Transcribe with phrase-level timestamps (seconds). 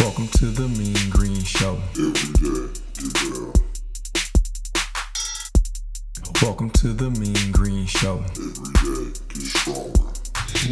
[0.00, 1.78] Welcome to the Mean Green Show.
[6.42, 8.22] Welcome to the Mean Green Show.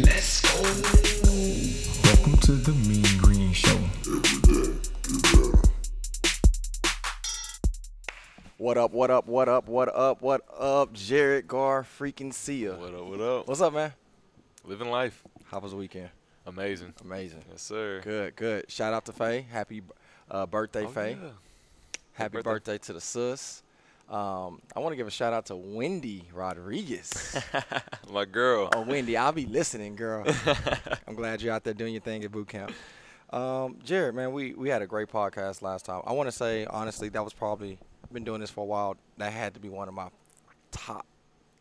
[0.03, 0.61] Let's go.
[2.03, 3.77] Welcome to the Mean Green Show.
[8.57, 12.75] What up, what up, what up, what up, what up, Jared Gar freaking Sia.
[12.75, 13.47] What up, what up?
[13.47, 13.93] What's up, man?
[14.63, 15.23] Living life.
[15.45, 16.09] How was the weekend?
[16.47, 16.93] Amazing.
[17.03, 17.43] Amazing.
[17.49, 18.01] Yes, sir.
[18.03, 18.71] Good, good.
[18.71, 19.45] Shout out to Faye.
[19.51, 19.81] Happy
[20.29, 21.17] uh, birthday, Oh, Faye.
[21.21, 21.29] yeah.
[22.13, 22.49] Happy birthday.
[22.51, 22.77] birthday.
[22.77, 23.63] to the sus.
[24.09, 27.35] Um, I want to give a shout out to Wendy Rodriguez.
[28.13, 28.69] My girl.
[28.75, 30.23] oh, Wendy, I'll be listening, girl.
[31.07, 32.71] I'm glad you're out there doing your thing at boot camp.
[33.31, 36.03] Um, Jared, man, we, we had a great podcast last time.
[36.05, 38.95] I want to say, honestly, that was probably, I've been doing this for a while.
[39.17, 40.09] That had to be one of my
[40.71, 41.07] top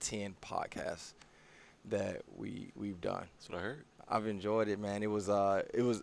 [0.01, 1.15] 10 podcasts
[1.87, 3.25] that we, we've done.
[3.39, 3.85] That's what I heard.
[4.09, 5.03] I've enjoyed it, man.
[5.03, 6.03] It was, uh, it was,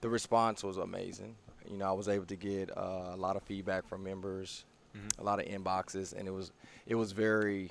[0.00, 1.36] the response was amazing.
[1.70, 4.64] You know, I was able to get uh, a lot of feedback from members,
[4.96, 5.18] Mhm.
[5.18, 6.50] a lot of inboxes, and it was,
[6.86, 7.70] it was very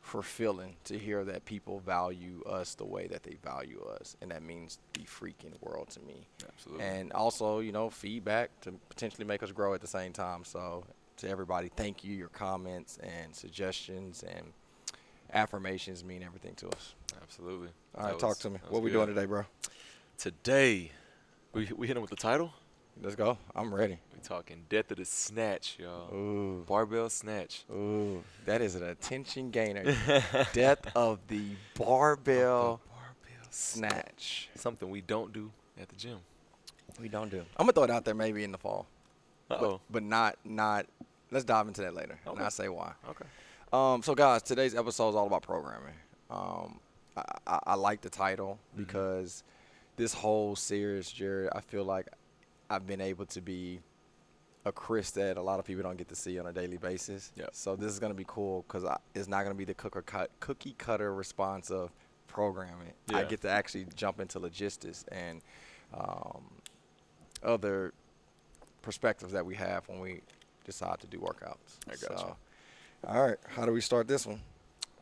[0.00, 4.42] fulfilling to hear that people value us the way that they value us, and that
[4.42, 6.26] means the freaking world to me.
[6.46, 6.84] Absolutely.
[6.84, 10.44] And also, you know, feedback to potentially make us grow at the same time.
[10.44, 10.84] So,
[11.18, 12.14] to everybody, thank you.
[12.16, 14.52] Your comments and suggestions and
[15.32, 16.94] affirmations mean everything to us.
[17.22, 17.68] Absolutely.
[17.96, 18.58] All right, That talk was- to me.
[18.68, 18.96] What we good.
[18.98, 19.44] doing today, bro?
[20.18, 20.90] Today,
[21.52, 22.52] we we hit him with the title.
[23.00, 23.38] Let's go.
[23.56, 23.98] I'm ready.
[24.14, 26.12] We talking death of the snatch, y'all.
[26.14, 26.64] Ooh.
[26.68, 27.64] Barbell snatch.
[27.72, 28.22] Ooh.
[28.44, 29.82] That is an attention gainer.
[30.52, 31.42] Death of the
[31.74, 34.48] barbell Barbell snatch.
[34.54, 36.18] Something we don't do at the gym.
[37.00, 37.38] We don't do.
[37.56, 38.86] I'm gonna throw it out there maybe in the fall,
[39.50, 39.80] Uh but, oh.
[39.90, 40.86] but not not.
[41.30, 42.92] Let's dive into that later, and I'll say why.
[43.08, 43.24] Okay.
[43.72, 45.94] Um, so guys, today's episode is all about programming.
[46.30, 46.78] Um,
[47.16, 48.84] I, I, I like the title Mm-hmm.
[48.84, 49.44] because
[49.96, 52.08] this whole series, Jared, I feel like
[52.70, 53.80] I've been able to be
[54.64, 57.32] a Chris that a lot of people don't get to see on a daily basis.
[57.36, 57.50] Yep.
[57.52, 60.74] So this is gonna be cool because it's not gonna be the cooker cut, cookie
[60.78, 61.90] cutter response of
[62.28, 62.92] programming.
[63.10, 63.18] Yeah.
[63.18, 65.40] I get to actually jump into logistics and
[65.92, 66.44] um,
[67.42, 67.92] other
[68.82, 70.20] perspectives that we have when we
[70.64, 71.78] decide to do workouts.
[71.88, 72.36] I got so,
[73.06, 74.40] All right, how do we start this one?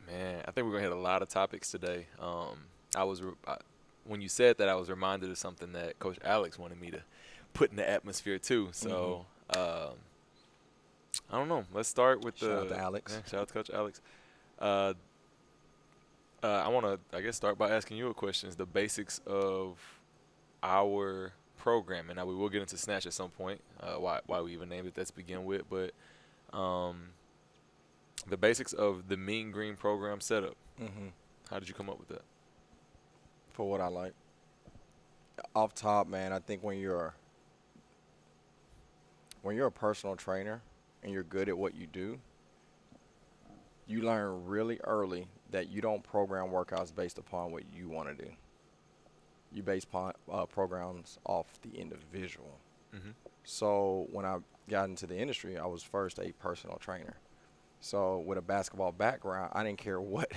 [0.07, 2.07] Man, I think we're gonna hit a lot of topics today.
[2.19, 2.65] Um,
[2.97, 3.59] I was re- I,
[4.05, 7.03] when you said that, I was reminded of something that Coach Alex wanted me to
[7.53, 8.69] put in the atmosphere too.
[8.73, 9.97] So um,
[11.31, 11.65] I don't know.
[11.73, 12.47] Let's start with Mm-hmm.
[12.47, 13.13] Shout the out to Alex.
[13.13, 14.01] Yeah, shout out to Coach Alex.
[14.59, 14.95] Uh,
[16.43, 19.21] uh, I want to, I guess, start by asking you a question: Is the basics
[19.27, 19.79] of
[20.63, 22.17] our programming?
[22.17, 23.61] Now we will get into snatch at some point.
[23.79, 25.93] Uh, why why we even named it Let's begin with, but
[26.57, 27.11] um,
[28.29, 30.57] the basics of the Mean Green program setup.
[30.81, 31.09] Mm-hmm.
[31.51, 32.23] How did you come up with that?
[33.53, 34.13] For what I like.
[35.55, 37.15] Off top, man, I think when you're
[39.43, 40.61] when you're a personal trainer
[41.03, 42.19] and you're good at what you do,
[43.87, 48.25] you learn really early that you don't program workouts based upon what you want to
[48.25, 48.31] do.
[49.53, 52.61] You base pon- uh, programs off the individual.
[52.95, 53.11] Mm-hmm.
[53.45, 54.39] So when I
[54.69, 57.17] got into the industry, I was first a personal trainer.
[57.81, 60.31] So with a basketball background, I didn't care what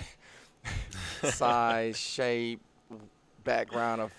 [1.24, 2.62] size, shape,
[3.44, 4.12] background of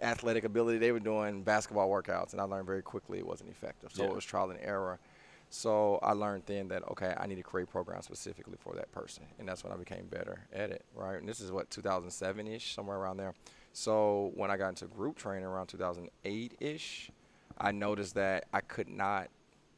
[0.00, 3.90] athletic ability they were doing basketball workouts, and I learned very quickly it wasn't effective.
[3.92, 4.10] So Yeah.
[4.10, 4.98] it was trial and error.
[5.50, 9.24] So I learned then that okay, I need to create programs specifically for that person,
[9.38, 10.84] and that's when I became better at it.
[10.94, 13.34] Right, and this is what 2007 ish, somewhere around there.
[13.72, 17.10] So when I got into group training around 2008 ish,
[17.58, 19.28] I noticed that I could not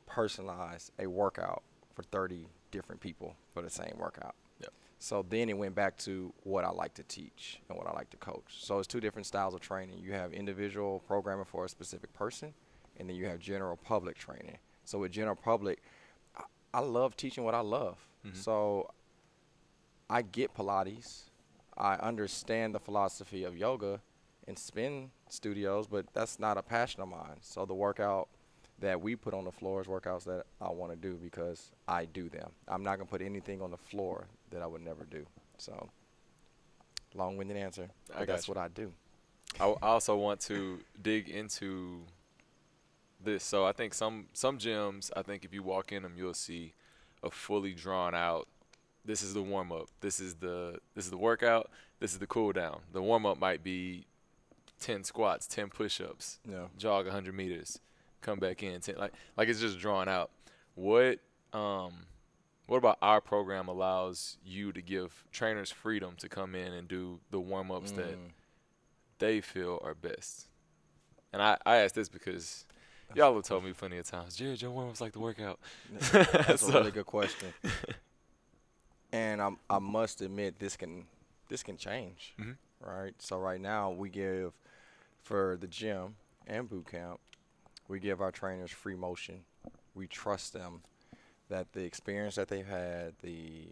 [0.09, 1.63] personalize a workout
[1.95, 4.35] for 30 different people for the same workout.
[4.61, 4.73] Yep.
[4.99, 8.11] So then it went back to what I like to teach and what I like
[8.11, 8.59] to coach.
[8.61, 9.99] So it's two different styles of training.
[9.99, 12.53] You have individual programming for a specific person,
[12.99, 14.59] and then you have general public training.
[14.85, 15.83] So with general public,
[16.37, 16.43] I,
[16.75, 17.97] I love teaching what I love.
[18.27, 18.37] Mhm.
[18.37, 18.91] So
[20.09, 21.31] I get Pilates.
[21.77, 24.01] I understand the philosophy of yoga
[24.47, 27.39] and spin studios, but that's not a passion of mine.
[27.41, 28.29] So the workout
[28.81, 32.07] that we put on the floor is workouts that I want to do because I
[32.07, 32.51] do them.
[32.69, 35.25] I'm not gonna put anything on the floor that I would never do.
[35.59, 35.89] So
[37.15, 38.55] long-winded answer, I but that's you.
[38.55, 38.93] what I do.
[39.59, 42.03] I, I also want to dig into
[43.23, 43.43] this.
[43.45, 46.75] So I think some some gyms, I think if you walk in them, you'll see
[47.23, 48.49] a fully drawn out.
[49.05, 49.89] This is the warm up.
[50.01, 51.71] This is the this is the workout.
[51.99, 52.81] This is the cool down.
[52.93, 54.07] The warm up might be
[54.79, 56.67] ten squats, ten push ups, Yeah.
[56.79, 57.81] jog 100 meters,
[58.21, 60.31] come back in 10 like like it's just drawn out.
[60.75, 61.19] What
[61.53, 61.93] um
[62.67, 67.19] what about our program allows you to give trainers freedom to come in and do
[67.31, 68.31] the warm ups that Mm.
[69.19, 70.47] they feel are best?
[71.33, 72.67] and I, I asked this because
[73.15, 75.59] y'all have told me plenty of times, Jared, your warm ups like the workout.
[76.13, 77.53] That's a really good question.
[79.13, 81.07] and I'm, I must admit this can
[81.49, 82.57] this can change, Mhm.
[82.81, 83.15] right?
[83.19, 84.53] So right now we give
[85.23, 86.15] for the gym
[86.47, 87.19] and boot camp,
[87.91, 89.41] we give our trainers free motion.
[89.95, 90.83] We trust them
[91.49, 93.69] that the experience that they've had, the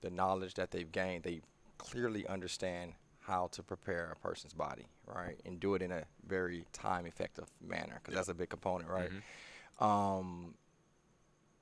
[0.00, 1.40] the knowledge that they've gained, they
[1.78, 6.66] clearly understand how to prepare a person's body, right, and do it in a very
[6.72, 9.10] time effective manner because that's a big component, right?
[9.80, 9.84] Mhm.
[9.84, 10.54] Um,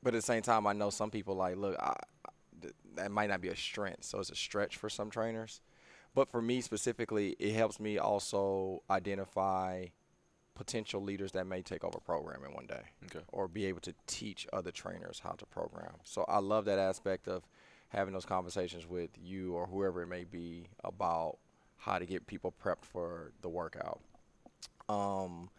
[0.03, 1.95] but at the same time, I know some people like, look, I,
[2.27, 2.31] I-
[2.61, 5.61] th- that might not be a strength, so it's a stretch for some trainers.
[6.15, 9.87] But for me specifically, it helps me also identify
[10.55, 13.25] potential leaders that may take over programming one day Okay.
[13.29, 15.95] or be able to teach other trainers how to program.
[16.05, 17.43] So I love that aspect of
[17.89, 21.39] having those conversations with you or whoever it may be about
[21.79, 24.01] how to get people prepped for the workout.
[24.89, 25.51] Um,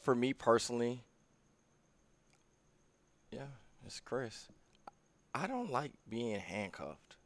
[0.00, 1.02] for me personally,
[3.30, 3.46] yeah,
[3.86, 4.48] it's Chris.
[5.34, 7.16] I don't like being handcuffed,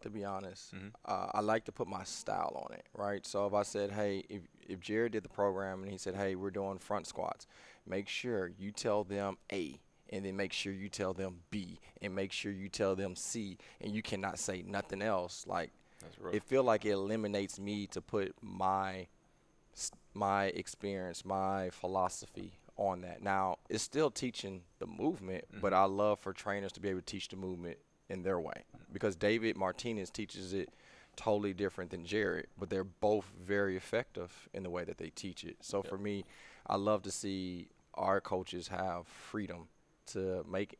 [0.00, 0.74] to be honest.
[0.74, 0.92] Mhm.
[1.04, 3.26] Uh, I like to put my style on it, right?
[3.26, 6.34] So if I said, hey, if, if Jared did the program and he said, hey,
[6.34, 7.46] we're doing front squats,
[7.86, 9.80] make sure you tell them A,
[10.10, 13.58] and then make sure you tell them B, and make sure you tell them C,
[13.80, 15.46] and you cannot say nothing else.
[15.46, 15.70] Like,
[16.32, 19.06] it feel like it eliminates me to put my
[20.14, 23.22] my experience, my philosophy on that.
[23.22, 27.06] Now, it's still teaching the movement, but I love for trainers to be able to
[27.06, 27.78] teach the movement
[28.10, 30.68] in their way because David Martinez teaches it
[31.16, 35.44] totally different than Jared, but they're both very effective in the way that they teach
[35.44, 35.56] it.
[35.60, 36.24] So for me,
[36.66, 39.68] I love to see our coaches have freedom
[40.08, 40.78] to make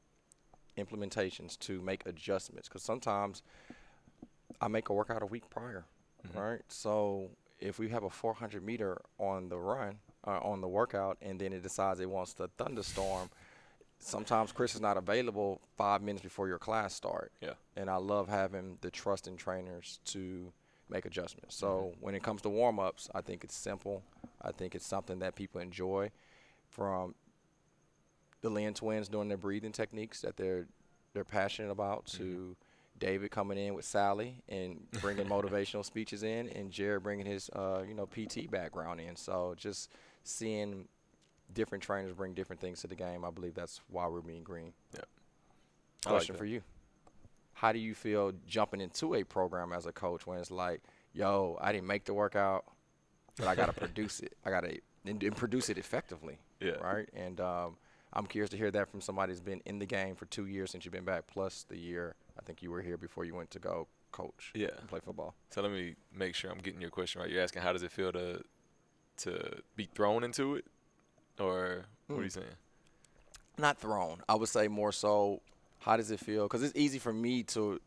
[0.79, 3.43] implementations, to make adjustments because sometimes
[4.61, 5.85] I make a workout a week prior,
[6.35, 6.61] right?
[6.69, 11.41] So if we have a 400 meter on the run, uh, on the workout, and
[11.41, 13.31] then it decides it wants to thunderstorm,
[14.01, 17.33] sometimes Chris is not available five minutes before your class start.
[17.41, 17.53] Yeah.
[17.77, 20.53] And I love having the trust in trainers to
[20.89, 21.55] make adjustments.
[21.55, 24.03] So when it comes to warm ups, I think it's simple.
[24.43, 26.11] I think it's something that people enjoy
[26.69, 27.15] from
[28.41, 30.67] the Lynn twins doing their breathing techniques that they're
[31.13, 32.57] they're passionate about to
[32.99, 37.83] David coming in with Sally and bringing motivational speeches in and Jared bringing his uh,
[37.87, 39.17] you know PT background in.
[39.17, 39.91] So just
[40.23, 40.89] seeing
[41.55, 44.73] different trainers bring different things to the game, I believe that's why we're Mean Green.
[44.95, 45.01] Yeah.
[46.07, 46.63] I like Question for you.
[47.53, 50.81] How do you feel jumping into a program as a coach when it's like,
[51.13, 52.65] yo, I didn't make the workout,
[53.37, 54.35] but I got to produce it.
[54.45, 56.39] I got to and, and produce it effectively.
[56.61, 56.73] Yeah.
[56.73, 57.09] Right.
[57.15, 57.77] And um,
[58.13, 60.71] I'm curious to hear that from somebody who's been in the game for two years
[60.71, 63.51] since you've been back, plus the year I think you were here before you went
[63.53, 64.53] to go coach.
[64.55, 64.69] Yeah.
[64.79, 65.35] And play football.
[65.51, 67.31] So let me make sure I'm getting your question right.
[67.31, 68.43] You're asking how does it feel to
[69.19, 70.65] to be thrown into it,
[71.39, 72.25] or what are Mm.
[72.25, 72.47] you saying?
[73.59, 74.23] Not thrown.
[74.29, 75.43] I would say more so.
[75.81, 76.45] How does it feel?
[76.45, 77.81] Because it's easy for me to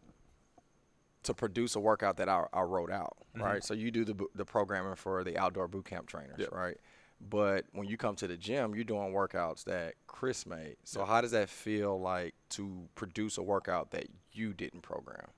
[1.24, 3.42] to produce a workout that I, I wrote out, Mhm.
[3.42, 3.63] right?
[3.63, 6.51] So you do the the programming for the outdoor boot camp trainers, Yep.
[6.51, 6.78] right?
[7.22, 10.75] But when you come to the gym, you're doing workouts that Chris made.
[10.84, 11.07] So Yep.
[11.07, 15.30] how does that feel like to produce a workout that you didn't program?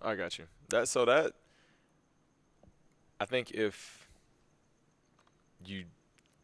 [0.00, 0.48] I got you.
[0.70, 1.34] That so that
[3.20, 4.08] I think if
[5.64, 5.84] you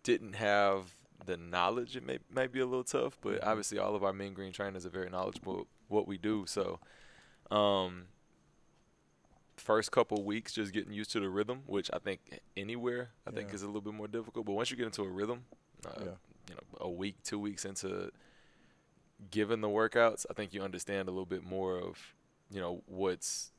[0.09, 0.95] didn't have
[1.27, 3.19] the knowledge, it may may be a little tough.
[3.21, 3.47] But Mhm.
[3.47, 6.47] obviously, all of our mean green trainers are very knowledgeable what we do.
[6.47, 6.81] So,
[7.51, 8.09] um,
[9.57, 13.53] first couple weeks, just getting used to the rhythm, which I think anywhere I think
[13.53, 14.47] is a little bit more difficult.
[14.47, 15.45] But once you get into a rhythm,
[15.85, 16.17] uh, Yeah.
[16.49, 18.11] you know, a week, two weeks into
[19.31, 22.15] giving the workouts, I think you understand a little bit more of,
[22.51, 23.53] you know, what's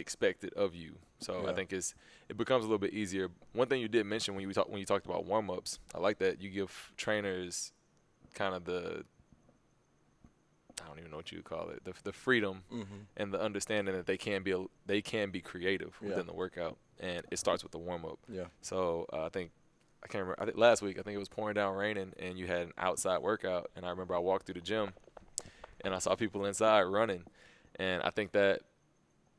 [0.00, 0.96] expected of you.
[1.20, 1.94] So I think it's
[2.28, 3.28] it becomes a little bit easier.
[3.52, 5.98] One thing you did mention when you talk when you talked about warm ups, I
[5.98, 7.72] like that you give trainers
[8.34, 9.04] kind of the
[10.82, 12.94] I don't even know what you call it the the freedom Mm-hmm.
[13.16, 16.08] and the understanding that they can be a, they can be creative Yeah.
[16.10, 18.18] within the workout, and it starts with the warm up.
[18.28, 18.46] Yeah.
[18.60, 19.50] So uh, I think
[20.02, 20.42] I can't remember.
[20.42, 22.72] I think last week I think it was pouring down raining, and you had an
[22.76, 23.70] outside workout.
[23.76, 24.92] And I remember I walked through the gym,
[25.82, 27.24] and I saw people inside running,
[27.76, 28.60] and I think that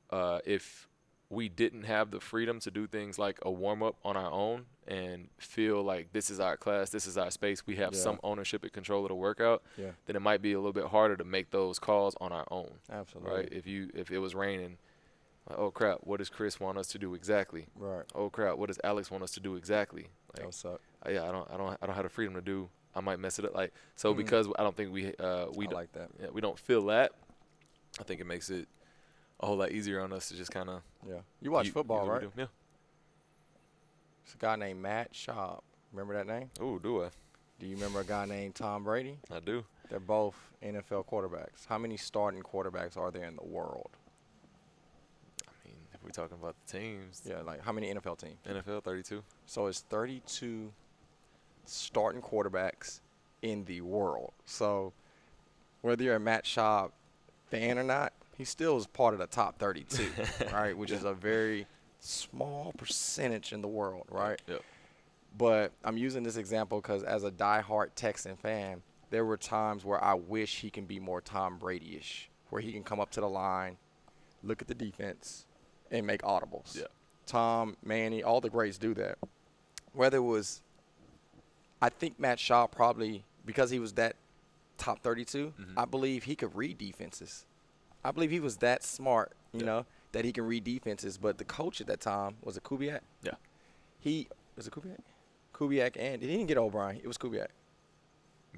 [0.10, 0.88] uh, if
[1.30, 4.66] we didn't have the freedom to do things like a warm up on our own
[4.88, 8.00] and feel like this is our class, this is our space, we have Yeah.
[8.00, 9.92] some ownership and control of the workout, Yeah.
[10.06, 12.80] then it might be a little bit harder to make those calls on our own
[12.92, 13.32] Absolutely.
[13.32, 13.50] right?
[13.52, 14.78] If you if it was raining,
[15.50, 17.66] like, oh crap, what does Chris want us to do exactly?
[17.76, 18.06] Right.
[18.14, 20.10] Oh crap, what does Alex want us to do exactly?
[20.34, 20.82] That Like, would suck.
[21.06, 22.70] uh, yeah, I don't I don't I don't have the freedom to do.
[22.94, 23.56] I might mess it up.
[23.56, 24.18] Like so Mhm.
[24.18, 26.12] because I don't think we uh we I don't like that.
[26.22, 27.14] yeah, we don't feel that.
[28.00, 28.68] I think it makes it
[29.40, 31.20] a whole lot easier on us to just kind of Yeah.
[31.42, 32.30] You watch football, right?
[32.38, 32.46] Yeah.
[34.24, 35.62] It's a guy named Matt Schaub.
[35.92, 36.50] Remember that name?
[36.60, 37.10] Oh, do I?
[37.60, 39.18] Do you remember a guy named Tom Brady?
[39.32, 39.64] I do.
[39.90, 41.66] They're both NFL quarterbacks.
[41.70, 43.92] How many starting quarterbacks are there in the world?
[45.48, 48.38] I mean, if we're talking about the teams, Yeah, like how many NFL teams?
[48.48, 49.24] NFL 32.
[49.46, 50.72] So it's 32
[51.66, 53.00] starting quarterbacks
[53.42, 54.34] in the world.
[54.46, 54.92] So
[55.82, 56.92] whether you're a Matt Schaub
[57.50, 60.08] fan or not, he still is part of the top 32,
[60.54, 60.78] right?
[60.78, 61.68] Which is a very
[62.00, 64.42] small percentage in the world, right?
[64.48, 64.62] Yep.
[65.38, 70.04] But I'm using this example because as a diehard Texan fan, there were times where
[70.04, 73.30] I wish he can be more Tom Brady-ish, where he can come up to the
[73.30, 73.78] line,
[74.44, 75.46] look at the defense,
[75.92, 76.76] and make audibles.
[76.78, 76.86] Yeah.
[77.26, 79.18] Tom, Manny, all the greats do that.
[79.94, 80.62] Whether it was,
[81.82, 84.16] I think Matt Schaub probably because he was that
[84.78, 85.54] top 32.
[85.60, 85.74] Mhm.
[85.78, 87.46] I believe he could read defenses.
[88.08, 89.66] I believe he was that smart, you Yeah.
[89.66, 91.18] know, that he can read defenses.
[91.18, 93.02] But the coach at that time was it Kubiak.
[93.24, 93.34] Yeah.
[94.00, 95.00] He was it Kubiak.
[95.54, 96.98] Kubiak and he didn't get O'Brien.
[96.98, 97.48] It was Kubiak.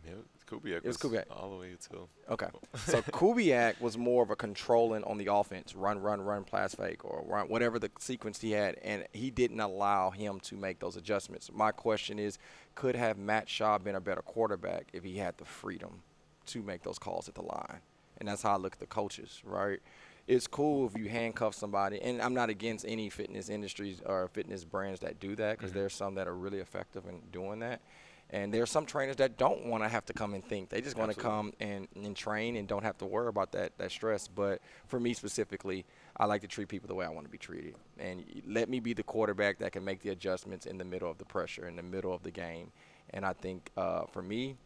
[0.06, 0.14] Yeah,
[0.48, 1.26] Kubiak It was was Kubiak.
[1.32, 2.48] all the way until Okay.
[2.86, 7.04] So Kubiak was more of a controlling on the offense, run, run, run, pass fake,
[7.06, 10.96] or run, whatever the sequence he had, and he didn't allow him to make those
[10.98, 11.50] adjustments.
[11.54, 12.38] My question is,
[12.76, 16.04] could have Matt Schaub been a better quarterback if he had the freedom
[16.48, 17.80] to make those calls at the line?
[18.20, 19.80] And that's how I look at the coaches, right?
[20.28, 24.66] It's cool if you handcuff somebody, and I'm not against any fitness industries or fitness
[24.66, 25.76] brands that do that because Mhm.
[25.76, 27.82] there's some that are really effective in doing that.
[28.30, 30.68] And there's some trainers that don't want to have to come and think.
[30.68, 33.78] They just want to come and, and train and don't have to worry about that,
[33.78, 34.28] that stress.
[34.28, 35.86] But for me specifically,
[36.18, 37.76] I like to treat people the way I want to be treated.
[37.98, 41.20] And let me be the quarterback that can make the adjustments in the middle of
[41.20, 42.74] the pressure, in the middle of the game.
[43.12, 44.58] And I think uh, for me,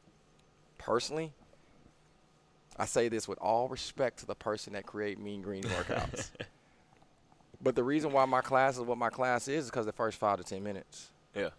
[0.79, 1.31] personally,
[2.81, 6.31] I say this with all respect to the person that create Mean Green workouts.
[7.61, 10.17] but the reason why my class is what my class is is because the first
[10.17, 11.11] five to ten minutes.
[11.35, 11.49] yeah.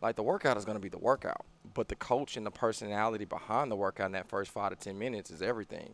[0.00, 1.44] Like the workout is going to be the workout,
[1.74, 4.98] but the coach and the personality behind the workout in that first five to ten
[4.98, 5.92] minutes is everything.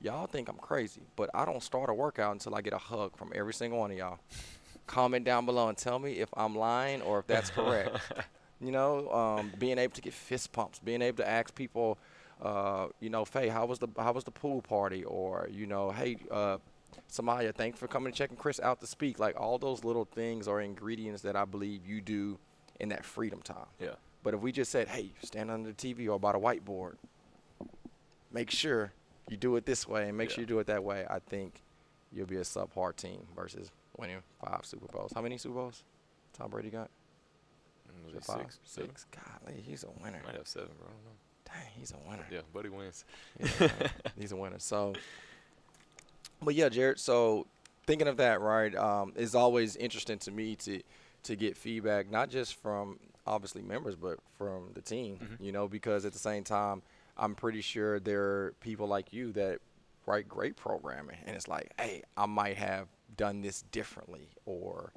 [0.00, 3.16] Y'all think I'm crazy, but I don't start a workout until I get a hug
[3.16, 4.20] from every single one of y'all.
[4.86, 7.98] Comment down below and tell me if I'm lying or if that's correct.
[8.60, 11.98] you know, um, being able to get fist pumps, being able to ask people,
[12.42, 15.90] uh, you know, Faye, how was the how was the pool party, or you know,
[15.90, 16.58] hey, uh,
[17.10, 19.18] Samaya, thanks for coming and checking Chris out to speak.
[19.18, 22.38] Like all those little things are ingredients that I believe you do
[22.80, 23.66] in that freedom time.
[23.80, 23.94] Yeah.
[24.22, 26.94] But if we just said, hey, stand under the TV or by the whiteboard,
[28.32, 28.92] make sure
[29.28, 31.62] you do it this way and make sure you do it that way, I think
[32.12, 35.12] you'll be a subpar team versus winning five Super Bowls.
[35.14, 35.84] How many Super Bowls
[36.32, 36.90] Tom Brady got?
[37.88, 38.40] Mm, was it it five?
[38.40, 38.58] six?
[38.64, 38.90] Seven?
[38.90, 39.06] Six?
[39.12, 40.20] Golly, he's a winner.
[40.26, 40.88] Might have seven, bro.
[40.88, 41.27] I don't know.
[41.48, 42.26] Dang, he's a winner.
[42.30, 43.04] Yeah, Buddy wins.
[43.38, 43.90] He's a winner.
[44.18, 44.58] he's a winner.
[44.58, 44.94] So,
[46.42, 46.98] but yeah, Jared.
[47.00, 47.46] So
[47.86, 48.74] thinking of that, right?
[48.74, 50.82] Um, it's always interesting to me to
[51.24, 55.18] to get feedback, not just from obviously members, but from the team.
[55.20, 55.44] Mhm.
[55.44, 56.82] You know, because at the same time,
[57.16, 59.60] I'm pretty sure there are people like you that
[60.06, 62.86] write great programming, and it's like, hey, I might have
[63.16, 64.92] done this differently, or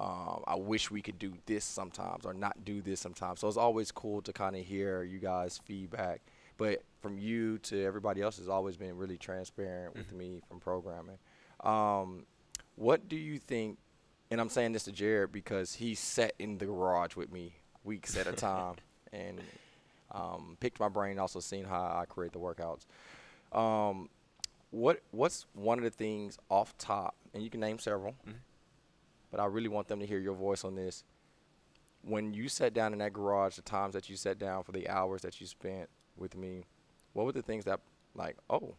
[0.00, 3.40] um, I wish we could do this sometimes, or not do this sometimes.
[3.40, 6.22] So it's always cool to kind of hear you guys' feedback.
[6.56, 10.16] But from you to everybody else has always been really transparent with Mhm.
[10.16, 11.18] me from programming.
[11.60, 12.24] Um,
[12.76, 13.78] what do you think?
[14.30, 18.16] And I'm saying this to Jared because he sat in the garage with me weeks
[18.16, 18.76] at a time
[19.12, 19.40] and
[20.12, 21.18] um, picked my brain.
[21.18, 22.86] Also seen how I create the workouts.
[23.56, 24.08] Um,
[24.70, 27.14] what What's one of the things off top?
[27.34, 28.34] And you can name several, Mhm.
[29.30, 31.04] But I really want them to hear your voice on this.
[32.02, 34.88] When you sat down in that garage, the times that you sat down for the
[34.88, 36.64] hours that you spent with me,
[37.12, 37.80] what were the things that
[38.14, 38.74] like, oh,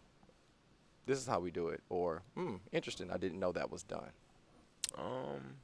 [1.06, 4.12] this is how we do it, or hmm, interesting, I didn't know that was done.
[4.98, 5.56] Um.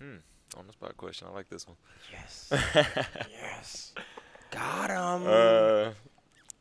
[0.00, 0.16] Hmm.
[0.56, 1.26] On the spot question.
[1.30, 1.76] I like this one.
[2.12, 2.48] Yes,
[3.30, 3.92] yes,
[4.50, 5.28] got him.
[5.28, 5.90] Uh,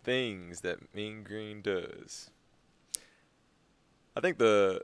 [0.03, 2.29] things that Mean Green does.
[4.15, 4.81] I think the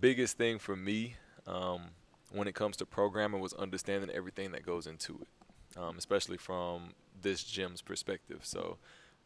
[0.00, 1.82] biggest thing for me um,
[2.30, 6.90] when it comes to programming was understanding everything that goes into it, um, especially from
[7.20, 8.40] this gym's perspective.
[8.42, 8.78] So,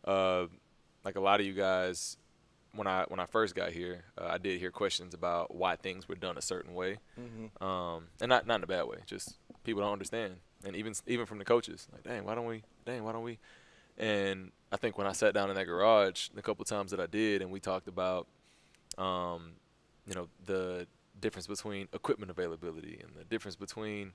[0.05, 0.47] uh,
[1.05, 2.17] like a lot of you guys,
[2.75, 6.09] when I when I first got here, uh, I did hear questions about why things
[6.09, 7.65] were done a certain way mm-hmm.
[7.65, 8.99] um, and not not in a bad way.
[9.07, 12.63] Just people don't understand, and even even from the coaches, like, dang, why don't we?
[12.85, 13.39] Dang, why don't we?
[13.97, 17.07] And I think when I sat down in that garage, the couple times that I
[17.07, 18.29] did, and we talked about,
[18.97, 19.55] um,
[20.09, 20.87] you know, the
[21.21, 24.12] difference between equipment availability and the difference between,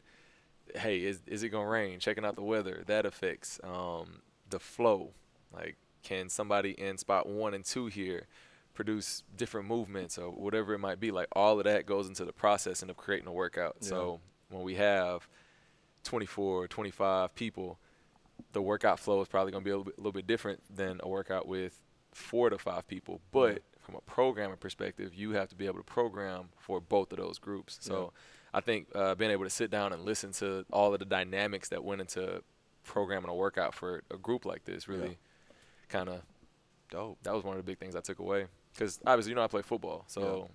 [0.75, 1.99] hey, is is it gonna rain?
[1.99, 5.11] Checking out the weather that affects um, the flow.
[5.53, 8.27] Like, can somebody in spot one and two here
[8.73, 11.11] produce different movements or whatever it might be?
[11.11, 13.77] Like, all of that goes into the processing of creating a workout.
[13.81, 13.89] Yeah.
[13.89, 14.19] So
[14.49, 15.27] when we have
[16.03, 17.77] 24, 25 people,
[18.51, 20.61] the workout flow is probably going to be a little, bit, a little bit different
[20.75, 21.79] than a workout with
[22.13, 23.21] four to five people.
[23.31, 27.17] But from a programming perspective, you have to be able to program for both of
[27.19, 27.77] those groups.
[27.81, 28.13] So
[28.53, 31.69] I think uh, being able to sit down and listen to all of the dynamics
[31.69, 32.41] that went into
[32.83, 35.53] programming a workout for a group like this really Yeah.
[35.89, 36.21] kind of
[36.89, 37.17] Dope.
[37.23, 38.47] that was one of the big things I took away.
[38.73, 40.49] Because obviously, you know, I play football, so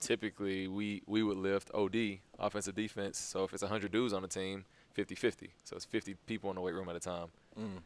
[0.00, 3.18] typically we we would lift OD, offensive defense.
[3.18, 4.64] So if it's 100 dudes on the team,
[4.96, 5.50] 50-50.
[5.64, 7.28] So it's 50 people in the weight room at a time.
[7.58, 7.82] Mm.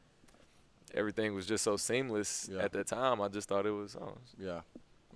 [0.95, 2.63] Everything was just so seamless Yeah.
[2.63, 3.21] at that time.
[3.21, 4.61] I just thought it was oh, Yeah.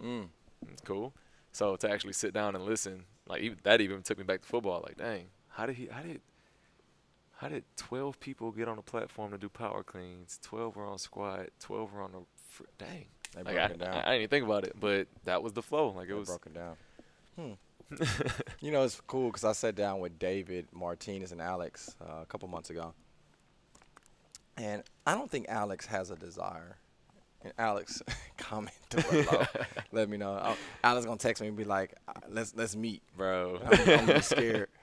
[0.03, 0.29] Mm.
[0.73, 1.15] it's cool.
[1.53, 4.47] So to actually sit down and listen, like even, that even took me back to
[4.49, 4.83] football.
[4.87, 5.87] Like, dang, how did he?
[5.87, 6.21] How did?
[7.37, 10.41] How did 12 people get on the platform to do power cleans?
[10.43, 11.51] 12 were on squat.
[11.61, 12.19] 12 were on the.
[12.49, 13.07] Fr- dang.
[13.35, 13.95] They Like, broke I, it down.
[13.95, 15.91] I, I didn't even think about it, but that was the flow.
[15.91, 16.29] Like it They was.
[16.29, 16.77] broken down.
[17.37, 17.53] Hmm.
[18.61, 22.27] you know, it's cool because I sat down with David Martinez and Alex uh, a
[22.27, 22.93] couple months ago,
[24.59, 26.77] and I don't think Alex has a desire.
[27.43, 28.03] And Alex,
[28.37, 29.45] comment below,
[29.93, 30.41] let me know.
[30.43, 33.61] Oh, Alex gonna text me and be like, "Uh, "Let's let's meet." Bro.
[33.65, 34.69] I'm, I'm really scared.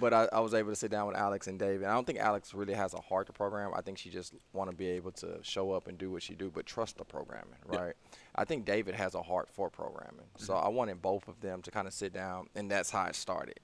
[0.00, 1.84] But I, I was able to sit down with Alex and David.
[1.86, 3.72] I don't think Alex really has a heart to program.
[3.76, 6.34] I think she just want to be able to show up and do what she
[6.34, 7.78] do, but trust the programming, Yeah.
[7.78, 7.94] right?
[8.34, 10.24] I think David has a heart for programming.
[10.38, 13.14] So I wanted both of them to kind of sit down, and that's how it
[13.14, 13.60] started.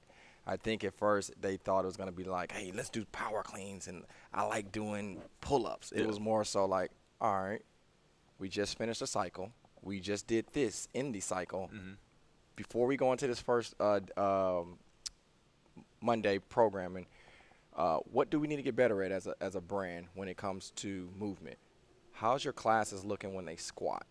[0.46, 3.04] I think at first they thought it was going to be like, hey, let's do
[3.06, 5.92] power cleans, and I like doing pull ups.
[5.92, 6.06] It Yeah.
[6.06, 7.62] was more so like, all right,
[8.38, 9.52] we just finished a cycle.
[9.82, 11.94] We just did this in the cycle hmm
[12.56, 14.78] before we go into this first uh, um,
[16.00, 17.06] Monday programming,
[17.76, 20.26] uh, what do we need to get better at as a, as a brand when
[20.26, 21.58] it comes to movement?
[22.12, 24.06] How's your classes looking when they squat?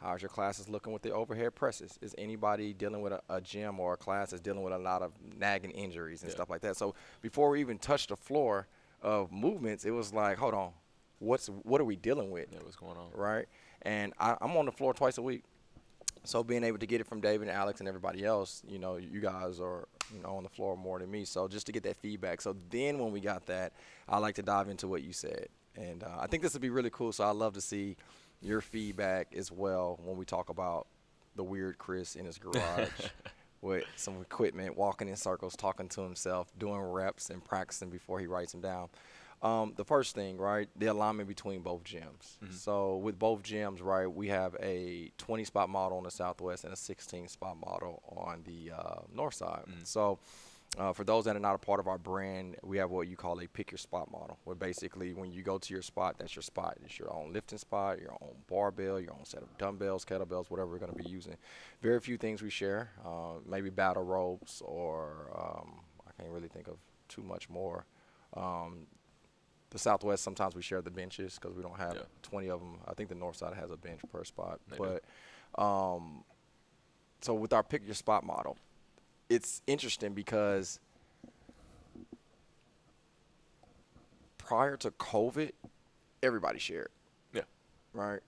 [0.00, 1.98] How's your classes looking with the overhead presses?
[2.00, 5.02] Is anybody dealing with a, a gym or a class that's dealing with a lot
[5.02, 6.36] of nagging injuries and Yeah.
[6.36, 6.76] stuff like that?
[6.76, 8.66] So before we even touched the floor
[9.02, 10.72] of movements, it was like, hold on,
[11.18, 12.48] what's what are we dealing with?
[12.50, 13.10] Yeah, what's going on?
[13.14, 13.46] right?
[13.82, 15.44] And I, I'm on the floor twice a week.
[16.24, 18.96] So being able to get it from David and Alex and everybody else, you know,
[18.96, 21.24] you guys are you know on the floor more than me.
[21.26, 22.40] So just to get that feedback.
[22.40, 23.72] So then when we got that,
[24.08, 26.70] I like to dive into what you said, and uh, I think this would be
[26.70, 27.12] really cool.
[27.12, 27.96] So I love to see
[28.40, 30.86] your feedback as well when we talk about
[31.36, 32.88] the weird Chris in his garage
[33.62, 38.26] with some equipment, walking in circles, talking to himself, doing reps and practicing before he
[38.26, 38.88] writes them down.
[39.42, 42.36] Um, the first thing, right, the alignment between both gyms.
[42.52, 46.74] So with both gyms, right, we have a 20 spot model on the southwest and
[46.74, 49.62] a 16 spot model on the uh, north side.
[49.84, 50.18] So
[50.78, 53.16] uh, for those that are not a part of our brand, we have what you
[53.16, 56.34] call a pick your spot model, where basically when you go to your spot, that's
[56.36, 56.78] your spot.
[56.84, 60.70] It's your own lifting spot, your own barbell, your own set of dumbbells, kettlebells, whatever
[60.70, 61.36] we're going to be using.
[61.82, 66.68] Very few things we share, uh, maybe battle ropes, or um, I can't really think
[66.68, 66.76] of
[67.08, 67.84] too much more.
[68.36, 68.86] Um,
[69.70, 72.02] the Southwest sometimes we share the benches because we don't have Yeah.
[72.22, 72.78] 20 of them.
[72.86, 75.04] I think the North Side has a bench per spot, They but
[75.60, 76.24] um,
[77.20, 78.56] so with our pick your spot model,
[79.30, 80.80] it's interesting because
[84.36, 85.52] prior to COVID,
[86.22, 86.90] everybody shared,
[87.32, 87.44] Yeah.
[87.94, 88.20] right?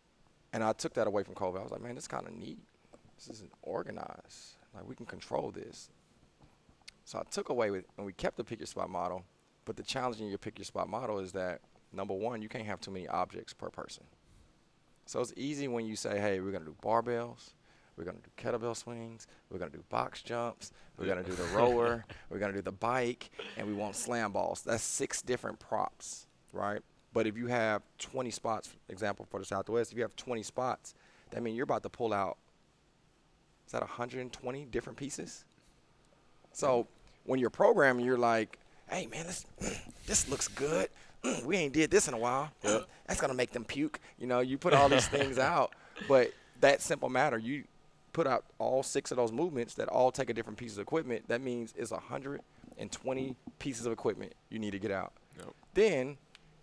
[0.53, 1.59] And I took that away from COVID.
[1.59, 2.59] I was like, man, this kind of neat.
[3.17, 4.57] This isn't organized.
[4.75, 5.91] Like we can control this.
[7.05, 9.25] So I took away with, and we kept the pick your spot model.
[9.65, 11.61] But the challenge in your pick your spot model is that
[11.93, 14.05] number one, you can't have too many objects per person.
[15.07, 17.51] So it's easy when you say, hey, we're gonna do barbells,
[17.96, 22.05] we're gonna do kettlebell swings, we're gonna do box jumps, we're gonna do the rower,
[22.31, 24.62] we're gonna do the bike, and we want slam balls.
[24.62, 26.81] That's six different props, right?
[27.12, 30.42] But if you have 20 spots, for example, for the Southwest, if you have 20
[30.42, 30.94] spots,
[31.31, 32.38] that means you're about to pull out,
[33.66, 35.44] is that 120 different pieces?
[36.52, 36.87] So
[37.24, 39.44] when you're programming, you're like, hey man, this
[40.07, 40.88] this looks good.
[41.44, 42.50] We ain't did this in a while.
[42.64, 44.00] Mm, That's gonna make them puke.
[44.18, 45.72] You know, you put all these things out,
[46.09, 47.62] but that simple matter, you
[48.12, 51.27] put out all six of those movements that all take a different piece of equipment.
[51.29, 55.12] That means it's 120 pieces of equipment you need to get out.
[55.38, 55.48] Yep.
[55.75, 56.18] Then,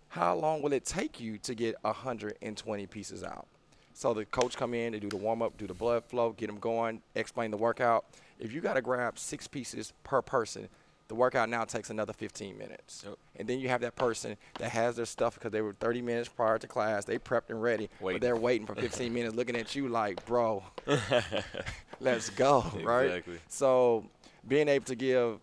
[0.08, 3.46] how long will it take you to get 120 pieces out?
[3.92, 6.46] So the coach come in, they do the warm up, do the blood flow, get
[6.46, 8.06] them going, explain the workout.
[8.38, 10.68] If you got to grab six pieces per person,
[11.10, 13.02] the workout now takes another 15 minutes.
[13.04, 13.18] Yep.
[13.34, 16.28] And then you have that person that has their stuff because they were 30 minutes
[16.28, 19.74] prior to class, they prepped and ready, but they're waiting for 15 minutes, looking at
[19.74, 20.62] you like, bro,
[22.00, 23.06] let's go, right?
[23.06, 23.38] Exactly.
[23.48, 24.04] So
[24.46, 25.40] being able to give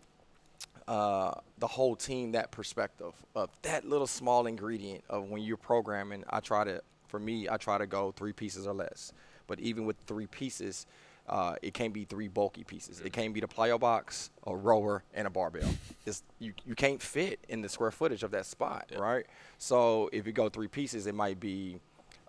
[0.88, 6.24] uh, the whole team that perspective of that little small ingredient of when you're programming.
[6.30, 9.12] I try to, for me, I try to go three pieces or less.
[9.48, 10.86] But even with three pieces,
[11.28, 13.02] Uh, it can't be three bulky pieces.
[13.02, 15.70] It can't be the plyo box, a rower, and a barbell.
[16.06, 19.00] It's you, you can't fit in the square footage of that spot, Yeah.
[19.00, 19.26] right?
[19.58, 21.80] So if you go three pieces, it might be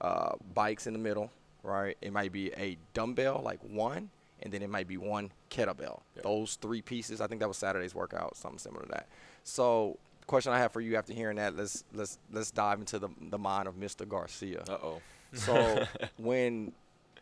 [0.01, 1.31] uh, bikes in the middle,
[1.63, 1.97] right?
[2.03, 4.11] It might be a dumbbell, like one,
[4.43, 6.01] and then it might be one kettlebell.
[6.17, 6.23] Yeah.
[6.25, 7.21] Those three pieces.
[7.21, 9.09] I think that was Saturday's workout, something similar to that.
[9.45, 12.99] So, the question I have for you after hearing that, let's let's let's dive into
[12.99, 14.07] the the mind of Mr.
[14.09, 14.65] Garcia.
[14.69, 15.01] Uh oh.
[15.35, 15.85] So
[16.17, 16.73] when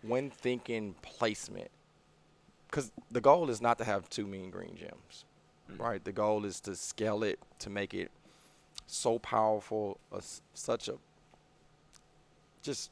[0.06, 1.70] when thinking placement,
[2.70, 5.24] because the goal is not to have two mean green gyms,
[5.70, 5.80] mm.
[5.80, 6.04] right?
[6.04, 8.10] The goal is to scale it to make it
[8.86, 10.22] so powerful, a
[10.54, 10.94] such a
[12.62, 12.90] just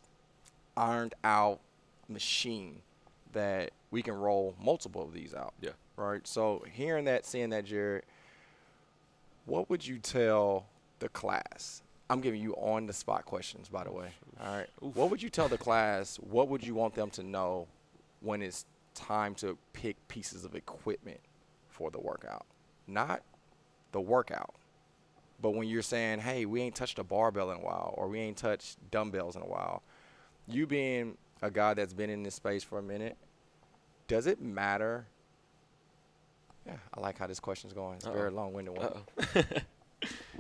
[0.77, 1.61] ironed out
[2.09, 2.81] machine
[3.33, 5.55] that we can roll multiple of these out.
[5.61, 5.71] Yeah.
[5.97, 6.27] Right.
[6.27, 8.05] So hearing that, seeing that, Jared,
[9.47, 10.67] what would you tell
[10.99, 11.83] the class?
[12.15, 14.07] I'm giving you on the spot questions, by the way.
[14.41, 14.69] All right.
[14.79, 16.15] What would you tell the class?
[16.19, 17.67] What would you want them to know
[18.21, 21.19] when it's time to pick pieces of equipment
[21.69, 22.47] for the workout?
[22.87, 23.23] Not
[23.91, 24.55] the workout,
[25.43, 28.21] but when you're saying, hey, we ain't touched a barbell in a while, or we
[28.21, 29.83] ain't touched dumbbells in a while,
[30.47, 33.17] you being a guy that's been in this space for a minute,
[34.07, 35.09] does it matter?
[36.65, 37.97] Yeah, I like how this question's going.
[37.97, 39.03] It's a very long-winded one.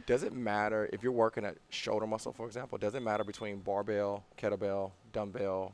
[0.07, 2.79] Does it matter if you're working at shoulder muscle, for example?
[2.79, 5.73] Does it matter between barbell, kettlebell, dumbbell,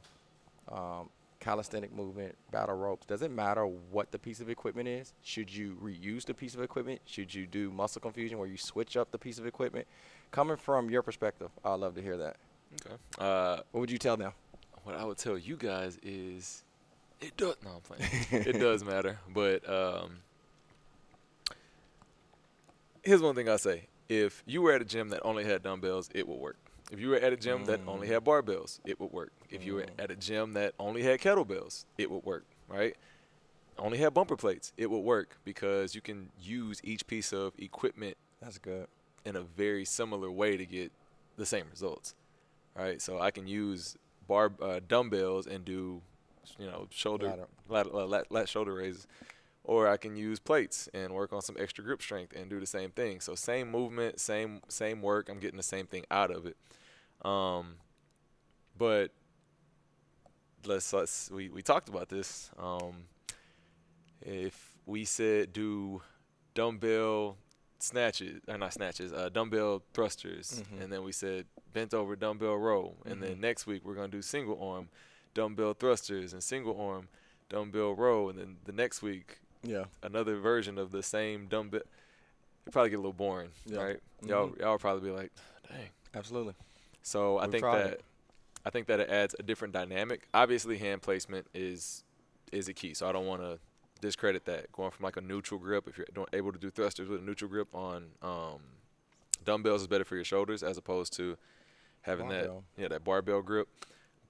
[0.71, 1.09] um,
[1.41, 3.07] calisthenic movement, battle ropes?
[3.07, 5.13] Does it matter what the piece of equipment is?
[5.23, 7.01] Should you reuse the piece of equipment?
[7.07, 9.87] Should you do muscle confusion where you switch up the piece of equipment?
[10.31, 12.37] Coming from your perspective, I'd love to hear that.
[12.87, 12.95] Okay.
[13.19, 14.33] Uh, What would you tell them?
[14.85, 16.63] what I would tell you guys is
[17.21, 17.57] it does.
[17.65, 18.11] No, I'm playing.
[18.47, 20.19] it does matter, but um,
[23.03, 26.09] here's one thing I say: if you were at a gym that only had dumbbells,
[26.15, 26.57] it would work.
[26.91, 29.33] If you were at a gym that only had barbells, it would work.
[29.49, 32.45] If you were at a gym that only had kettlebells, it would work.
[32.69, 32.97] Right?
[33.79, 38.17] Only had bumper plates, it would work because you can use each piece of equipment
[38.43, 38.87] That's good.
[39.25, 40.93] in a very similar way to get
[41.37, 42.15] the same results,
[42.77, 43.01] right?
[43.01, 43.97] So I can use
[44.29, 46.03] bar uh, dumbbells and do,
[46.59, 47.35] you know, shoulder
[47.69, 49.07] lat, uh, lat, lat shoulder raises,
[49.71, 52.67] or I can use plates and work on some extra grip strength and do the
[52.67, 53.21] same thing.
[53.21, 55.29] So same movement, same same work.
[55.29, 56.57] I'm getting the same thing out of it.
[57.25, 57.77] Um,
[58.77, 59.13] but
[60.67, 62.51] let's let's we we talked about this.
[62.59, 63.05] Um,
[64.21, 66.03] if we said do
[66.55, 67.37] dumbbell
[67.79, 70.83] snatches or not snatches, uh, dumbbell thrusters, Mhm.
[70.83, 74.21] and then we said bent over dumbbell row, and then next week we're gonna do
[74.23, 74.89] single arm
[75.33, 77.09] dumbbell thrusters and single arm
[77.49, 79.85] dumbbell row, and then the next week Yeah.
[80.03, 81.83] another version of the same dumbbell.
[82.65, 83.83] It'd probably get a little boring, Yeah.
[83.83, 84.01] right?
[84.25, 84.61] Y'all Mhm.
[84.61, 85.33] y'all would probably be like,
[85.69, 85.89] dang.
[86.15, 86.55] Absolutely.
[87.03, 88.05] So I We've think tried that it.
[88.65, 90.29] I think that it adds a different dynamic.
[90.35, 92.05] Obviously, hand placement is
[92.53, 92.95] is a key.
[92.95, 93.59] So I don't want to
[94.01, 94.73] discredit that.
[94.73, 97.49] Going from like a neutral grip, if you're able to do thrusters with a neutral
[97.51, 98.61] grip on um,
[99.45, 101.37] dumbbells, is better for your shoulders as opposed to
[102.03, 102.65] having Barbell.
[102.77, 103.69] that yeah that barbell grip.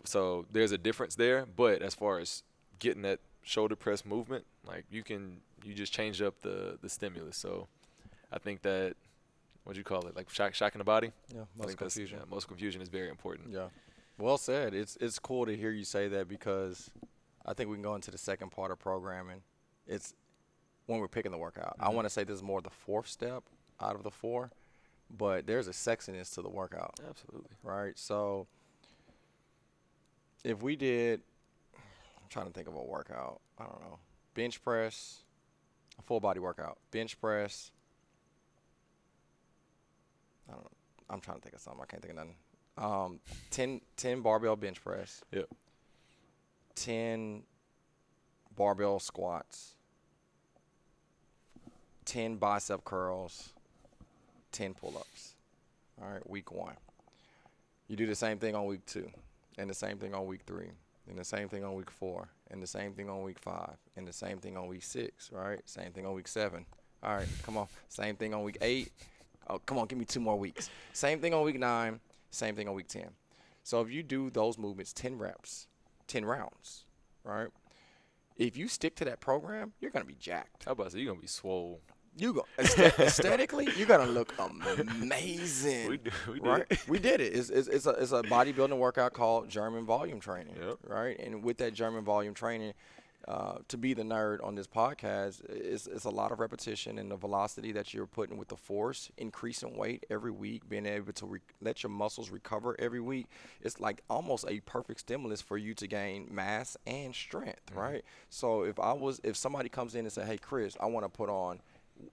[0.04, 1.46] So there's a difference there.
[1.46, 2.42] But as far as
[2.80, 7.36] getting that shoulder press movement, like you can you just change up the the stimulus.
[7.36, 7.68] So
[8.32, 8.96] I think that
[9.64, 11.12] what do you call it like shock, shocking the body.
[11.32, 11.42] Yeah.
[11.42, 12.18] I Muscle confusion.
[12.18, 13.50] yeah, muscle confusion is very important.
[13.52, 13.68] Yeah.
[14.18, 14.74] Well said.
[14.74, 16.90] It's it's cool to hear you say that because
[17.46, 19.42] I think we can go into the second part of programming.
[19.86, 20.14] It's
[20.86, 21.76] when we're picking the workout.
[21.78, 21.94] I Mhm.
[21.94, 23.44] want to say this is more the fourth step
[23.80, 24.50] out of the four,
[25.10, 27.50] but there's a sexiness to the workout, Absolutely.
[27.62, 27.96] right?
[27.98, 28.46] So
[30.44, 31.22] if we did
[32.30, 33.40] trying to think of a workout.
[33.58, 33.98] I don't know.
[34.34, 35.22] Bench press,
[35.98, 36.78] a full body workout.
[36.90, 37.72] Bench press.
[40.48, 40.70] I don't know.
[41.10, 41.82] I'm trying to think of something.
[41.82, 42.36] I can't think of nothing.
[42.78, 45.22] Um, 10, 10 barbell bench press.
[45.32, 45.48] Yep.
[46.76, 47.42] 10
[48.56, 49.74] barbell squats.
[52.04, 53.50] 10 bicep curls.
[54.52, 55.34] 10 pull ups.
[56.00, 56.74] All right, week one.
[57.88, 59.10] You do the same thing on week two,
[59.58, 60.70] and the same thing on week three,
[61.10, 64.06] and the same thing on week four, and the same thing on week five, and
[64.06, 65.60] the same thing on week six, right?
[65.68, 66.64] Same thing on week seven.
[67.02, 67.66] All right, come on.
[67.88, 68.92] Same thing on week eight.
[69.48, 70.70] Oh, come on, give me two more weeks.
[70.92, 71.98] Same thing on week nine,
[72.30, 73.08] same thing on week 10.
[73.64, 75.66] So if you do those movements 10 reps,
[76.06, 76.84] 10 rounds,
[77.24, 77.48] right?
[78.36, 80.64] If you stick to that program, you're going to be jacked.
[80.64, 81.80] How about say you're gonna be swole?
[82.16, 85.88] You go aesthetically, you gotta look amazing.
[85.88, 86.66] We do- we did right?
[86.70, 86.88] it.
[86.88, 87.34] we did it.
[87.34, 90.78] It's, it's, it's, a, it's a bodybuilding workout called German volume training, Yep.
[90.86, 91.18] right?
[91.18, 92.72] And with that German volume training,
[93.28, 97.10] uh, to be the nerd on this podcast, it's, it's a lot of repetition and
[97.10, 101.26] the velocity that you're putting with the force, increasing weight every week, being able to
[101.26, 103.26] re- let your muscles recover every week.
[103.60, 107.78] It's like almost a perfect stimulus for you to gain mass and strength, Mm-hmm.
[107.78, 108.04] right?
[108.30, 111.10] So if I was, if somebody comes in and say, "Hey, Chris, I want to
[111.10, 111.60] put on."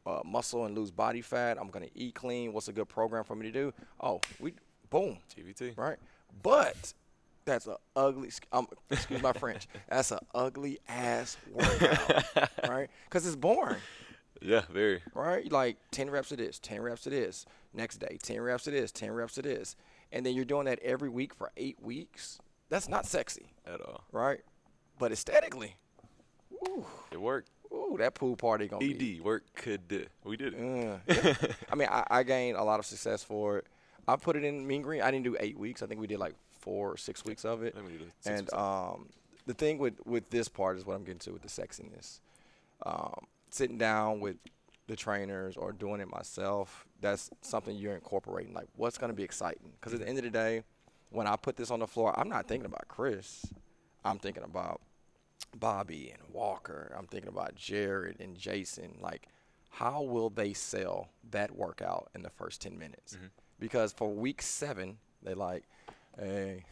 [0.06, 1.58] Uh, muscle and lose body fat.
[1.60, 2.54] I'm gonna eat clean.
[2.54, 3.73] What's a good program for me to do?
[4.00, 4.54] Oh, we
[4.89, 5.78] boom, GVT.
[5.78, 5.97] right?
[6.43, 6.93] But
[7.45, 8.30] that's a ugly.
[8.52, 9.67] Um, excuse my French.
[9.89, 12.89] That's an ugly ass workout, right?
[13.06, 13.78] Because it's boring,
[14.41, 15.02] Yeah, very.
[15.13, 15.50] right?
[15.52, 17.45] Like ten reps of this, ten reps of this.
[17.73, 19.76] Next day, ten reps of this, ten reps of this,
[20.12, 22.39] and then you're doing that every week for eight weeks.
[22.69, 24.04] That's not sexy, At all.
[24.12, 24.41] right?
[25.00, 25.76] But aesthetically,
[27.12, 27.50] It worked.
[27.74, 30.06] Ooh, that pool party gonna be ED work could do.
[30.24, 30.60] We did it.
[30.60, 31.54] Uh, yeah.
[31.72, 33.66] I mean, I, I gained a lot of success for it.
[34.08, 35.02] I put it in Mean Green.
[35.02, 35.84] I didn't do eight weeks.
[35.84, 37.76] I think we did like four or six weeks of it.
[37.76, 39.10] Let me do the six And um,
[39.46, 42.20] the thing with with this part is what I'm getting to with the sexiness.
[42.86, 44.38] Um, sitting down with
[44.88, 48.54] the trainers or doing it myself, that's something you're incorporating.
[48.54, 49.72] Like, what's going to be exciting?
[49.80, 50.64] Because at the end of the day,
[51.10, 53.46] when I put this on the floor, I'm not thinking about Chris.
[54.06, 54.82] I'm thinking about
[55.56, 56.93] Bobby and Walker.
[56.97, 58.97] I'm thinking about Jared and Jason.
[59.02, 59.28] Like,
[59.69, 63.15] how will they sell that workout in the first 10 minutes?
[63.15, 63.28] Mm-hmm.
[63.60, 65.63] Because for week seven, they like,
[66.19, 66.63] hey,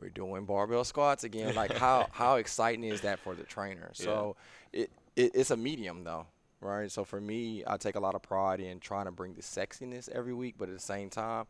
[0.00, 1.54] we're doing barbell squats again.
[1.54, 3.90] Like, how, how exciting is that for the trainer?
[3.92, 4.36] So
[4.72, 6.26] it, it it's a medium, though,
[6.60, 6.90] right?
[6.90, 10.08] So for me, I take a lot of pride in trying to bring the sexiness
[10.08, 11.46] every week, but at the same time,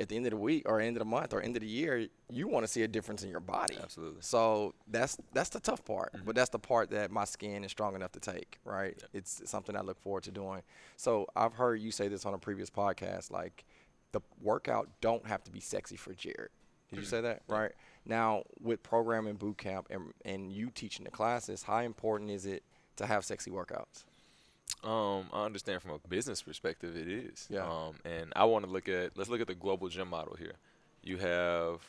[0.00, 1.68] at the end of the week or end of the month or end of the
[1.68, 3.76] year, you want to see a difference in your body.
[3.80, 4.22] Absolutely.
[4.22, 6.30] So that's that's the tough part, but mm-hmm.
[6.32, 9.00] that's the part that my skin is strong enough to take, right?
[9.12, 10.62] It's something I look forward to doing.
[10.96, 13.64] So I've heard you say this on a previous podcast, like
[14.12, 16.50] the workout don't have to be sexy for Jared.
[16.88, 17.10] Did you mm-hmm.
[17.10, 17.42] say that?
[17.46, 17.72] Right.
[18.06, 22.62] Now with programming boot camp and and you teaching the classes, how important is it
[22.96, 24.04] to have sexy workouts?
[24.82, 27.46] Um, I understand from a business perspective, it is.
[27.50, 27.64] Yeah.
[27.66, 30.54] Um, and I want to look at let's look at the global gym model here.
[31.02, 31.80] You have,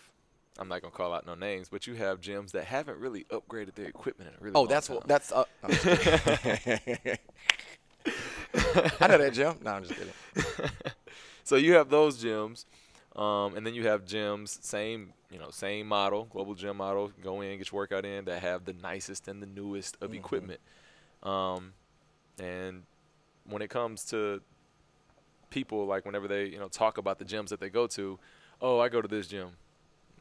[0.59, 3.75] I'm not gonna call out no names, but you have gyms that haven't really upgraded
[3.75, 4.97] their equipment in a really Oh, long that's time.
[4.97, 5.31] what that's.
[5.31, 7.17] Uh, I'm just kidding.
[8.99, 9.55] I know that, gym.
[9.63, 10.71] No, I'm just kidding.
[11.43, 12.65] so you have those gyms,
[13.15, 17.11] um, and then you have gyms, same you know, same model, global gym model.
[17.23, 20.15] Go in, get your workout in, that have the nicest and the newest of Mhm.
[20.15, 20.59] equipment.
[21.23, 21.73] Um,
[22.41, 22.83] and
[23.49, 24.41] when it comes to
[25.49, 28.19] people, like whenever they you know talk about the gyms that they go to,
[28.61, 29.49] oh, I go to this gym,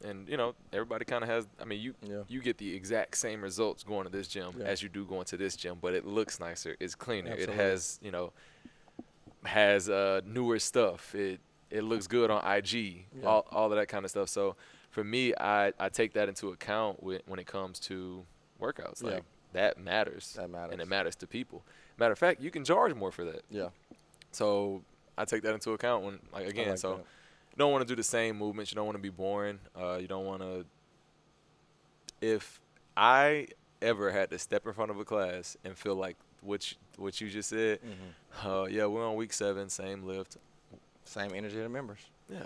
[0.03, 1.47] and you know everybody kind of has.
[1.61, 2.23] I mean, you Yeah.
[2.27, 4.65] you get the exact same results going to this gym Yeah.
[4.65, 7.53] as you do going to this gym, but it looks nicer, it's cleaner, Absolutely.
[7.55, 8.33] it has you know
[9.45, 11.15] has uh, newer stuff.
[11.15, 13.25] It it looks good on IG, Yeah.
[13.25, 14.29] all all of that kind of stuff.
[14.29, 14.55] So
[14.89, 18.25] for me, I I take that into account with, when it comes to
[18.59, 19.01] workouts.
[19.01, 20.73] Like that matters, That matters.
[20.73, 21.63] and it matters to people.
[21.97, 23.41] Matter of fact, you can charge more for that.
[23.49, 23.69] Yeah.
[24.31, 24.81] So
[25.17, 26.69] I take that into account when like again.
[26.69, 26.97] like so that.
[26.99, 28.71] you don't want to do the same movements.
[28.71, 29.59] You don't want to be boring.
[29.79, 30.65] Uh, you don't want to.
[32.21, 32.59] If
[32.95, 33.47] I
[33.81, 37.19] ever had to step in front of a class and feel like what you, what
[37.21, 38.47] you just said, Mm-hmm.
[38.47, 40.37] uh, yeah, we're on week seven, same lift.
[41.03, 41.99] Same energy the members.
[42.31, 42.45] Yeah,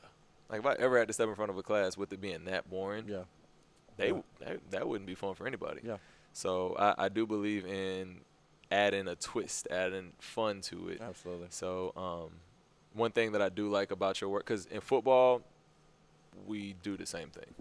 [0.49, 2.45] like if I ever had to step in front of a class with it being
[2.45, 3.23] that boring, Yeah.
[3.97, 4.21] they Yeah.
[4.39, 5.81] that, that wouldn't be fun for anybody.
[5.83, 5.97] Yeah.
[6.33, 8.21] So I, I do believe in
[8.71, 11.01] adding a twist, adding fun to it.
[11.01, 11.47] Absolutely.
[11.49, 12.31] So um,
[12.93, 15.41] one thing that I do like about your work, because in football,
[16.45, 17.53] we do the same thing.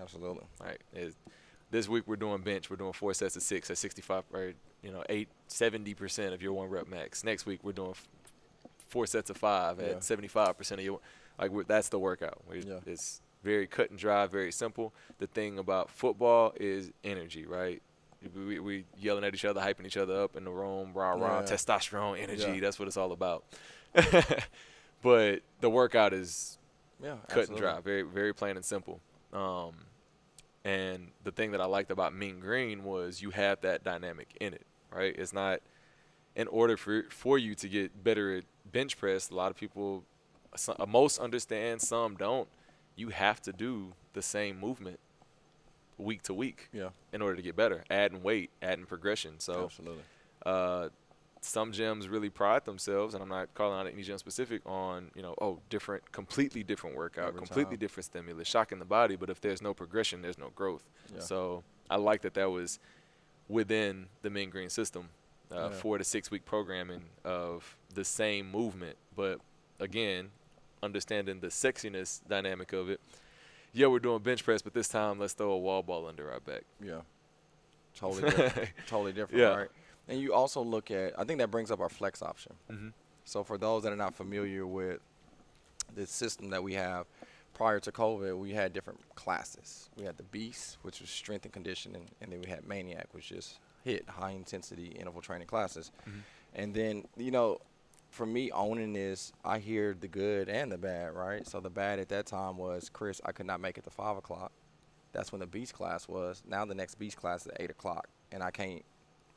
[0.00, 0.44] Absolutely.
[0.60, 0.78] Right.
[0.94, 1.14] Is
[1.70, 2.70] this week we're doing bench.
[2.70, 6.42] We're doing four sets of six at 65, or you know, eight, 70 percent of
[6.42, 7.24] your one rep max.
[7.24, 8.08] Next week we're doing f-
[8.88, 9.88] four sets of five Yeah.
[9.88, 11.00] at 75 percent of your.
[11.38, 12.40] Like we're, that's the workout.
[12.48, 12.78] We- Yeah.
[12.86, 14.92] It's very cut and dry, very simple.
[15.18, 17.82] The thing about football is energy, right?
[18.34, 21.40] We, we, yelling at each other, hyping each other up in the room, rah rah,
[21.40, 21.46] Yeah.
[21.46, 22.42] testosterone, energy.
[22.54, 22.60] Yeah.
[22.60, 23.44] That's what it's all about.
[25.02, 26.58] but the workout is
[27.02, 27.16] Yeah.
[27.28, 27.54] cut absolutely.
[27.66, 29.00] and dry, very very plain and simple.
[29.32, 29.74] Um,
[30.64, 34.54] and the thing that I liked about Mean Green was you have that dynamic in
[34.54, 35.14] it, right?
[35.16, 35.60] It's not
[36.36, 39.30] in order for for you to get better at bench press.
[39.30, 40.04] A lot of people,
[40.54, 42.48] some, most understand, some don't.
[42.94, 45.00] You have to do the same movement
[46.02, 46.90] week to week Yeah.
[47.12, 49.38] in order to get better, adding weight, adding progression.
[49.40, 50.02] So Absolutely.
[50.44, 50.88] uh,
[51.40, 55.22] some gyms really pride themselves, and I'm not calling out any gym specific on you
[55.22, 57.80] know oh different, completely different workout, Every completely time.
[57.80, 59.16] different stimulus, shocking the body.
[59.16, 60.84] But if there's no progression, there's no growth.
[61.12, 61.20] Yeah.
[61.20, 62.78] So I like that that was
[63.48, 65.08] within the Mean Green system,
[65.50, 65.70] uh, Yeah.
[65.70, 69.40] four to six week programming of the same movement, but
[69.80, 70.30] again,
[70.82, 73.00] understanding the sexiness dynamic of it.
[73.72, 76.40] Yeah, we're doing bench press, but this time let's throw a wall ball under our
[76.40, 76.62] back.
[76.82, 77.00] Yeah.
[77.96, 78.70] totally different.
[78.86, 79.54] totally different, Yeah.
[79.56, 79.68] right?
[80.08, 82.52] And you also look at, I think that brings up our flex option.
[82.70, 82.88] Mm-hmm.
[83.24, 85.00] So for those that are not familiar with
[85.94, 87.06] the system that we have,
[87.54, 89.88] prior to COVID, we had different classes.
[89.96, 93.30] We had the Beast, which was strength and conditioning, and then we had Maniac, which
[93.30, 95.92] is HIIT high intensity interval training classes.
[96.54, 97.58] And then, you know,
[98.12, 101.46] for me owning this, I hear the good and the bad, right?
[101.46, 104.16] So the bad at that time was Chris, I could not make it to five
[104.16, 104.52] o'clock.
[105.12, 106.42] That's when the Beast class was.
[106.46, 108.84] Now the next Beast class is at eight o'clock, and I can't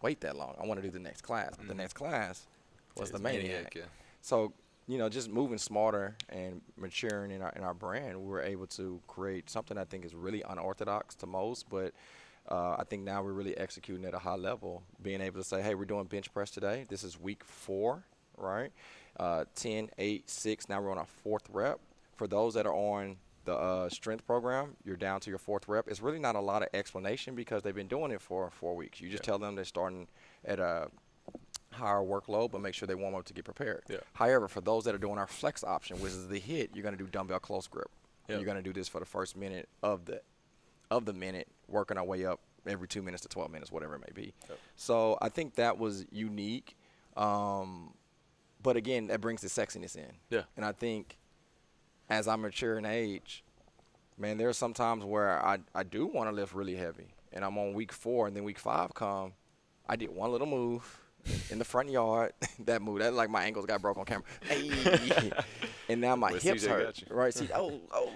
[0.02, 0.56] wait that long.
[0.62, 1.78] I want to do the next class, but the Mhm.
[1.78, 2.46] next class
[2.98, 3.74] was the It's Maniac.
[3.76, 3.86] yeah.
[4.22, 4.54] So
[4.88, 8.68] you know, just moving smarter and maturing in our in our brand, we were able
[8.68, 11.94] to create something I think is really unorthodox to most, but
[12.50, 15.64] uh, I think now we're really executing at a high level, being able to say,
[15.64, 16.86] hey, we're doing bench press today.
[16.88, 18.04] This is week four,
[18.38, 18.72] right?
[19.20, 20.70] Uh, 10, 8, 6.
[20.70, 21.80] Now we're on our fourth rep.
[22.16, 25.88] For those that are on the uh, strength program, you're down to your fourth rep.
[25.88, 29.00] It's really not a lot of explanation because they've been doing it for four weeks.
[29.02, 29.28] You just Yeah.
[29.28, 30.08] tell them they're starting
[30.44, 30.90] at a
[31.72, 33.84] higher workload, but make sure they warm up to get prepared.
[33.90, 33.98] Yeah.
[34.14, 36.98] However, for those that are doing our flex option, which is the HIIT, you're going
[36.98, 37.90] to do dumbbell close grip.
[38.28, 38.38] Yeah.
[38.38, 40.22] You're going to do this for the first minute of the
[40.92, 44.00] of the minute, working our way up every two minutes to 12 minutes, whatever it
[44.00, 44.34] may be.
[44.48, 44.60] Yep.
[44.76, 46.78] So I think that was unique.
[47.18, 47.94] Um,
[48.66, 50.12] but again, that brings the sexiness in.
[50.32, 50.42] Yeah.
[50.58, 51.20] And I think
[52.10, 53.44] as I mature in age,
[54.18, 57.14] man, there are some times where I, I do want to lift really heavy.
[57.32, 59.34] And I'm on week four, and then week five come.
[59.88, 61.00] I did one little move
[61.52, 62.34] in the front yard.
[62.66, 64.26] that move, that like my ankles got broke on camera.
[64.48, 65.32] Hey.
[65.90, 67.04] and now my hips CJ hurt.
[67.12, 67.34] Right?
[67.36, 68.12] See, oh, oh.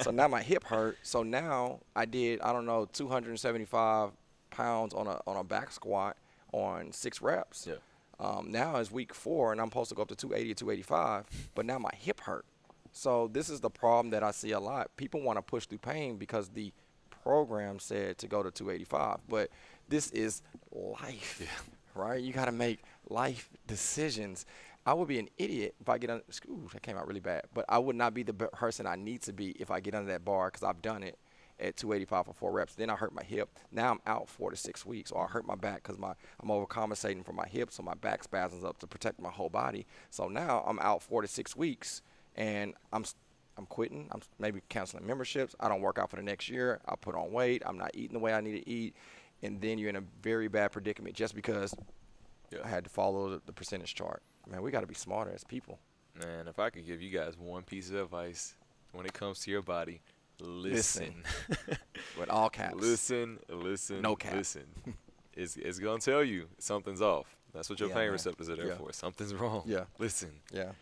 [0.00, 0.96] so now my hip hurt.
[1.02, 4.12] So now I did, I don't know, 275
[4.48, 6.16] pounds on a on a back squat
[6.52, 7.66] on six reps.
[7.68, 7.74] Yeah.
[8.20, 11.24] Um, now it's week four, and I'm supposed to go up to 280 or 285,
[11.54, 12.44] but now my hip hurt.
[12.92, 14.94] So this is the problem that I see a lot.
[14.96, 16.72] People want to push through pain because the
[17.22, 19.48] program said to go to 285, but
[19.88, 21.42] this is life,
[21.94, 22.20] right?
[22.20, 24.44] You got to make life decisions.
[24.84, 26.20] I would be an idiot if I get on.
[26.48, 27.42] Ooh, that came out really bad.
[27.54, 30.12] But I would not be the person I need to be if I get under
[30.12, 31.18] that bar because I've done it
[31.60, 32.74] at 285 for four reps.
[32.74, 33.48] Then I hurt my hip.
[33.70, 36.48] Now I'm out four to six weeks, or I hurt my back because my I'm
[36.48, 39.86] overcompensating for my hips, so my back spasms up to protect my whole body.
[40.10, 42.02] So now I'm out four to six weeks,
[42.36, 43.04] and I'm
[43.58, 44.08] I'm quitting.
[44.12, 45.54] I'm maybe canceling memberships.
[45.60, 46.80] I don't work out for the next year.
[46.86, 47.62] I put on weight.
[47.66, 48.94] I'm not eating the way I need to eat,
[49.42, 51.74] and then you're in a very bad predicament just because
[52.50, 52.60] Yeah.
[52.64, 54.22] I had to follow the, the percentage chart.
[54.48, 55.78] Man, we got to be smarter as people.
[56.24, 58.54] Man, if I could give you guys one piece of advice
[58.92, 60.00] when it comes to your body,
[60.40, 61.22] listen.
[62.18, 62.74] With all caps.
[62.76, 64.34] listen, listen, No cap.
[64.34, 64.64] listen.
[65.34, 67.26] it's, it's going to tell you something's off.
[67.52, 68.12] That's what your Yeah, pain man.
[68.12, 68.74] receptors are there Yeah.
[68.76, 68.92] for.
[68.92, 69.62] Something's wrong.
[69.66, 69.84] Yeah.
[69.98, 70.30] Listen.
[70.52, 70.72] Yeah.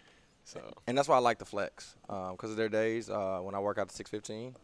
[0.44, 3.58] So, And that's why I like the flex, because there are days uh, when I
[3.60, 4.54] work out at 6:15.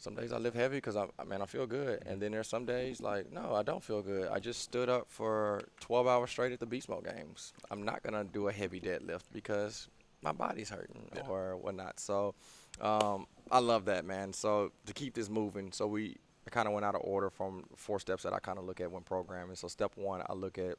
[0.00, 2.46] Some days I lift heavy because I, I man I feel good, and then there's
[2.46, 4.28] some days like no I don't feel good.
[4.30, 7.52] I just stood up for 12 hours straight at the Beast Mode games.
[7.70, 9.88] I'm not gonna do a heavy deadlift because
[10.22, 11.26] my body's hurting Yeah.
[11.28, 11.98] or whatnot.
[11.98, 12.34] So
[12.80, 14.32] um, I love that man.
[14.32, 17.64] So to keep this moving, so we I kind of went out of order from
[17.76, 19.56] four steps that I kind of look at when programming.
[19.56, 20.76] So step one, I look at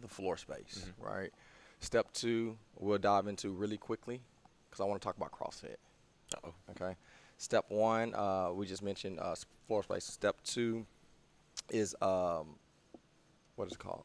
[0.00, 1.04] the floor space, Mhm.
[1.04, 1.32] right?
[1.80, 4.20] Step two, we'll dive into really quickly
[4.68, 5.76] because I want to talk about CrossFit.
[6.34, 6.54] uh-oh.
[6.72, 6.96] Okay.
[7.38, 9.34] Step one, uh, we just mentioned uh,
[9.68, 10.04] floor space.
[10.04, 10.84] Step two
[11.70, 12.58] is um,
[13.54, 14.04] what is it called?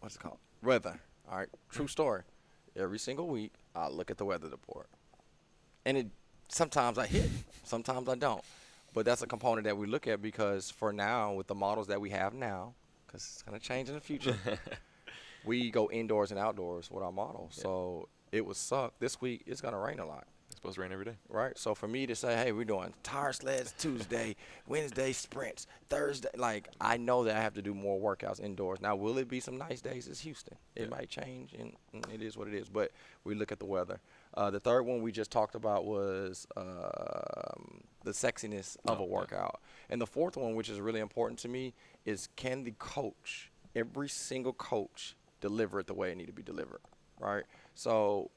[0.00, 0.38] What's it called?
[0.62, 1.00] Weather.
[1.28, 1.48] All right.
[1.70, 2.22] True story.
[2.76, 4.88] Every single week, I look at the weather report,
[5.84, 6.06] and it
[6.48, 7.30] sometimes I hit,
[7.64, 8.42] sometimes I don't.
[8.92, 12.00] But that's a component that we look at because for now, with the models that
[12.00, 12.74] we have now,
[13.06, 14.36] because it's gonna change in the future,
[15.44, 17.54] we go indoors and outdoors with our models.
[17.56, 17.62] Yeah.
[17.62, 18.94] So it would suck.
[19.00, 21.16] This week it's gonna rain a lot It's supposed to rain every day.
[21.28, 21.58] right?
[21.58, 24.36] So for me to say, hey, we're doing tire sleds Tuesday,
[24.68, 28.80] Wednesday sprints, Thursday, like I know that I have to do more workouts indoors.
[28.80, 30.06] Now, will it be some nice days?
[30.06, 30.56] It's Houston.
[30.76, 30.88] It Yeah.
[30.88, 32.68] might change, and, and it is what it is.
[32.68, 32.92] But
[33.24, 33.98] we look at the weather.
[34.36, 39.06] Uh, the third one we just talked about was um, the sexiness of Oh, a
[39.06, 39.12] yeah.
[39.12, 41.72] workout, and the fourth one, which is really important to me,
[42.04, 46.42] is can the coach, every single coach, deliver it the way it need to be
[46.42, 46.80] delivered,
[47.20, 47.44] right?
[47.74, 48.30] So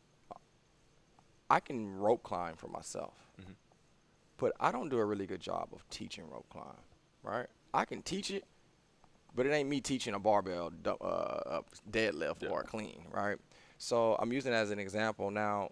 [1.49, 3.55] I can rope climb for myself, Mhm.
[4.37, 6.77] but I don't do a really good job of teaching rope climb,
[7.23, 7.47] right?
[7.73, 8.45] I can teach it,
[9.33, 12.49] but it ain't me teaching a barbell uh, deadlift Yeah.
[12.49, 13.39] or a clean, right?
[13.77, 15.31] So I'm using it as an example.
[15.31, 15.71] Now,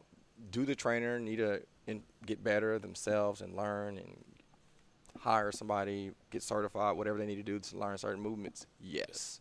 [0.51, 4.23] do the trainer need to in, get better themselves and learn and
[5.19, 8.67] hire somebody, get certified, whatever they need to do to learn certain movements?
[8.79, 9.39] Yes.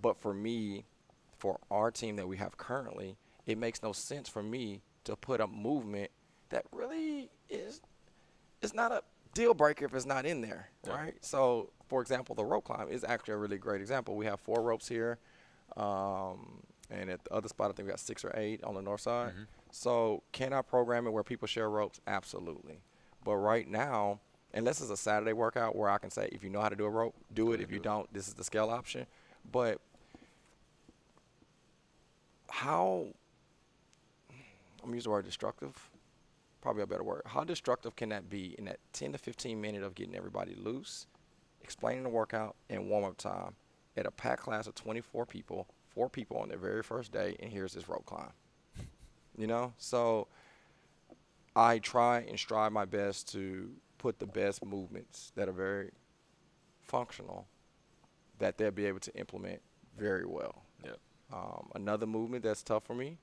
[0.00, 0.84] But for me,
[1.38, 3.16] for our team that we have currently,
[3.46, 6.10] it makes no sense for me to put a movement
[6.50, 7.80] that really is
[8.60, 9.02] it's not a
[9.34, 10.94] deal breaker if it's not in there, Yeah.
[10.94, 11.14] right?
[11.24, 14.14] So, for example, the rope climb is actually a really great example.
[14.14, 15.18] We have four ropes here,
[15.76, 18.82] um, and at the other spot, I think we got six or eight on the
[18.82, 19.30] north side.
[19.32, 19.42] Mm-hmm.
[19.72, 21.98] So, can I program it where people share ropes?
[22.06, 22.82] Absolutely.
[23.24, 24.20] But right now,
[24.52, 26.84] unless it's a Saturday workout where I can say, if you know how to do
[26.84, 27.60] a rope, do it.
[27.60, 29.06] If you don't, this is the scale option.
[29.50, 29.80] But
[32.50, 33.06] how
[34.30, 35.88] I'm gonna use the word destructive,
[36.60, 37.22] probably a better word.
[37.24, 41.06] How destructive can that be in that 10 to 15 minute of getting everybody loose,
[41.62, 43.54] explaining the workout and warm up time
[43.96, 47.50] at a packed class of 24 people, four people on their very first day, and
[47.50, 48.32] here's this rope climb.
[49.36, 50.28] You know, so
[51.56, 55.90] I try and strive my best to put the best movements that are very
[56.80, 57.46] functional
[58.38, 59.60] that they'll be able to implement
[59.98, 60.62] very well.
[60.84, 60.98] Yep.
[61.32, 63.16] Um, another movement that's tough for me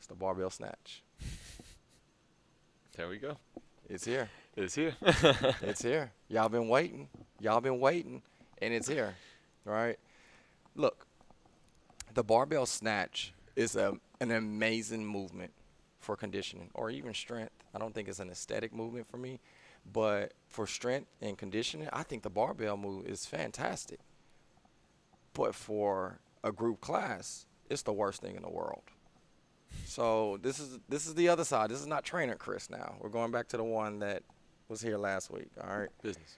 [0.00, 1.02] is the barbell snatch.
[2.96, 3.36] There we go.
[3.88, 4.28] It's here.
[4.56, 4.96] It's here.
[5.62, 6.10] It's here.
[6.28, 7.08] Y'all been waiting.
[7.40, 8.22] Y'all been waiting,
[8.60, 9.14] and it's here.
[9.64, 9.98] Right?
[10.74, 11.06] Look,
[12.14, 15.52] the barbell snatch is a, an amazing movement
[16.00, 17.52] for conditioning or even strength.
[17.74, 19.40] I don't think it's an aesthetic movement for me,
[19.92, 24.00] but for strength and conditioning, I think the barbell move is fantastic.
[25.34, 28.82] But for a group class, it's the worst thing in the world.
[29.84, 31.70] So this is this is the other side.
[31.70, 32.96] This is not trainer Chris now.
[33.00, 34.22] We're going back to the one that
[34.68, 35.50] was here last week.
[35.62, 35.88] All right.
[36.02, 36.36] Business.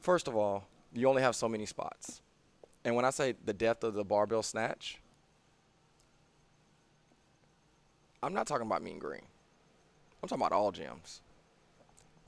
[0.00, 2.20] First of all, you only have so many spots.
[2.84, 5.00] And when I say the depth of the barbell snatch,
[8.22, 9.22] I'm not talking about mean green.
[10.22, 11.20] I'm talking about all gyms.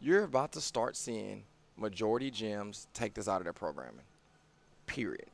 [0.00, 1.44] You're about to start seeing
[1.76, 4.04] majority gyms take this out of their programming.
[4.86, 5.26] Period.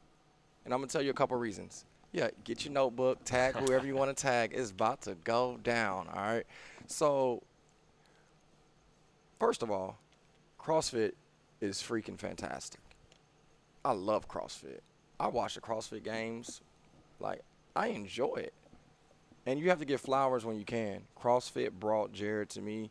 [0.65, 1.85] And I'm gonna tell you a couple reasons.
[2.13, 4.53] Yeah, get your notebook, tag whoever you want to tag.
[4.55, 6.09] It's about to go down.
[6.09, 6.47] All right.
[6.87, 7.43] So,
[9.39, 9.99] first of all,
[10.59, 11.13] CrossFit
[11.61, 12.81] is freaking fantastic.
[13.85, 14.81] I love CrossFit.
[15.21, 16.61] I watch the CrossFit games.
[17.21, 17.43] Like,
[17.75, 18.53] I enjoy it.
[19.47, 21.03] And you have to give flowers when you can.
[21.21, 22.91] CrossFit brought Jared to me.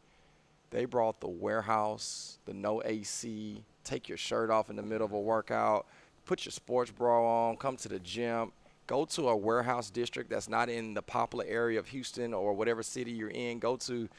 [0.71, 5.11] They brought the warehouse, the no AC, take your shirt off in the middle of
[5.11, 5.85] a workout,
[6.25, 8.51] put your sports bra on, come to the gym,
[8.87, 12.83] go to a warehouse district that's not in the popular area of Houston or whatever
[12.83, 13.59] city you're in.
[13.59, 14.09] Go to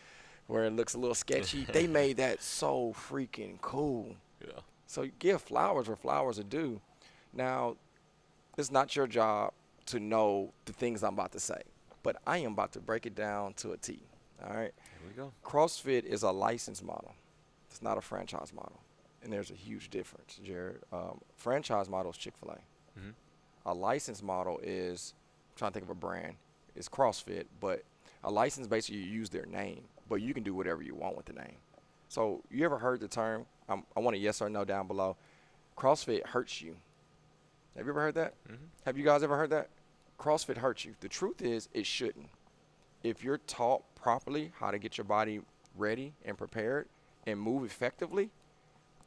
[0.46, 1.66] where it looks a little sketchy.
[1.72, 4.14] they made that so freaking cool.
[4.40, 4.60] Yeah.
[4.86, 6.80] So give flowers where flowers are due.
[7.32, 7.76] Now,
[8.56, 9.52] it's not your job
[9.86, 11.60] to know the things I'm about to say,
[12.06, 13.98] but I am about to break it down to a T.
[14.42, 14.72] All right.
[15.00, 15.32] Here we go.
[15.44, 17.14] CrossFit is a license model.
[17.68, 18.80] It's not a franchise model,
[19.22, 20.82] and there's a huge difference, Jared.
[20.92, 22.98] Um, franchise model is Chick Fil A.
[23.00, 23.14] Mhm.
[23.66, 25.14] A license model is
[25.50, 26.36] I'm trying to think of a brand.
[26.76, 27.82] It's CrossFit, but
[28.22, 31.26] a license basically you use their name, but you can do whatever you want with
[31.26, 31.56] the name.
[32.08, 33.46] So you ever heard the term?
[33.68, 35.16] Um, I want a yes or no down below.
[35.76, 36.76] CrossFit hurts you.
[37.76, 38.34] Have you ever heard that?
[38.48, 38.68] Mhm.
[38.84, 39.68] Have you guys ever heard that?
[40.18, 40.94] CrossFit hurts you.
[41.00, 42.28] The truth is, it shouldn't.
[43.02, 45.40] If you're taught properly how to get your body
[45.76, 46.86] ready and prepared
[47.26, 48.30] and move effectively,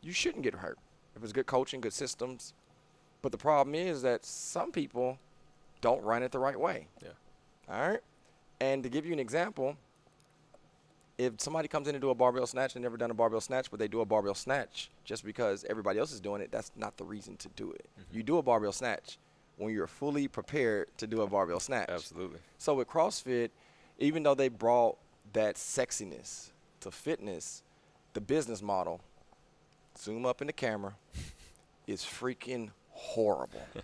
[0.01, 0.77] you shouldn't get hurt.
[1.15, 2.53] If it's good coaching, good systems.
[3.21, 5.17] But the problem is that some people
[5.81, 6.87] don't run it the right way.
[7.01, 7.09] Yeah.
[7.69, 7.99] All right.
[8.61, 9.75] And to give you an example,
[11.17, 13.69] if somebody comes in to do a barbell snatch and never done a barbell snatch,
[13.69, 16.95] but they do a barbell snatch just because everybody else is doing it, that's not
[16.97, 17.89] the reason to do it.
[17.99, 18.17] Mm-hmm.
[18.17, 19.17] You do a barbell snatch
[19.59, 21.89] when you're fully prepared to do a barbell snatch.
[21.89, 22.39] Absolutely.
[22.57, 23.49] So with CrossFit,
[23.99, 24.97] even though they brought
[25.33, 26.49] that sexiness
[26.79, 27.61] to fitness,
[28.13, 29.01] the business model,
[29.97, 30.95] zoom up in the camera,
[31.87, 33.61] is freaking horrible.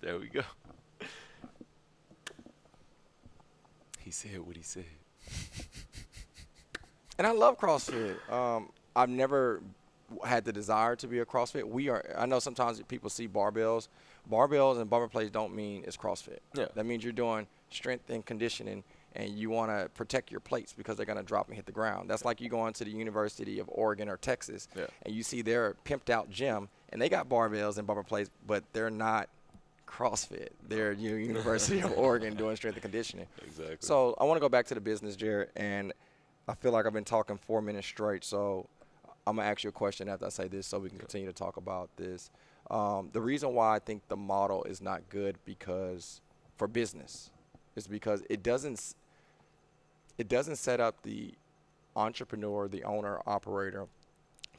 [0.00, 0.42] There we go.
[3.98, 4.84] He said what he said.
[7.18, 8.16] And I love CrossFit.
[8.32, 9.60] Um, I've never
[10.24, 11.64] had the desire to be a CrossFit.
[11.64, 12.04] We are.
[12.16, 13.88] I know sometimes people see barbells.
[14.30, 16.38] Barbells and barbell plates don't mean it's CrossFit.
[16.54, 16.66] Yeah.
[16.74, 18.84] That means you're doing strength and conditioning,
[19.14, 21.72] and you want to protect your plates because they're going to drop and hit the
[21.72, 22.08] ground.
[22.10, 24.86] That's like you going to the University of Oregon or Texas, Yeah.
[25.04, 28.64] and you see their pimped out gym, and they got barbells and barbell plates, but
[28.72, 29.28] they're not
[29.86, 30.48] CrossFit.
[30.68, 33.26] They're U- University of Oregon doing strength and conditioning.
[33.46, 33.76] Exactly.
[33.80, 35.92] So I want to go back to the business, Jared, and
[36.46, 38.24] I feel like I've been talking four minutes straight.
[38.24, 38.66] So
[39.28, 41.34] I'm gonna ask you a question after I say this, so we can continue to
[41.34, 42.30] talk about this.
[42.70, 46.22] Um, the reason why I think the model is not good because
[46.56, 47.30] for business
[47.76, 48.94] is because it doesn't
[50.16, 51.34] it doesn't set up the
[51.94, 53.86] entrepreneur, the owner, operator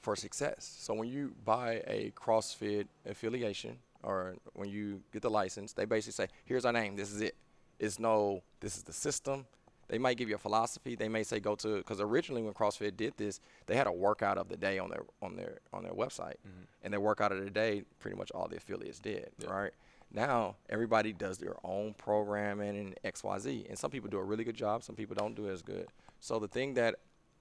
[0.01, 0.77] for success.
[0.79, 6.25] So when you buy a CrossFit affiliation or when you get the license, they basically
[6.25, 6.95] say, "Here's our name.
[6.95, 7.35] This is it."
[7.79, 9.47] It's no, this is the system.
[9.89, 10.95] They might give you a philosophy.
[10.95, 14.37] They may say go to because originally when CrossFit did this, they had a workout
[14.37, 16.63] of the day on their on their on their website, mm-hmm.
[16.83, 19.49] and their workout of the day pretty much all the affiliates did, Yeah.
[19.51, 19.71] right?
[20.11, 24.23] Now everybody does their own programming and X Y Z, and some people do a
[24.23, 24.83] really good job.
[24.83, 25.87] Some people don't do it as good.
[26.19, 26.95] So the thing that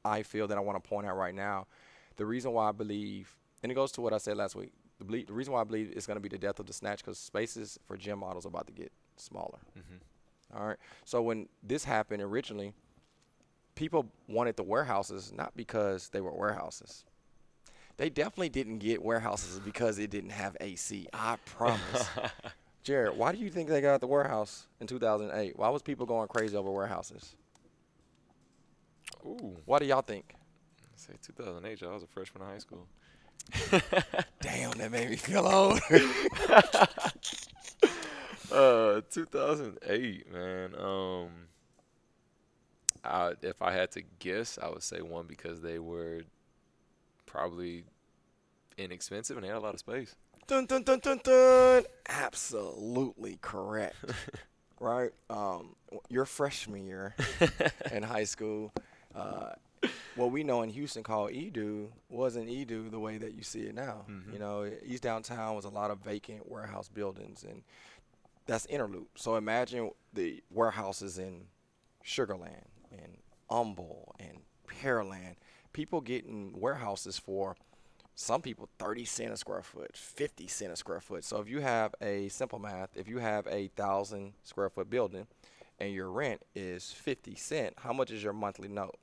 [0.04, 1.66] I feel that I want to point out right now,
[2.16, 4.72] the reason why I believe, and it goes to what I said last week.
[4.98, 6.72] The, ble- the reason why I believe it's going to be the death of the
[6.72, 9.58] snatch because spaces for gym models are about to get smaller.
[9.78, 9.96] Mm-hmm.
[10.56, 10.76] All right.
[11.04, 12.72] So when this happened originally,
[13.74, 17.04] people wanted the warehouses not because they were warehouses.
[17.96, 21.08] They definitely didn't get warehouses because it didn't have AC.
[21.12, 22.08] I promise.
[22.84, 25.58] Jared, why do you think they got the warehouse in 2008?
[25.58, 27.34] Why was people going crazy over warehouses?
[29.26, 30.34] Ooh, Why do y'all think?
[30.94, 31.82] say 2008.
[31.82, 32.86] I was a freshman in high school.
[34.40, 35.78] Damn, that made me feel old.
[38.50, 40.74] Uh, 2008, man.
[40.78, 41.28] Um,
[43.04, 46.22] I, if I had to guess, I would say one because they were
[47.26, 47.84] probably
[48.76, 50.14] inexpensive and they had a lot of space.
[50.46, 51.84] dun dun dun dun dun.
[52.08, 53.96] Absolutely correct.
[54.80, 55.10] right?
[55.28, 55.76] Um,
[56.08, 57.14] your freshman year
[57.92, 58.72] in high school,
[59.14, 59.50] uh,
[60.16, 63.74] what we know in Houston called EaDo wasn't EaDo the way that you see it
[63.74, 64.04] now.
[64.32, 67.62] You know, East Downtown was a lot of vacant warehouse buildings, and
[68.48, 69.10] that's Inner Loop.
[69.16, 71.42] So imagine the warehouses in
[72.02, 73.18] Sugar Land and
[73.48, 75.36] Humble and Pearland.
[75.72, 77.56] People getting warehouses for
[78.14, 81.60] some people 30 cent a square foot 50 cent a square foot so if you
[81.60, 85.28] have a simple math if you have a thousand square foot building
[85.78, 88.98] and your rent is 50 cent how much is your monthly note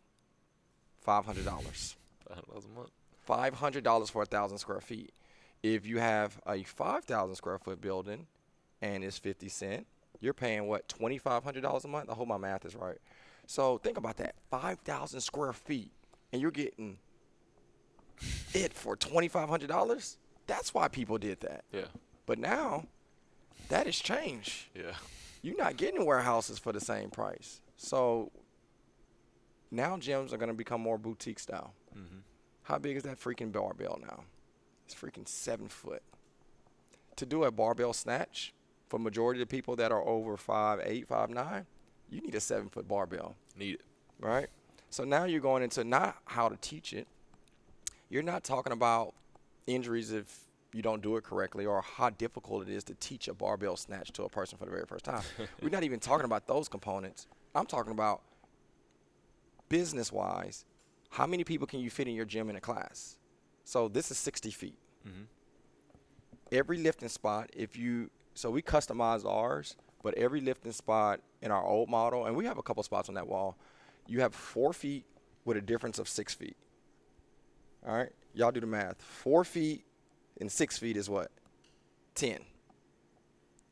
[1.07, 1.95] $500 $100
[2.27, 2.91] a month.
[3.25, 5.13] $500 for a thousand square feet
[5.63, 8.27] if you have a 5000 square foot building
[8.93, 9.87] and it's 50 cent
[10.21, 12.97] you're paying what $2500 a month i hope my math is right
[13.47, 15.91] so think about that 5000 square feet
[16.31, 16.97] and you're getting
[18.53, 20.17] it for $2500
[20.47, 21.85] that's why people did that Yeah,
[22.25, 22.85] but now
[23.69, 24.93] that has changed yeah.
[25.41, 27.61] you're not getting warehouses for the same price.
[27.77, 28.31] So
[29.71, 31.73] now gyms are going to become more boutique style.
[31.97, 32.19] Mm-hmm.
[32.63, 34.23] How big is that freaking barbell now?
[34.85, 36.01] It's freaking seven foot.
[37.17, 38.53] To do a barbell snatch,
[38.89, 41.65] for majority of the people that are over five eight, five nine,
[42.09, 43.81] you need a seven foot barbell Need it.
[44.19, 44.47] right?
[44.89, 47.07] So now you're going into not how to teach it.
[48.09, 49.13] You're not talking about
[49.67, 50.41] injuries if
[50.73, 54.11] you don't do it correctly or how difficult it is to teach a barbell snatch
[54.13, 55.23] to a person for the very first time.
[55.61, 57.27] We're not even talking about those components.
[57.55, 58.21] I'm talking about
[59.69, 60.65] business wise,
[61.09, 63.17] how many people can you fit in your gym in a class?
[63.63, 64.77] So this is 60 feet.
[65.07, 65.23] Mm-hmm.
[66.51, 71.65] Every lifting spot, if you, so we customize ours, but every lifting spot in our
[71.65, 73.57] old model, and we have a couple spots on that wall,
[74.07, 75.05] you have four feet
[75.45, 76.55] with a difference of six feet.
[77.87, 79.01] All right, y'all do the math.
[79.01, 79.83] Four feet
[80.39, 81.31] and six feet is what?
[82.15, 82.39] 10.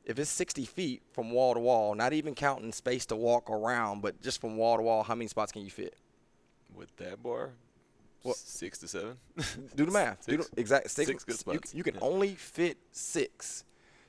[0.05, 4.01] If it's 60 feet from wall to wall, not even counting space to walk around,
[4.01, 5.95] but just from wall to wall, how many spots can you fit?
[6.75, 7.51] With that bar,
[8.23, 8.35] What?
[8.35, 9.17] six to seven.
[9.75, 10.25] Do the math.
[10.25, 10.49] Do Six.
[10.49, 11.07] the exact six.
[11.07, 11.73] Six good you, spots.
[11.75, 12.01] you can Yeah.
[12.01, 13.63] only fit six.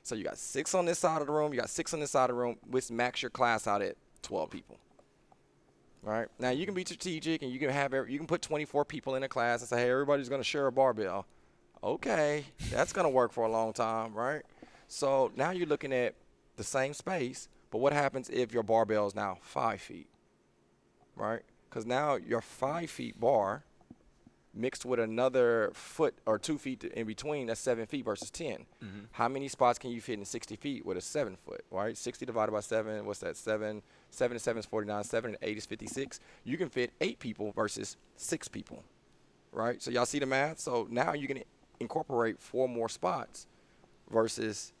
[0.05, 1.51] So you got six on this side of the room.
[1.51, 3.95] You got six on this side of the room, which max your class out at
[4.21, 4.77] 12 people.
[6.05, 6.27] All right.
[6.37, 9.15] Now you can be strategic and you can have every, you can put 24 people
[9.15, 11.25] in a class and say, hey, everybody's going to share a barbell.
[11.83, 14.43] Okay, that's going to work for a long time, right?
[14.87, 16.13] So now you're looking at
[16.55, 20.07] the same space, but what happens if your barbell is now five feet,
[21.15, 21.41] right?
[21.67, 23.63] Because now your five feet bar
[24.55, 28.51] mixed with another foot or two feet in between, that's seven feet versus 10.
[28.83, 28.87] Mm-hmm.
[29.11, 31.97] How many spots can you fit in 60 feet with a seven foot, right?
[31.97, 33.37] 60 divided by seven, what's that?
[33.37, 36.19] Seven, seven and seven is 49, seven and eight is 56.
[36.43, 38.83] You can fit eight people versus six people,
[39.51, 39.81] right?
[39.81, 40.59] So y'all see the math?
[40.59, 41.43] So now you can
[41.79, 43.47] incorporate four more spots
[44.09, 44.71] versus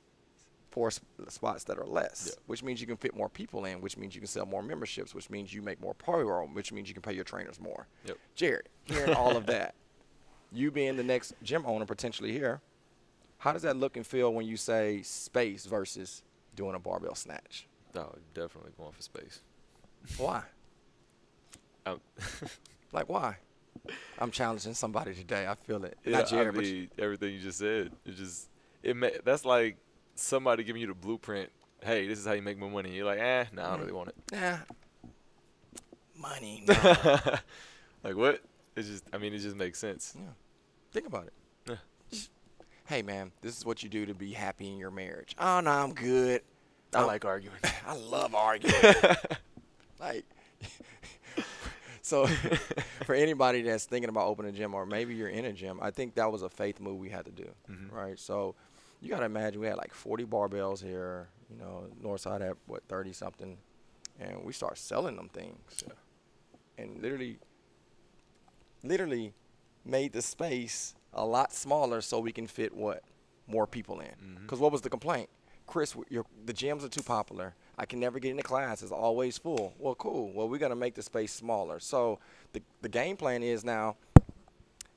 [0.75, 2.43] four sp- spots that are less, Yeah.
[2.47, 5.15] which means you can fit more people in, which means you can sell more memberships,
[5.15, 7.87] which means you make more payroll, which means you can pay your trainers more.
[8.05, 8.17] Yep.
[8.35, 9.73] Jared, hearing all of that,
[10.51, 12.59] you being the next gym owner potentially here,
[13.37, 16.23] how does that look and feel when you say space versus
[16.55, 17.67] doing a barbell snatch?
[17.93, 19.39] No, definitely going for space.
[20.17, 20.43] Why?
[21.85, 22.01] Um,
[22.91, 23.37] Like why?
[24.19, 25.47] I'm challenging somebody today.
[25.47, 25.97] I feel it.
[26.05, 27.91] yeah, Not Jared, I but mean, everything you just said.
[28.05, 28.49] It just
[28.83, 29.77] it ma- that's like
[30.15, 31.49] somebody giving you the blueprint.
[31.83, 32.91] Hey, this is how you make more money.
[32.95, 34.15] You're like, eh, nah, I don't really want it.
[34.31, 34.57] nah.
[36.17, 36.63] Money.
[38.03, 38.11] No.
[38.11, 38.41] Like what?
[38.75, 40.13] It just, I mean, it just makes sense.
[40.15, 40.21] Yeah.
[40.91, 41.33] Think about it.
[41.67, 41.75] Yeah.
[42.11, 42.29] Just,
[42.85, 45.35] hey, man, this is what you do to be happy in your marriage.
[45.39, 46.41] Oh, no, I'm good.
[46.93, 47.57] I I'm- like arguing.
[47.87, 48.75] I love arguing.
[49.99, 50.23] like,
[52.03, 52.27] so
[53.05, 55.89] for anybody that's thinking about opening a gym or maybe you're in a gym, I
[55.89, 57.91] think that was a faith move we had to do, Mhm.
[57.91, 58.19] right?
[58.19, 58.53] So
[59.05, 62.83] you got to imagine we had like 40 barbells here, you know, Northside had what
[62.87, 63.57] 30 something,
[64.19, 65.83] and we start selling them things,
[66.79, 67.37] and literally,
[68.83, 69.33] literally,
[69.85, 73.03] made the space a lot smaller so we can fit what
[73.47, 74.07] more people in.
[74.07, 74.41] Mm-hmm.
[74.41, 75.29] Because what was the complaint?
[75.67, 75.95] Chris,
[76.45, 77.53] the gyms are too popular.
[77.77, 78.81] I can never get into class.
[78.81, 79.75] It's always full.
[79.77, 80.31] Well, cool.
[80.33, 81.79] Well, we're gonna make the space smaller.
[81.79, 82.19] So
[82.53, 83.97] the the game plan is now.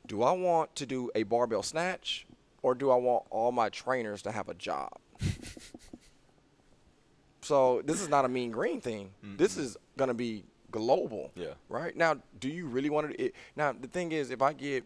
[0.07, 2.27] Do I want to do a barbell snatch,
[2.63, 4.93] or do I want all my trainers to have a job?
[7.43, 9.11] so this is not a mean green thing.
[9.23, 11.31] This is gonna be global.
[11.35, 11.55] Yeah.
[11.69, 13.23] Right now, do you really want to?
[13.27, 14.85] It, now the thing is, if I get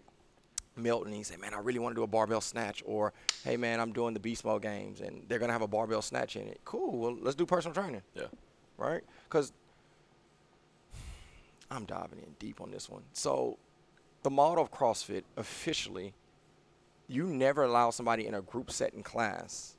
[0.76, 3.12] Milton and he say, "Man, I really want to do a barbell snatch," or
[3.44, 6.36] "Hey, man, I'm doing the beast mode games and they're gonna have a barbell snatch
[6.36, 6.98] in it." Cool.
[6.98, 8.26] Well, let's do personal training, Yeah.
[8.76, 9.02] right?
[9.24, 9.52] Because
[11.70, 13.02] I'm diving in deep on this one.
[13.14, 13.58] So,
[14.22, 16.12] the model of CrossFit officially,
[17.08, 19.76] you never allow somebody in a group setting class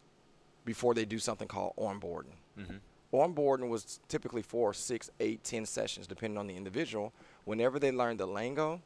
[0.65, 2.36] before they do something called onboarding.
[2.59, 2.78] Mm-hmm.
[3.13, 7.13] Onboarding was typically four, six, eight, ten sessions, depending on the individual.
[7.45, 8.82] Whenever they learn the lingo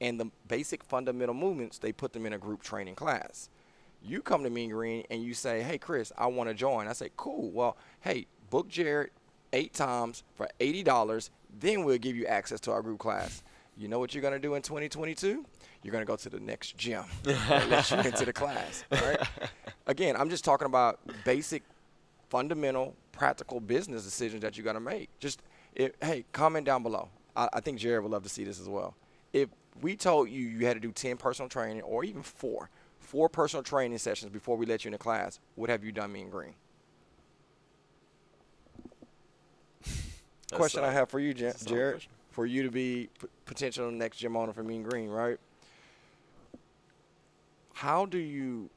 [0.00, 3.48] and the basic fundamental movements, they put them in a group training class.
[4.02, 6.92] You come to Mean Green and you say, "Hey, Chris, I want to join." I
[6.92, 7.50] say, "Cool.
[7.50, 9.10] Well, hey, book Jared
[9.52, 11.30] eight times for eighty dollars.
[11.58, 13.42] Then we'll give you access to our group class."
[13.76, 15.44] You know what you're gonna do in 2022?
[15.82, 18.84] You're gonna go to the next gym lets you into the class.
[18.90, 19.18] Right?
[19.86, 21.62] Again, I'm just talking about basic
[22.28, 25.08] fundamental, practical business decisions that you got to make.
[25.20, 25.42] Just,
[25.74, 27.08] if, hey, comment down below.
[27.36, 28.94] I, I think Jared would love to see this as well.
[29.32, 29.48] If
[29.80, 33.62] we told you you had to do 10 personal training or even four, four personal
[33.62, 36.54] training sessions before we let you in the class, what have you done, Mean Green?
[40.52, 42.06] question I have for you, Ja- that's a solid Jared.
[42.34, 45.38] For you to be p- potential next gym owner for Mean Green, right?
[47.74, 48.68] How do you,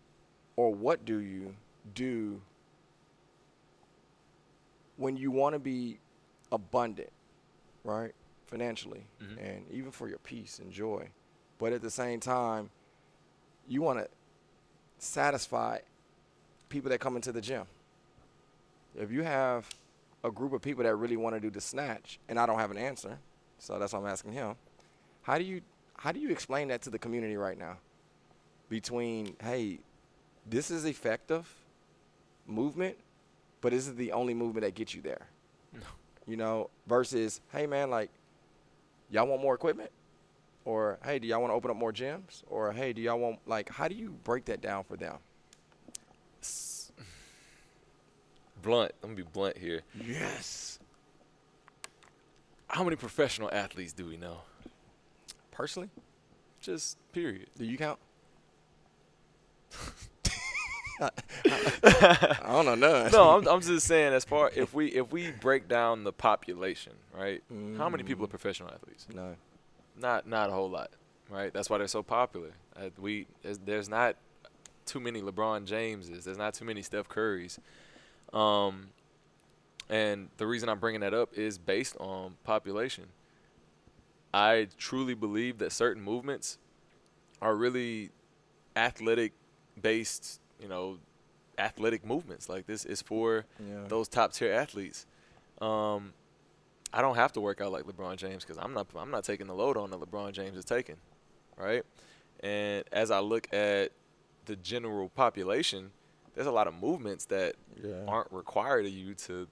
[0.56, 1.56] or what do you
[1.96, 2.40] do
[4.98, 5.98] when you want to be
[6.52, 7.10] abundant,
[7.84, 8.14] right,
[8.46, 9.38] financially, Mhm.
[9.40, 11.10] and even for your peace and joy,
[11.58, 12.70] but at the same time,
[13.68, 14.08] you want to
[15.00, 15.80] satisfy
[16.70, 17.66] people that come into the gym.
[18.96, 19.68] If you have
[20.24, 22.72] a group of people that really want to do the snatch, and I don't have
[22.72, 23.18] an answer,
[23.60, 24.56] so that's why I'm asking him.
[25.24, 25.62] How do you
[25.98, 27.78] how do you explain that to the community right now?
[28.70, 29.80] Between hey,
[30.46, 31.48] this is effective
[32.46, 32.98] movement,
[33.62, 35.28] but this is the only movement that gets you there.
[35.74, 35.80] No.
[36.28, 38.10] You know, versus hey man, like
[39.10, 39.92] y'all want more equipment,
[40.66, 43.40] or hey, do y'all want to open up more gyms, or hey, do y'all want
[43.46, 45.16] like how do you break that down for them?
[48.62, 48.92] Blunt.
[49.04, 49.82] I'm gonna be blunt here.
[50.06, 50.77] Yes.
[52.68, 54.40] How many professional athletes do we know?
[55.52, 55.90] Personally,
[56.62, 57.48] Just period.
[57.58, 58.00] do you count?
[61.00, 63.12] I don't know none.
[63.12, 66.94] no, I'm, I'm just saying as far if we if we break down the population,
[67.16, 67.44] right?
[67.78, 69.08] How many people are professional athletes?
[69.14, 69.36] no.
[70.00, 70.92] Not not a whole lot,
[71.30, 71.52] right?
[71.52, 72.52] That's why they're so popular.
[72.76, 74.16] Uh, we there's, there's not
[74.86, 76.26] too many LeBron Jameses.
[76.26, 77.58] There's not too many Steph Currys.
[78.32, 78.90] Um,
[79.90, 83.06] and the reason I'm bringing that up is based on population.
[84.34, 86.58] I truly believe that certain movements
[87.42, 88.12] are really
[88.76, 89.34] athletic
[89.82, 90.98] based, you know,
[91.58, 92.50] athletic movements.
[92.50, 93.86] Like this is for Yeah.
[93.88, 95.06] those top tier athletes.
[95.62, 96.14] Um,
[96.94, 99.48] I don't have to work out like LeBron James because I'm not I'm not taking
[99.48, 100.98] the load on that LeBron James is taking,
[101.58, 101.84] right?
[102.42, 103.92] And as I look at
[104.46, 105.92] the general population,
[106.36, 108.04] there's a lot of movements that Yeah.
[108.08, 109.48] aren't required of you to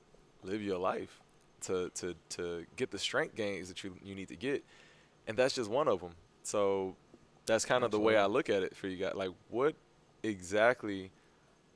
[0.46, 1.22] live your life,
[1.62, 4.64] to to to get the strength gains that you you need to get,
[5.28, 6.12] and that's just one of them.
[6.44, 6.96] So
[7.46, 9.14] that's kind of the way I look at it for you guys.
[9.16, 9.76] Like, what
[10.24, 11.12] exactly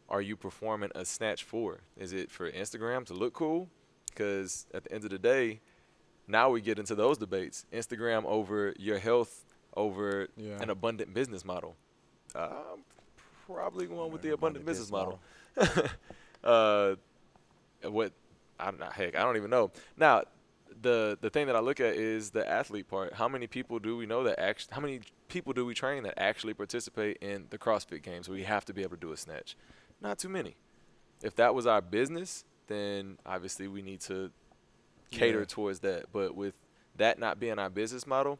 [0.09, 1.81] are you performing a snatch for?
[1.97, 3.69] Is it for Instagram to look cool?
[4.07, 5.61] Because at the end of the day,
[6.27, 9.45] now we get into those debates: Instagram over your health,
[9.75, 10.61] over Yeah.
[10.61, 11.75] an abundant business model.
[12.35, 12.83] I'm
[13.47, 15.89] probably going with the abundant business business model.
[16.43, 16.95] uh,
[17.89, 18.13] what?
[18.59, 18.89] I don't know.
[18.91, 19.71] Heck, I don't even know.
[19.97, 20.23] Now,
[20.81, 23.13] the the thing that I look at is the athlete part.
[23.13, 24.73] How many people do we know that actually?
[24.75, 28.29] How many people do we train that actually participate in the CrossFit Games?
[28.29, 29.55] We have to be able to do a snatch.
[30.01, 30.55] Not too many.
[31.23, 34.31] If that was our business, then obviously we need to
[35.11, 35.45] cater Yeah.
[35.45, 36.05] towards that.
[36.13, 36.53] But with
[36.95, 38.39] that not being our business model,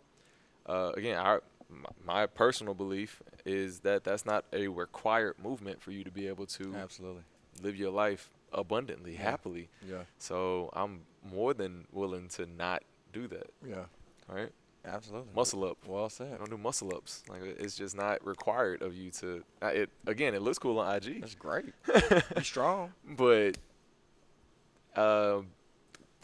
[0.65, 1.41] uh, again, our
[2.03, 6.45] my personal belief is that that's not a required movement for you to be able
[6.47, 7.21] to Absolutely.
[7.61, 9.21] live your life abundantly, Yeah.
[9.23, 9.69] happily.
[9.87, 10.03] Yeah.
[10.17, 12.83] So I'm more than willing to not
[13.13, 13.49] do that.
[13.67, 13.85] Yeah.
[14.27, 14.51] right?
[14.85, 15.33] Absolutely.
[15.35, 15.77] Muscle up.
[15.85, 16.37] Well I said.
[16.37, 17.23] don't do muscle ups.
[17.29, 19.43] Like it's just not required of you to.
[19.61, 21.73] uh, It again, it looks cool on IG, That's great.
[22.35, 22.93] Be strong.
[23.17, 23.57] but
[24.95, 25.47] um,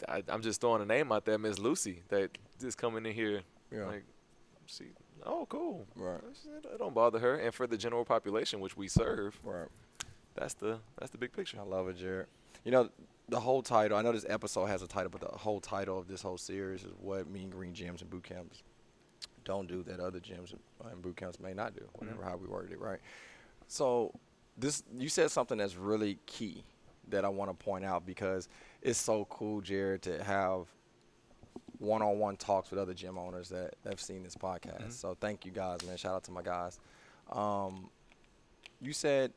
[0.08, 3.42] I, I'm just throwing a name out there, Miss Lucy, that just coming in here
[3.70, 3.84] Yeah.
[3.86, 4.04] like,
[4.66, 4.86] see,
[5.24, 6.20] oh cool, Right.
[6.62, 9.68] It, it don't bother her, and for the general population which we serve, Right.
[10.36, 11.58] That's the that's the big picture.
[11.60, 12.26] I love it, Jared.
[12.64, 12.88] You know,
[13.28, 16.08] the whole title, I know this episode has a title, but the whole title of
[16.08, 18.62] this whole series is what Mean Green Gyms and Boot Camps
[19.46, 20.54] don't do that other gyms
[20.90, 22.98] and boot camps may not do, whatever, how we worded it, right?
[23.68, 24.12] So,
[24.58, 26.64] this you said something that's really key
[27.08, 28.48] that I want to point out because
[28.82, 30.66] it's so cool, Jared, to have
[31.78, 34.92] one-on-one talks with other gym owners that have seen this podcast.
[34.92, 35.96] So thank you guys, man.
[35.96, 36.80] Shout out to my guys.
[37.30, 37.90] Um,
[38.80, 39.32] you said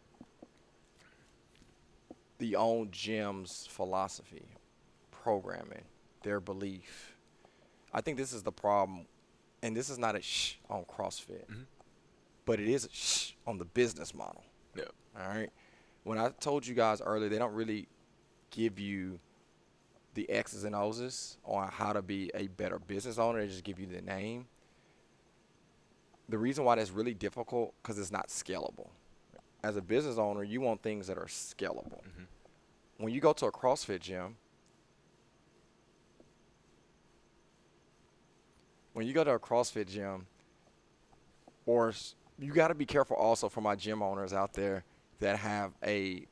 [2.39, 4.45] the own gym's philosophy,
[5.11, 5.83] programming,
[6.23, 7.15] their belief.
[7.93, 9.05] I think this is the problem,
[9.61, 11.63] and this is not a shh on CrossFit, mm-hmm.
[12.45, 14.43] but it is a shh on the business model.
[14.75, 14.85] Yeah.
[15.19, 15.49] All right.
[16.03, 17.87] When I told you guys earlier, they don't really
[18.51, 19.19] give you
[20.13, 23.41] the X's and O's on how to be a better business owner.
[23.41, 24.47] They just give you the name.
[26.29, 28.89] The reason why that's really difficult because it's not scalable.
[29.63, 32.01] As a business owner, you want things that are scalable.
[32.01, 32.23] Mm-hmm.
[32.97, 34.35] When you go to a CrossFit gym,
[38.93, 40.27] when you go to a CrossFit gym,
[41.65, 41.93] or
[42.39, 44.83] you got to be careful also for my gym owners out there
[45.19, 46.25] that have a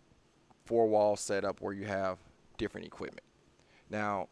[0.66, 2.18] four wall setup where you have
[2.58, 3.24] different equipment.
[3.90, 4.28] Now,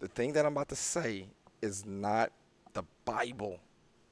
[0.00, 1.28] the thing that I'm about to say
[1.62, 2.32] is not
[2.72, 3.58] the Bible.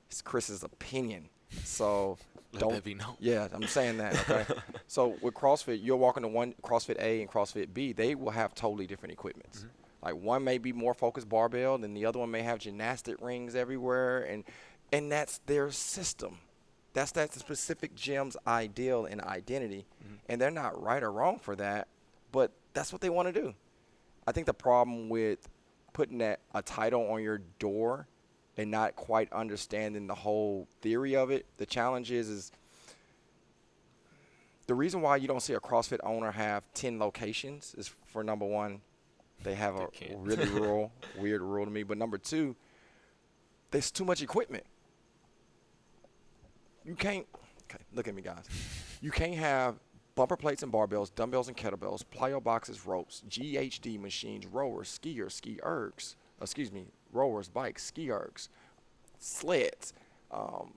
[0.08, 1.28] It's Chris's opinion.
[1.64, 2.18] So
[2.52, 3.16] Let don't that be known.
[3.18, 4.28] Yeah, I'm saying that.
[4.28, 4.46] Okay.
[4.86, 7.92] so with CrossFit, you're walking to one CrossFit A and CrossFit B.
[7.92, 9.60] They will have totally different equipments.
[9.60, 9.68] Mm-hmm.
[10.04, 13.54] Like one may be more focused barbell, and the other one may have gymnastic rings
[13.54, 14.44] everywhere, and
[14.92, 16.38] and that's their system.
[16.92, 20.14] That's that specific gym's ideal and identity, Mm-hmm.
[20.28, 21.88] and they're not right or wrong for that,
[22.32, 23.54] but that's what they want to do.
[24.26, 25.48] I think the problem with
[25.92, 28.06] putting that a title on your door
[28.56, 32.52] and not quite understanding the whole theory of it, the challenge is is
[34.66, 38.44] the reason why you don't see a CrossFit owner have 10 locations is for number
[38.44, 38.80] one,
[39.42, 41.82] they have a really rural, weird rule to me.
[41.84, 42.56] But number two,
[43.70, 44.64] there's too much equipment.
[46.84, 47.26] You can't,
[47.64, 48.44] okay, look at me, guys.
[49.00, 49.76] You can't have
[50.14, 55.60] bumper plates and barbells, dumbbells and kettlebells, plyo boxes, ropes, GHD machines, rowers, skiers, ski
[55.62, 58.48] ergs, excuse me, rowers, bikes, ski ergs,
[59.18, 59.92] sleds.
[60.30, 60.74] Um,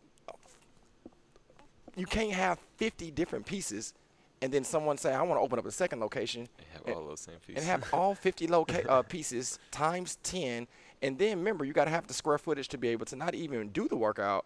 [1.95, 3.93] you can't have 50 different pieces
[4.41, 6.95] and then someone say, I want to open up a second location They have and-
[6.95, 7.61] all those same pieces.
[7.61, 10.65] and have all 50 loca- uh, pieces times 10.
[11.01, 13.35] And then remember, you got to have the square footage to be able to not
[13.35, 14.45] even do the workout.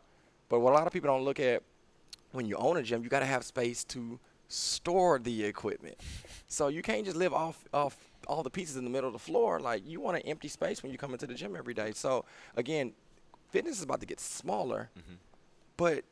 [0.50, 1.62] But what a lot of people don't look at
[2.32, 4.20] when you own a gym, you got to have space to
[4.54, 5.96] store the equipment.
[6.48, 7.98] So you can't just live off off
[8.28, 9.60] all the pieces in the middle of the floor.
[9.60, 11.92] Like you want an empty space when you come into the gym every day.
[11.94, 12.26] So
[12.56, 12.94] again,
[13.50, 15.16] fitness is about to get smaller, mm-hmm.
[15.78, 16.04] but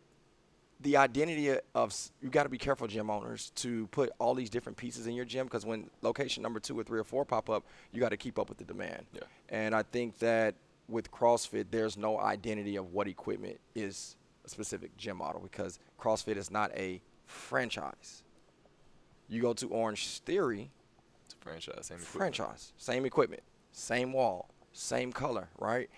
[0.81, 4.77] the identity of you got to be careful, gym owners, to put all these different
[4.77, 7.63] pieces in your gym because when location number two or three or four pop up,
[7.91, 9.05] you got to keep up with the demand.
[9.13, 9.21] Yeah.
[9.49, 10.55] And I think that
[10.87, 16.35] with CrossFit, there's no identity of what equipment is a specific gym model because CrossFit
[16.35, 18.23] is not a franchise.
[19.32, 20.69] You go to Orange Theory,
[21.25, 21.86] It's a franchise.
[21.86, 22.36] Same equipment.
[22.36, 25.89] franchise, same equipment, same wall, same color, right?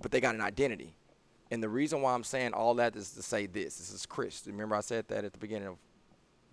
[0.00, 0.94] But they got an identity.
[1.50, 3.76] And the reason why I'm saying all that is to say this.
[3.76, 4.42] This is Chris.
[4.46, 5.76] Remember I said that at the beginning of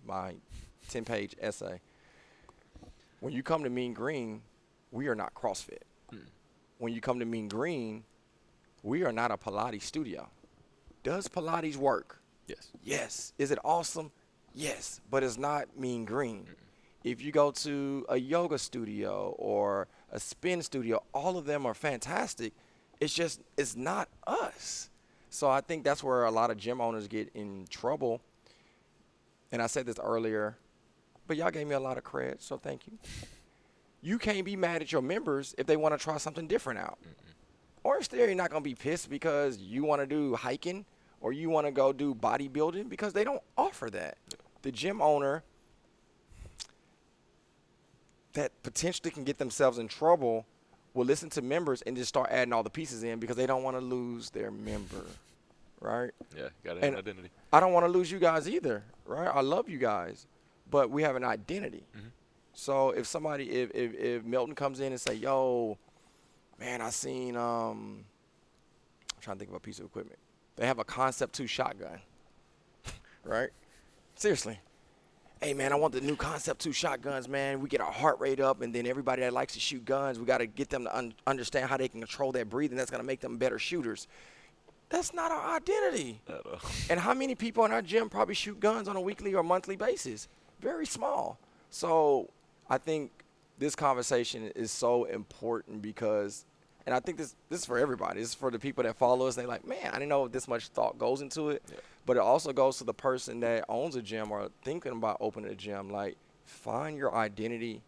[0.06, 0.34] my
[0.90, 1.80] 10-page essay.
[3.20, 4.42] When you come to Mean Green,
[4.92, 5.82] we are not CrossFit.
[6.10, 6.18] Hmm.
[6.76, 8.04] When you come to Mean Green,
[8.82, 10.28] we are not a Pilates studio.
[11.04, 12.20] Does Pilates work?
[12.46, 12.68] Yes.
[12.82, 13.32] Yes.
[13.38, 14.10] Is it awesome?
[14.58, 15.00] Yes.
[15.08, 16.44] But it's not mean green.
[17.04, 21.74] If you go to a yoga studio or a spin studio, all of them are
[21.74, 22.52] fantastic.
[23.00, 24.90] It's just, it's not us.
[25.30, 28.20] So I think that's where a lot of gym owners get in trouble.
[29.52, 30.56] And I said this earlier,
[31.28, 32.98] but y'all gave me a lot of credit, so thank you.
[34.02, 36.98] You can't be mad at your members if they want to try something different out.
[37.84, 40.84] Orange Theory not gonna be pissed because you want to do hiking
[41.20, 44.18] or you want to go do bodybuilding because they don't offer that.
[44.62, 45.42] The gym owner
[48.34, 50.46] that potentially can get themselves in trouble
[50.94, 53.62] will listen to members and just start adding all the pieces in because they don't
[53.62, 55.04] want to lose their member,
[55.80, 56.10] right?
[56.36, 56.48] Yeah.
[56.64, 57.30] Got to have And- an identity.
[57.52, 59.28] I don't want to lose you guys either, right?
[59.28, 60.26] I love you guys,
[60.70, 61.84] but we have an identity.
[62.52, 65.78] So if somebody, if, if if Milton comes in and say, "Yo,
[66.58, 68.04] man, I seen um,
[69.14, 70.18] I'm trying to think of a piece of equipment.
[70.56, 72.00] They have a Concept 2 shotgun,
[73.24, 73.50] right?
[74.18, 74.58] Seriously.
[75.40, 77.60] Hey man, I want the new Concept 2 shotguns, man.
[77.60, 80.26] We get our heart rate up, and then everybody that likes to shoot guns, we
[80.26, 82.76] got to get them to un- understand how they can control their breathing.
[82.76, 84.08] That's going to make them better shooters.
[84.88, 86.20] That's not our identity.
[86.28, 86.58] At all.
[86.90, 89.76] And how many people in our gym probably shoot guns on a weekly or monthly
[89.76, 90.26] basis?
[90.60, 91.38] Very small.
[91.70, 92.28] So
[92.68, 93.12] I think
[93.60, 96.44] this conversation is so important because,
[96.88, 98.18] and I think this this is for everybody.
[98.18, 99.34] This is for the people that follow us.
[99.34, 101.62] They like, man, I didn't know this much thought goes into it.
[101.70, 101.80] Yeah.
[102.06, 105.50] But it also goes to the person that owns a gym or thinking about opening
[105.50, 105.90] a gym.
[105.90, 106.16] Like,
[106.46, 107.82] find your identity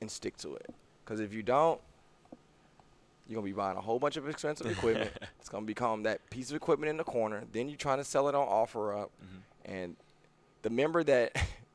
[0.00, 0.74] and stick to it.
[1.04, 1.78] Because if you don't,
[3.28, 5.10] you're gonna be buying a whole bunch of expensive equipment.
[5.38, 7.44] it's gonna become that piece of equipment in the corner.
[7.52, 9.70] Then you're trying to sell it on OfferUp, mm-hmm.
[9.70, 9.96] and
[10.62, 11.36] the member that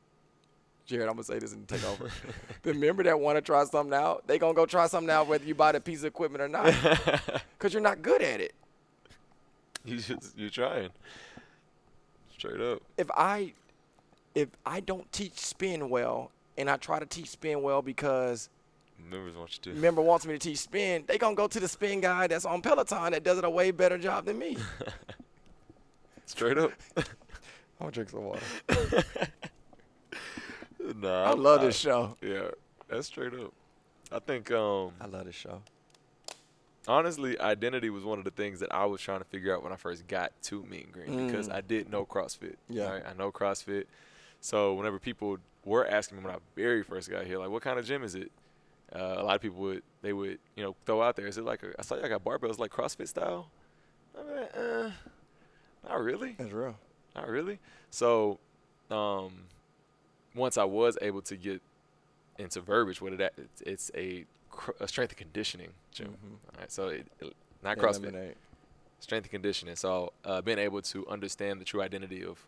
[0.92, 2.12] Jared, I'm gonna say this and take over.
[2.64, 5.46] the member that want to try something out, they gonna go try something out whether
[5.46, 6.66] you buy the piece of equipment or not,
[7.58, 8.54] because you're not good at it.
[9.86, 10.90] You just you're trying.
[12.38, 12.82] Straight up.
[12.98, 13.54] If I,
[14.36, 18.50] if I don't teach spin well, and I try to teach spin well because
[19.10, 19.80] Members want you to.
[19.80, 22.62] member wants me to teach spin, they gonna go to the spin guy that's on
[22.62, 24.58] Peloton that does it a way better job than me.
[26.26, 26.74] Straight up.
[26.98, 27.04] I'm
[27.80, 29.04] gonna drink some water.
[30.98, 31.24] nah.
[31.24, 32.16] I love this show.
[32.22, 32.50] Yeah,
[32.88, 33.54] that's straight up.
[34.12, 35.62] I think um I love this show.
[36.88, 39.72] honestly, identity was one of the things that I was trying to figure out when
[39.72, 41.54] I first got to Mean Green because Mm.
[41.54, 42.56] I did know CrossFit.
[42.70, 42.90] Yeah.
[42.92, 43.04] right?
[43.08, 43.86] I know CrossFit.
[44.42, 47.78] So whenever people were asking me when I very first got here, like, what kind
[47.78, 48.32] of gym is it?
[48.94, 51.28] Uh, a lot of people would they would you know throw out there.
[51.28, 53.48] Is it like a, I saw y'all got barbells like CrossFit style?
[54.20, 54.92] I mean, uh,
[55.88, 56.36] not really.
[56.38, 56.76] That's real.
[57.16, 57.60] Not really.
[57.92, 58.40] So,
[58.90, 59.32] um,
[60.36, 61.62] once I was able to get
[62.40, 64.26] into verbiage with it, at- it's, it's a,
[64.80, 66.08] a strength and conditioning gym.
[66.10, 66.32] Mhm.
[66.54, 68.38] All right, so it, it- not CrossFit, Eliminate.
[69.00, 69.76] strength and conditioning.
[69.76, 72.46] So, uh, being able to understand the true identity of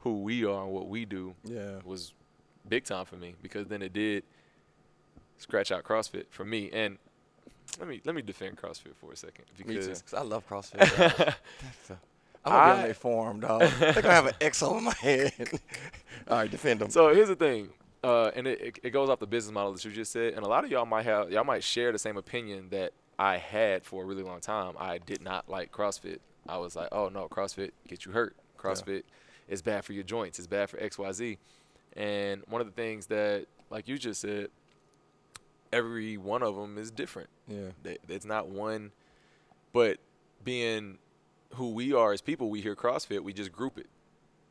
[0.00, 1.78] who we are and what we do Yeah.
[1.84, 2.12] was
[2.68, 4.24] big time for me because then it did
[5.38, 6.70] scratch out CrossFit for me.
[6.72, 6.98] And
[7.78, 9.94] let me let me defend CrossFit for a second Me too.
[10.16, 10.78] I love CrossFit.
[10.96, 11.34] dog.
[12.44, 13.60] I'm gonna be on I- their forum, dog.
[13.78, 15.32] They're gonna have an X over my head.
[16.28, 16.90] All right, defend them.
[16.90, 17.70] So here's the thing,
[18.04, 20.48] uh, and it, it, goes off the business model that you just said, and a
[20.48, 24.02] lot of y'all might have y'all might share the same opinion that I had for
[24.02, 24.74] a really long time.
[24.78, 26.18] I did not like CrossFit.
[26.48, 28.36] I was like, oh no, CrossFit gets you hurt.
[28.58, 29.04] CrossFit
[29.48, 30.38] is bad for your joints.
[30.38, 31.38] It's bad for X, Y, Z.
[31.96, 34.48] And one of the things that, like you just said,
[35.72, 37.28] every one of them is different.
[37.46, 37.70] yeah.
[37.82, 38.92] They- It's not one,
[39.72, 39.98] but
[40.44, 40.98] being
[41.54, 43.86] who we are as people, we hear CrossFit, we just group it,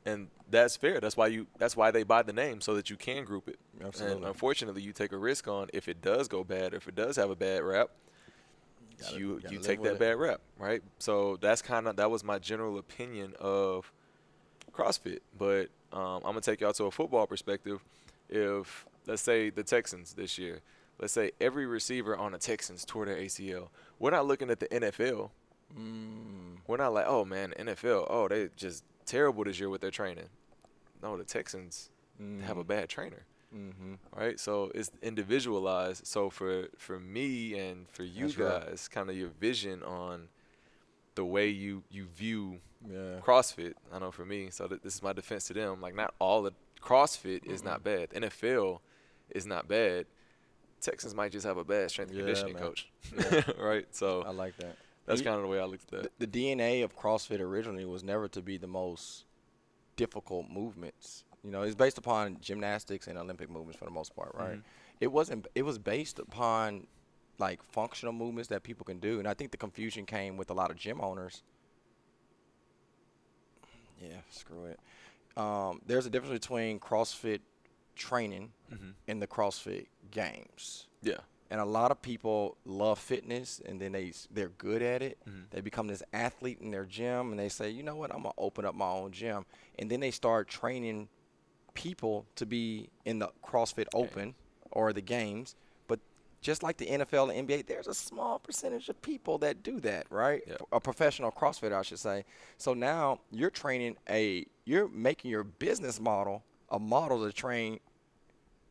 [0.07, 0.99] and that's fair.
[0.99, 1.47] That's why you.
[1.57, 3.59] That's why they buy the name so that you can group it.
[3.83, 4.17] Absolutely.
[4.17, 7.15] And unfortunately, you take a risk on if it does go bad, if it does
[7.17, 7.89] have a bad rap,
[8.99, 9.99] Gotta- you gotta you take that it.
[9.99, 10.81] bad rap, right?
[10.99, 13.91] So that's kind of that was my general opinion of
[14.71, 15.19] CrossFit.
[15.37, 17.83] But um, I'm gonna take y'all to a football perspective.
[18.29, 20.61] If let's say the Texans this year,
[20.99, 24.67] let's say every receiver on the Texans tore their ACL, we're not looking at the
[24.67, 25.31] NFL.
[25.77, 29.91] Mm, We're not like, oh man, NFL, oh they just terrible this year with their
[29.91, 30.29] training.
[31.01, 31.89] No, the Texans
[32.45, 33.93] have a bad trainer mm-hmm.
[34.15, 34.39] right?
[34.39, 36.05] So it's individualized.
[36.07, 38.65] So for for me and for you That's right.
[38.69, 40.27] guys, kind of your vision on
[41.15, 43.19] the way you you view Yeah.
[43.21, 43.73] CrossFit.
[43.91, 45.81] I know for me, so th- this is my defense to them.
[45.81, 48.09] Like not all the CrossFit is not bad.
[48.11, 48.79] NFL
[49.31, 50.05] is not bad.
[50.79, 52.63] Texans might just have a bad strength and Yeah, conditioning man.
[52.63, 52.87] coach,
[53.59, 53.87] right?
[53.91, 54.75] So I like that.
[55.07, 56.19] That's kind of the way I looked at that.
[56.19, 59.25] The, the DNA of CrossFit originally was never to be the most
[59.95, 61.23] difficult movements.
[61.43, 64.57] You know, it's based upon gymnastics and Olympic movements for the most part, right?
[64.57, 64.63] Mhm.
[64.99, 65.47] It wasn't.
[65.55, 66.87] It was based upon
[67.39, 70.53] like functional movements that people can do, and I think the confusion came with a
[70.53, 71.43] lot of gym owners.
[74.01, 74.79] Yeah, screw it.
[75.39, 77.41] Um, there's a difference between CrossFit
[77.95, 78.93] training Mhm.
[79.07, 81.19] and the CrossFit games Yeah,
[81.49, 85.17] and a lot of people love fitness and then they they're good at it.
[85.27, 85.49] Mhm.
[85.51, 88.11] they become this athlete in their gym and they say you know what?
[88.13, 89.45] I'm gonna open up my own gym.
[89.79, 91.07] And then they start training
[91.73, 94.35] people to be in the crossfit open
[94.71, 95.55] or the games.
[95.87, 95.99] But
[96.41, 100.05] just like the nfl and nba there's a small percentage of people that do that
[100.09, 100.43] right?
[100.47, 100.55] Yeah.
[100.71, 102.25] a professional crossfit i should say.
[102.57, 107.79] So now you're training a you're making your business model a model to train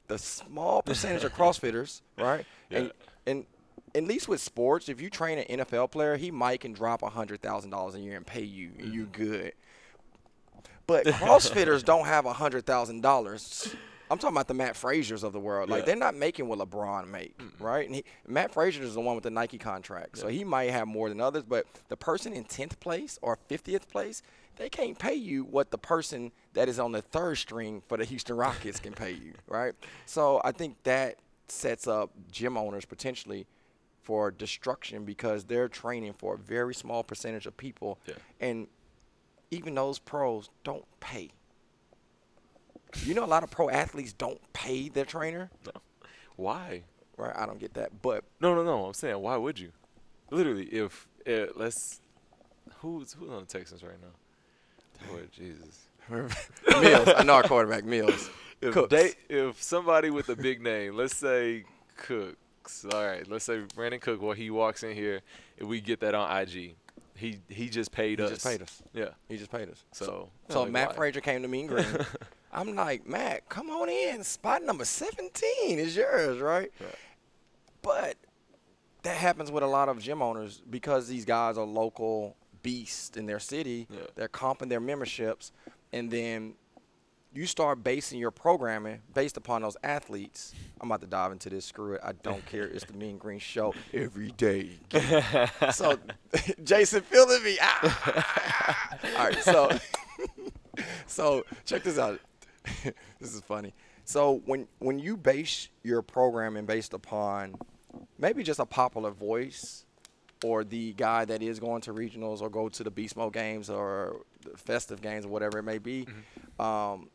[0.08, 2.44] the small percentage of CrossFitters, right?
[2.70, 2.92] And
[3.26, 3.46] and
[3.94, 7.10] at least with sports, if you train an NFL player, he might can drop a
[7.10, 9.24] hundred thousand dollars a year and pay you, and you're mm-hmm.
[9.24, 9.52] good.
[10.86, 13.74] But CrossFitters don't have a hundred thousand dollars
[14.10, 15.68] I'm talking about the Mat Frasers of the world.
[15.68, 15.86] Like Yeah.
[15.86, 17.86] they're not making what LeBron make, right?
[17.86, 20.86] And he, Mat Fraser is the one with the Nike contract, so he might have
[20.86, 21.42] more than others.
[21.42, 24.22] But the person in tenth place or fiftieth place,
[24.56, 28.04] they can't pay you what the person that is on the third string for the
[28.04, 29.74] Houston Rockets can pay you, right?
[30.06, 31.16] So I think that
[31.48, 33.46] sets up gym owners potentially
[34.02, 38.14] for destruction because they're training for a very small percentage of people, Yeah.
[38.40, 38.66] and
[39.50, 41.30] even those pros don't pay.
[43.04, 45.50] You know, a lot of pro athletes don't pay their trainer,
[46.36, 46.82] Why?
[47.16, 47.34] right?
[47.36, 48.86] I don't get that, but No, no, no.
[48.86, 49.72] I'm saying, why would you?
[50.30, 52.00] Literally, if uh, let's
[52.78, 54.08] who's who's on the Texans right now?
[55.10, 55.86] Lord Jesus.
[56.10, 58.30] Mills, I know our quarterback Mills.
[58.60, 58.90] If Cooks.
[58.90, 61.64] they, if somebody with a big name, let's say
[61.96, 65.20] Cooks, all right, let's say Brandin Cook, well, he walks in here,
[65.58, 66.74] and we get that on IG.
[67.16, 68.30] He he just paid He us.
[68.30, 68.82] just paid us.
[68.92, 69.08] Yeah.
[69.28, 69.82] He just paid us.
[69.92, 70.96] So So like, Mat?
[70.96, 71.86] Fraser came to me in green.
[72.52, 74.22] I'm like, Matt, come on in.
[74.22, 76.70] Spot number 17 is yours, right?
[76.80, 76.94] Right.
[77.82, 78.16] But
[79.02, 82.36] that happens with a lot of gym owners because these guys are local
[82.66, 83.86] beasts in their city.
[83.88, 84.00] Yeah.
[84.16, 85.52] They're comping their memberships,
[85.92, 86.54] and then
[87.32, 90.52] you start basing your programming based upon those athletes.
[90.80, 91.64] I'm about to dive into this.
[91.66, 92.00] Screw it.
[92.02, 92.64] I don't care.
[92.64, 94.70] It's the Mean Green Show every day.
[95.72, 95.96] so,
[96.64, 97.56] Jason, feeling me.
[97.60, 98.98] Ah.
[99.16, 99.42] All right.
[99.42, 99.70] So,
[101.06, 102.18] so check this out.
[102.82, 103.74] this is funny.
[104.04, 107.54] So when when you base your programming based upon
[108.18, 109.85] maybe just a popular voice
[110.44, 113.70] or the guy that is going to regionals or go to the Beast Mode games
[113.70, 116.06] or the festive games or whatever it may be,
[116.58, 117.08] um,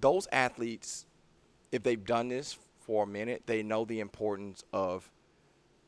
[0.00, 1.06] those athletes,
[1.72, 5.10] if they've done this for a minute, they know the importance of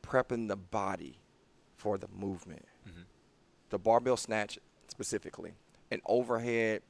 [0.03, 1.17] prepping the body
[1.77, 2.65] for the movement.
[3.69, 5.53] The barbell snatch specifically,
[5.89, 6.81] an overhead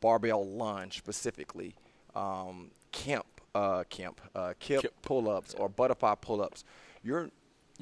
[0.00, 1.74] barbell lunge specifically,
[2.16, 5.02] um, Kemp, uh, Kemp, uh, Kip, Kip.
[5.02, 6.64] pull-ups or butterfly pull-ups.
[7.04, 7.30] You're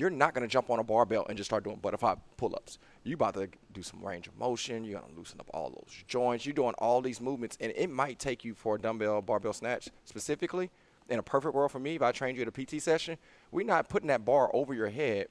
[0.01, 2.78] you're not gonna jump on a barbell and just start doing butterfly pull-ups.
[3.05, 4.82] You about to do some range of motion.
[4.82, 6.46] You're gonna loosen up all those joints.
[6.46, 9.90] You're doing all these movements, and it might take you for a dumbbell barbell snatch
[10.05, 10.70] specifically.
[11.09, 13.18] In a perfect world for me, if I trained you at a PT session,
[13.51, 15.26] we're not putting that bar over your head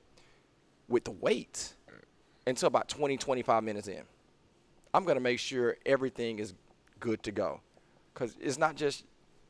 [0.90, 1.74] with the weight
[2.46, 4.04] until about 20, 25 minutes in.
[4.94, 6.54] I'm going to make sure everything is
[7.00, 7.62] good to go.
[8.14, 9.06] Because it's not just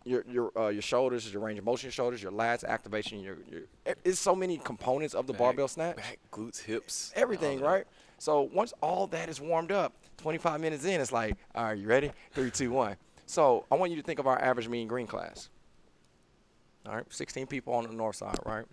[0.05, 3.37] your your uh, your shoulders, your range of motion your shoulders, your lats, activation, your,
[3.49, 3.61] your
[4.05, 5.97] it's so many components of the Back, barbell snatch.
[5.97, 7.85] back, glutes, hips, Everything, right?
[8.17, 11.87] So once all that is warmed up, 25 minutes in, it's like, all right, you
[11.87, 12.11] ready?
[12.33, 12.97] Three, two, one.
[13.25, 15.49] So I want you to think of our average mean green class.
[16.85, 18.65] All right, 16 people on the north side, right?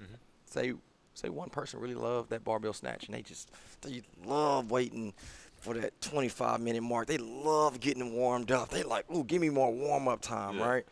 [0.46, 0.72] Say
[1.14, 3.50] say one person really loved that barbell snatch and they just
[3.80, 5.14] they love waiting
[5.54, 7.06] for that 25 minute mark.
[7.06, 8.68] They love getting warmed up.
[8.68, 10.68] They like, ooh, give me more warm up time, Yeah.
[10.68, 10.84] right?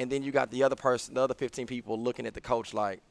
[0.00, 2.72] And then you got the other person, the other 15 people looking at the coach
[2.72, 3.02] like,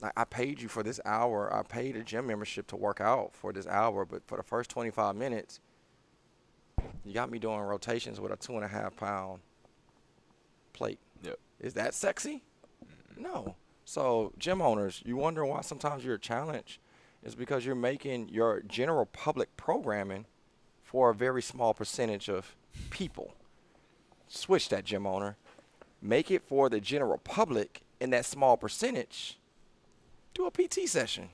[0.00, 1.52] like, I paid you for this hour.
[1.52, 4.70] I paid a gym membership to work out for this hour, but for the first
[4.70, 5.58] 25 minutes,
[7.04, 9.40] you got me doing rotations with a two and a half pound
[10.72, 11.00] plate.
[11.24, 11.40] Yep.
[11.58, 12.44] Is that sexy?
[13.18, 13.56] No.
[13.84, 16.78] So, gym owners, you wonder why sometimes you're a challenge?
[17.24, 20.26] Is because you're making your general public programming
[20.84, 22.54] for a very small percentage of
[22.90, 23.34] people.
[24.32, 25.36] Switch that, gym owner.
[26.02, 29.38] Make it for the general public in that small percentage.
[30.34, 31.28] Do a PT session.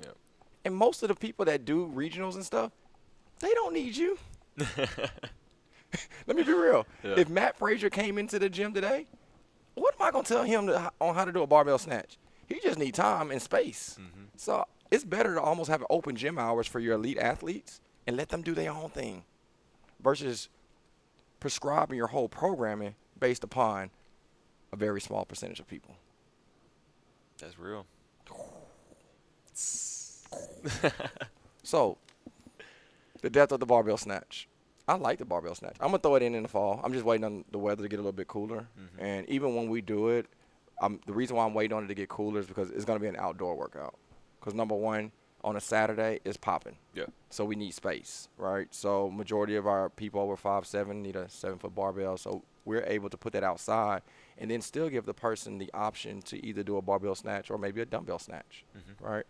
[0.00, 0.16] Yep.
[0.64, 2.72] And most of the people that do regionals and stuff,
[3.40, 4.18] they don't need you.
[6.26, 6.86] Let me be real.
[7.02, 7.14] Yeah.
[7.16, 9.06] If Mat Fraser came into the gym today,
[9.74, 12.18] what am I gonna tell him to, on how to do a barbell snatch?
[12.46, 13.96] He just need time and space.
[14.00, 14.24] Mm-hmm.
[14.36, 18.28] So it's better to almost have open gym hours for your elite athletes and let
[18.28, 19.24] them do their own thing,
[20.02, 20.48] versus
[21.40, 23.90] prescribing your whole programming based upon
[24.72, 25.96] a very small percentage of people.
[27.38, 27.86] That's real.
[31.62, 31.96] So,
[33.20, 34.48] the death of the barbell snatch.
[34.88, 35.76] I like the barbell snatch.
[35.80, 36.80] I'm gonna throw it in in the fall.
[36.82, 38.66] I'm just waiting on the weather to get a little bit cooler.
[38.78, 39.04] Mm-hmm.
[39.04, 40.26] And even when we do it,
[40.80, 42.98] I'm, the reason why I'm waiting on it to get cooler is because it's gonna
[42.98, 43.94] be an outdoor workout.
[44.40, 45.12] Because number one,
[45.44, 46.76] on a Saturday, it's popping.
[46.94, 47.04] Yeah.
[47.30, 48.66] So we need space, right?
[48.74, 52.16] So majority of our people over five seven need a seven foot barbell.
[52.16, 54.02] So we're able to put that outside
[54.42, 57.56] and then still give the person the option to either do a barbell snatch or
[57.56, 58.64] maybe a dumbbell snatch,
[59.00, 59.24] right?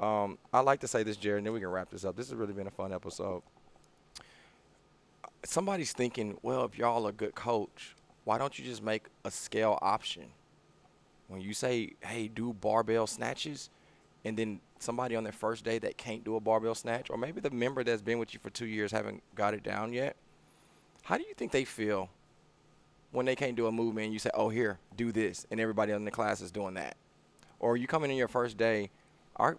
[0.00, 2.16] Um, I like to say this, Jared, and then we can wrap this up.
[2.16, 3.42] This has really been a fun episode.
[5.44, 7.94] Somebody's thinking, well, if y'all a good coach,
[8.24, 10.24] why don't you just make a scale option?
[11.28, 13.68] When you say, hey, do barbell snatches,
[14.24, 17.42] and then somebody on their first day that can't do a barbell snatch, or maybe
[17.42, 20.16] the member that's been with you for two years haven't got it down yet,
[21.02, 22.08] how do you think they feel
[23.14, 25.92] when they can't do a movement and you say, oh, here, do this, and everybody
[25.92, 26.96] in the class is doing that.
[27.60, 28.90] Or you come in on your first day,
[29.36, 29.56] our,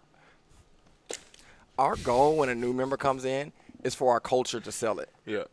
[1.79, 5.09] our goal when a new member comes in is for our culture to sell it.
[5.25, 5.45] Yeah.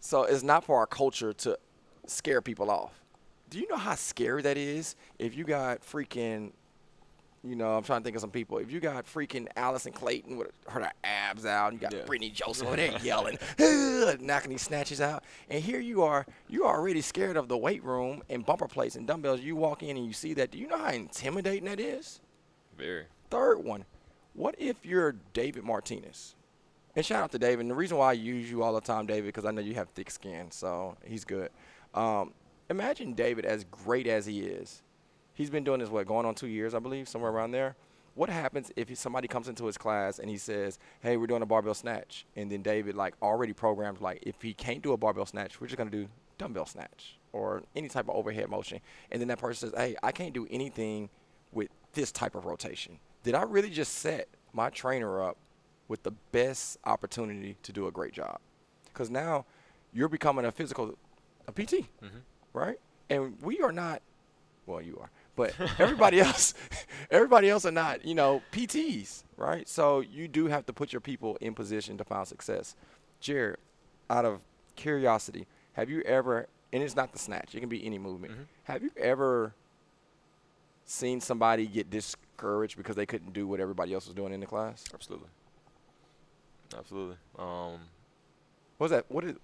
[0.00, 1.58] So it's not for our culture to
[2.06, 2.94] scare people off.
[3.50, 6.52] Do you know how scary that is if you got freaking,
[7.42, 8.58] you know, I'm trying to think of some people.
[8.58, 12.04] If you got freaking Allison Clayton with her abs out, and you got Yeah.
[12.04, 13.38] Brittany Joseph over there yelling,
[14.20, 17.82] knocking these snatches out, and here you are, you are already scared of the weight
[17.82, 19.40] room and bumper plates and dumbbells.
[19.40, 20.50] You walk in and you see that.
[20.50, 22.20] Do you know how intimidating that is?
[22.76, 23.06] Very.
[23.30, 23.84] Third one,
[24.34, 26.34] what if you're David Martinez?
[26.96, 27.60] And shout out to David.
[27.60, 29.74] And the reason why I use you all the time, David, because I know you
[29.74, 31.50] have thick skin, so he's good.
[31.94, 32.32] Um,
[32.68, 34.82] imagine David as great as he is.
[35.40, 37.74] He's been doing this what going on two years, I believe, somewhere around there.
[38.14, 41.46] What happens if somebody comes into his class and he says, "Hey, we're doing a
[41.46, 45.24] barbell snatch," and then David like already programmed like if he can't do a barbell
[45.24, 48.80] snatch, we're just gonna do dumbbell snatch or any type of overhead motion,
[49.10, 51.08] and then that person says, "Hey, I can't do anything
[51.52, 55.38] with this type of rotation." Did I really just set my trainer up
[55.88, 58.40] with the best opportunity to do a great job?
[58.92, 59.46] Because now
[59.94, 60.98] you're becoming a physical,
[61.48, 62.18] a PT, mm-hmm.
[62.52, 62.78] right?
[63.08, 64.02] And we are not.
[64.66, 65.10] Well, you are,
[65.40, 66.52] but everybody else,
[67.10, 68.04] everybody else are not.
[68.04, 69.66] You know, PTs, right?
[69.66, 72.76] So you do have to put your people in position to find success.
[73.20, 73.56] Jared,
[74.10, 74.40] out of
[74.76, 76.46] curiosity, have you ever?
[76.72, 78.34] And it's not the snatch; it can be any movement.
[78.64, 79.54] Have you ever
[80.84, 84.46] seen somebody get discouraged because they couldn't do what everybody else was doing in the
[84.46, 84.84] class?
[84.92, 85.28] Absolutely.
[86.76, 87.16] Absolutely.
[87.38, 87.80] Um,
[88.78, 89.06] What's that?
[89.08, 89.36] What is?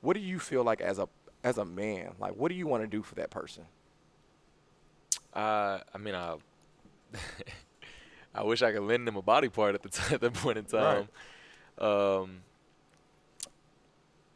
[0.00, 1.08] What do you feel like as a
[1.42, 2.12] as a man?
[2.18, 3.64] Like, what do you want to do for that person?
[5.34, 6.36] I I mean I
[8.34, 10.58] I wish I could lend them a body part at the t- at that point
[10.58, 11.08] in time.
[11.78, 12.38] Um,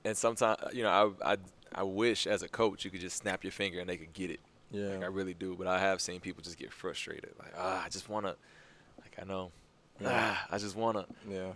[0.05, 1.37] and sometimes you know I I
[1.75, 4.31] I wish as a coach you could just snap your finger and they could get
[4.31, 4.41] it.
[4.71, 4.89] Yeah.
[4.89, 7.31] Like I really do, but I have seen people just get frustrated.
[7.39, 8.35] Like ah, I just wanna,
[9.01, 9.51] like I know,
[10.01, 10.11] Yeah.
[10.13, 11.53] ah, I just wanna, Yeah.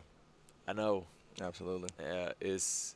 [0.66, 1.06] I know.
[1.40, 1.88] Absolutely.
[2.00, 2.94] Yeah, it's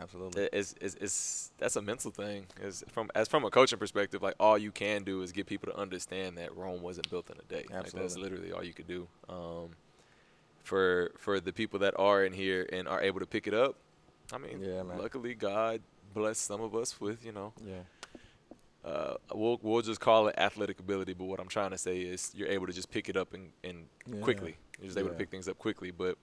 [0.00, 0.48] Absolutely.
[0.52, 2.46] it's, it's, it's that's a mental thing.
[2.62, 5.70] Is from as from a coaching perspective, like all you can do is get people
[5.70, 7.66] to understand that Rome wasn't built in a day.
[7.70, 9.06] Like that's literally all you could do.
[9.28, 9.70] Um,
[10.62, 13.76] for for the people that are in here and are able to pick it up,
[14.32, 15.82] I mean, Yeah, luckily God
[16.14, 17.82] blessed some of us with you know, yeah.
[18.84, 21.12] uh, we'll we'll just call it athletic ability.
[21.12, 23.50] But what I'm trying to say is you're able to just pick it up and,
[23.62, 24.20] and Yeah.
[24.22, 24.56] quickly.
[24.78, 26.16] You're just able to pick things up quickly, but.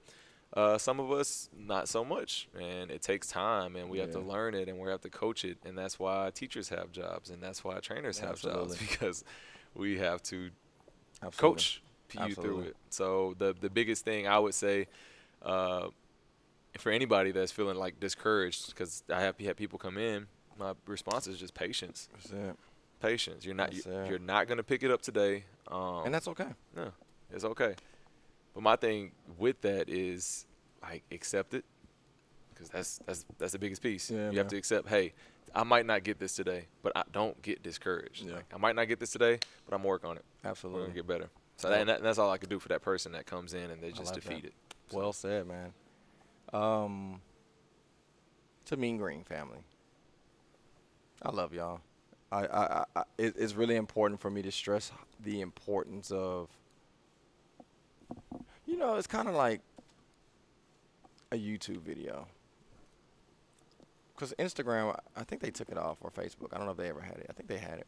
[0.54, 4.20] Uh, some of us not so much, and it takes time, and we have to
[4.20, 7.42] learn it, and we have to coach it, and that's why teachers have jobs, and
[7.42, 9.24] that's why trainers have jobs because
[9.76, 10.50] we have to
[11.22, 11.56] Absolutely.
[11.56, 11.84] coach
[12.14, 12.76] you through it.
[12.90, 14.88] So the the biggest thing I would say,
[15.44, 15.90] uh,
[16.80, 20.26] for anybody that's feeling like discouraged, because I have had people come in,
[20.58, 22.10] my response is just patience.
[23.00, 23.46] Patience.
[23.46, 25.46] You're not you, you're not gonna pick it up today.
[25.70, 26.50] Um, And that's okay.
[26.76, 26.92] no,
[27.32, 27.76] it's okay.
[28.60, 30.46] But my thing with that is
[30.82, 31.64] like accept it,
[32.54, 34.12] because that's that's that's the biggest piece.
[34.12, 34.90] Yeah, you have to accept.
[34.90, 35.14] Hey,
[35.56, 38.26] I might not get this today, but I don't get discouraged.
[38.26, 38.34] Yeah.
[38.34, 40.26] Like, I might not get this today, but I'm gonna work on it.
[40.44, 40.82] We're Absolutely.
[40.82, 41.30] gonna get better.
[41.56, 43.54] So that, and, that, and that's all I could do for that person that comes
[43.54, 44.30] in and they just like that.
[44.30, 44.54] defeat it.
[44.92, 45.72] Well said, man.
[46.52, 47.22] Um,
[48.66, 49.60] to Mean Green family,
[51.22, 51.80] I love y'all.
[52.30, 54.92] I, I, I, I it, it's really important for me to stress
[55.24, 56.50] the importance of.
[58.80, 59.60] You know, it's kind of like
[61.34, 62.26] a YouTube video.
[64.16, 66.54] Because Instagram, I think they took it off, or Facebook.
[66.54, 67.26] I don't know if they ever had it.
[67.30, 67.88] I think they had it.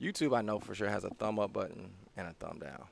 [0.00, 2.84] YouTube, I know for sure has a thumb up button and a thumb down.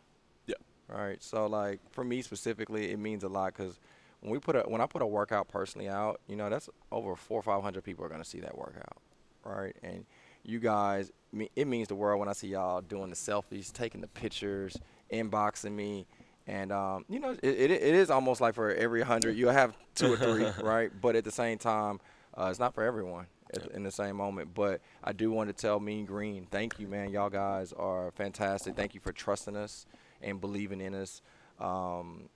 [0.46, 0.56] Yeah.
[0.88, 1.22] Right.
[1.22, 3.80] So like for me specifically, it means a lot because
[4.20, 7.16] when we put a when I put a workout personally out, you know that's over
[7.16, 8.98] four or five hundred people are gonna see that workout,
[9.42, 9.74] right?
[9.82, 10.04] And
[10.44, 11.12] you guys,
[11.56, 14.76] it means the world when I see y'all doing the selfies, taking the pictures,
[15.10, 16.06] inboxing me,
[16.48, 19.76] and um, you know it, it it is almost like for every hundred you'll have
[19.94, 20.90] two or three, right?
[21.00, 22.00] But at the same time,
[22.36, 24.54] uh, it's not for everyone at the- in the same moment.
[24.54, 27.10] But I do want to tell Mean Green, thank you, man.
[27.10, 28.74] Y'all guys are fantastic.
[28.74, 29.86] Thank you for trusting us
[30.22, 31.20] and believing in us.
[31.60, 32.28] Um,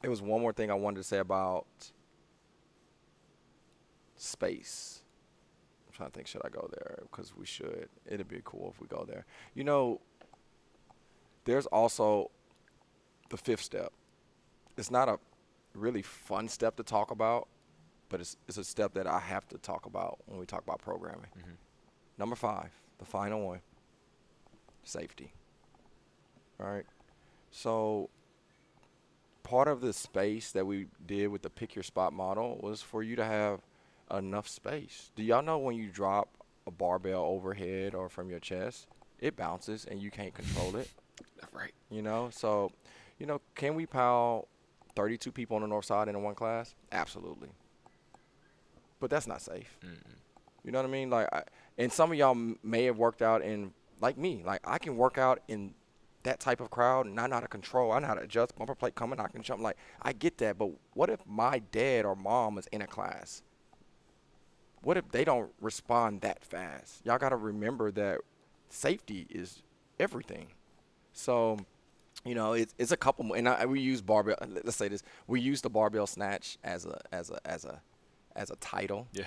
[0.00, 1.66] there was one more thing I wanted to say about
[4.16, 5.02] space.
[5.88, 7.00] I'm trying to think, should I go there?
[7.02, 7.88] Because we should.
[8.06, 9.26] It'd be cool if we go there.
[9.54, 10.00] You know,
[11.44, 12.30] there's also
[13.34, 13.92] the fifth step.
[14.76, 15.18] It's not a
[15.74, 17.48] really fun step to talk about,
[18.08, 20.78] but it's, it's a step that I have to talk about when we talk about
[20.78, 21.26] programming.
[21.36, 21.50] Mm-hmm.
[22.16, 23.60] Number five, the final one
[24.84, 25.32] safety.
[26.60, 26.86] All right.
[27.50, 28.08] So,
[29.42, 33.02] part of the space that we did with the pick your spot model was for
[33.02, 33.62] you to have
[34.12, 35.10] enough space.
[35.16, 36.28] Do y'all know when you drop
[36.68, 38.86] a barbell overhead or from your chest,
[39.18, 40.88] it bounces and you can't control it?
[41.40, 41.72] That's right.
[41.90, 42.70] You know, so
[43.18, 44.48] you know, can we pile
[44.96, 46.74] 32 people on the north side in one class?
[46.92, 47.48] Absolutely.
[49.00, 49.76] But that's not safe.
[49.84, 50.16] Mm-mm.
[50.64, 51.10] You know what I mean?
[51.10, 51.42] Like, I,
[51.76, 54.42] and some of y'all m- may have worked out in like me.
[54.44, 55.74] Like, I can work out in
[56.22, 57.92] that type of crowd and I know how to control.
[57.92, 58.56] I know how to adjust.
[58.56, 59.60] Bumper plate coming, I can jump.
[59.60, 60.58] Like, I get that.
[60.58, 63.42] But what if my dad or mom is in a class?
[64.82, 67.04] What if they don't respond that fast?
[67.04, 68.20] Y'all got to remember that
[68.68, 69.62] safety is
[69.98, 70.48] everything.
[71.12, 71.58] So,
[72.24, 73.36] you know, it's, it's a couple more.
[73.36, 74.36] And I, we use barbell.
[74.48, 77.80] Let's say this: we use the barbell snatch as a as a as a
[78.36, 79.24] as a title Yeah.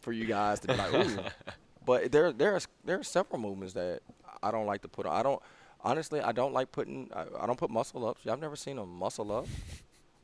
[0.00, 1.18] for you guys to be like, ooh.
[1.84, 4.02] But there, there's there are several movements that
[4.42, 5.16] I don't like to put on.
[5.18, 5.42] I don't
[5.80, 6.20] honestly.
[6.20, 7.10] I don't like putting.
[7.12, 8.24] I, I don't put muscle ups.
[8.26, 9.46] I've never seen a muscle up.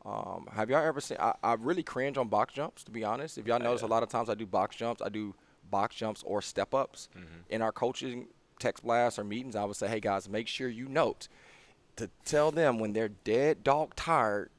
[0.05, 1.17] Um, have y'all ever seen?
[1.19, 2.85] I, I really cringe on box jumps.
[2.85, 5.03] To be honest, if y'all notice, a lot of times I do box jumps.
[5.03, 5.35] I do
[5.69, 7.09] box jumps or step ups.
[7.51, 8.29] In our coaching
[8.59, 11.29] text blasts or meetings, I would say, hey guys, make sure you note
[11.97, 14.51] to tell them when they're dead dog tired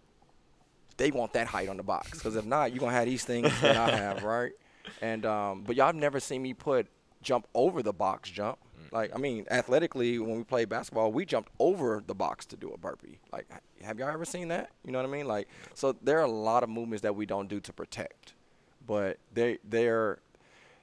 [0.99, 2.11] they want that height on the box.
[2.11, 4.51] Because if not, you're gonna have these things that I have, right?
[5.01, 6.87] And um, but y'all have never seen me put
[7.23, 8.59] jump over the box jump.
[8.91, 12.71] Like I mean, athletically, when we play basketball, we jumped over the box to do
[12.71, 13.19] a burpee.
[13.31, 13.47] Like,
[13.81, 14.69] have y'all ever seen that?
[14.85, 15.27] You know what I mean?
[15.27, 18.33] Like, so there are a lot of movements that we don't do to protect,
[18.85, 20.19] but they they're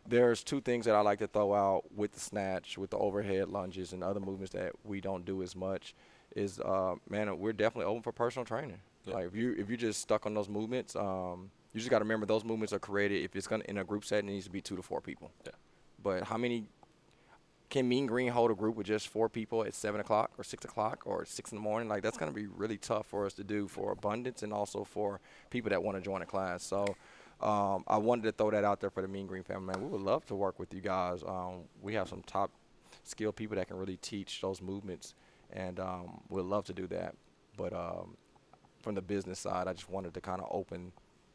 [0.08, 3.48] there's two things that I like to throw out with the snatch, with the overhead
[3.48, 5.94] lunges, and other movements that we don't do as much.
[6.34, 8.78] Is uh, man, we're definitely open for personal training.
[9.04, 9.14] Yeah.
[9.14, 12.04] Like if you if you're just stuck on those movements, um, you just got to
[12.04, 13.22] remember those movements are created.
[13.22, 15.30] If it's gonna in a group setting, it needs to be two to four people.
[15.44, 15.52] Yeah.
[16.02, 16.68] But how many
[17.68, 20.64] can Mean Green hold a group with just four people at seven o'clock or six
[20.64, 21.88] o'clock or six in the morning?
[21.88, 25.20] Like that's gonna be really tough for us to do for abundance and also for
[25.50, 26.62] people that want to join a class.
[26.62, 26.96] So
[27.40, 29.66] um, I wanted to throw that out there for the Mean Green family.
[29.66, 31.22] Man, we would love to work with you guys.
[31.22, 32.50] Um, we have some top
[33.04, 35.14] skilled people that can really teach those movements,
[35.52, 37.14] and um, we'd love to do that.
[37.56, 38.16] But um,
[38.82, 40.92] from the business side, I just wanted to kind of open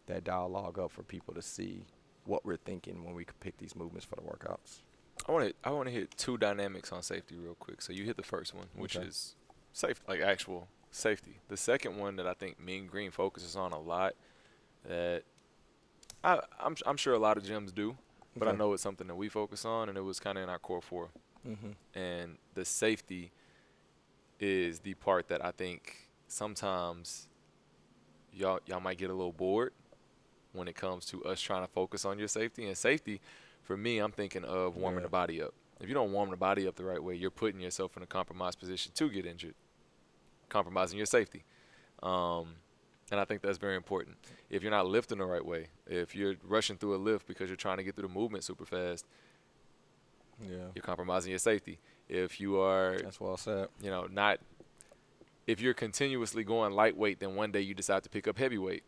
[0.08, 1.86] that dialogue up for people to see
[2.26, 4.82] what we're thinking when we pick these movements for the workouts.
[5.28, 7.82] I want to I want to hit two dynamics on safety real quick.
[7.82, 9.06] So you hit the first one, which Okay.
[9.08, 9.36] is
[9.72, 11.40] safe, like actual safety.
[11.48, 14.14] The second one that I think Mean Green focuses on a lot,
[14.88, 15.24] that
[16.24, 17.98] I I'm I'm sure a lot of gyms do,
[18.36, 20.50] but I know it's something that we focus on, and it was kind of in
[20.50, 21.10] our core four.
[21.48, 22.00] Mm-hmm.
[22.00, 23.32] And the safety
[24.40, 27.28] is the part that I think sometimes
[28.34, 29.74] y'all y'all might get a little bored
[30.54, 32.68] when it comes to us trying to focus on your safety.
[32.68, 33.22] And safety,
[33.64, 35.06] for me, I'm thinking of warming Yeah.
[35.06, 35.54] the body up.
[35.80, 38.06] If you don't warm the body up the right way, you're putting yourself in a
[38.08, 39.56] compromised position to get injured,
[40.50, 41.44] compromising your safety.
[42.04, 42.56] Um,
[43.12, 44.18] and I think that's very important.
[44.50, 47.58] If you're not lifting the right way, if you're rushing through a lift because you're
[47.58, 49.06] trying to get through the movement super fast,
[50.42, 51.80] Yeah, you're compromising your safety.
[52.10, 53.68] If you are that's well said.
[53.82, 54.40] you know, not
[55.48, 58.84] if you're continuously going lightweight, then one day you decide to pick up heavyweight,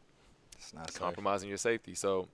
[0.58, 1.00] It's not safe.
[1.02, 1.96] compromising your safety.
[1.96, 2.28] So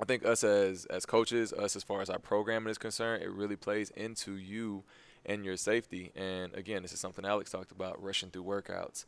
[0.00, 3.30] I think us as as coaches, us as far as our programming is concerned, it
[3.30, 4.84] really plays into you
[5.26, 6.12] and your safety.
[6.14, 9.04] And again, this is something Alex talked about, rushing through workouts,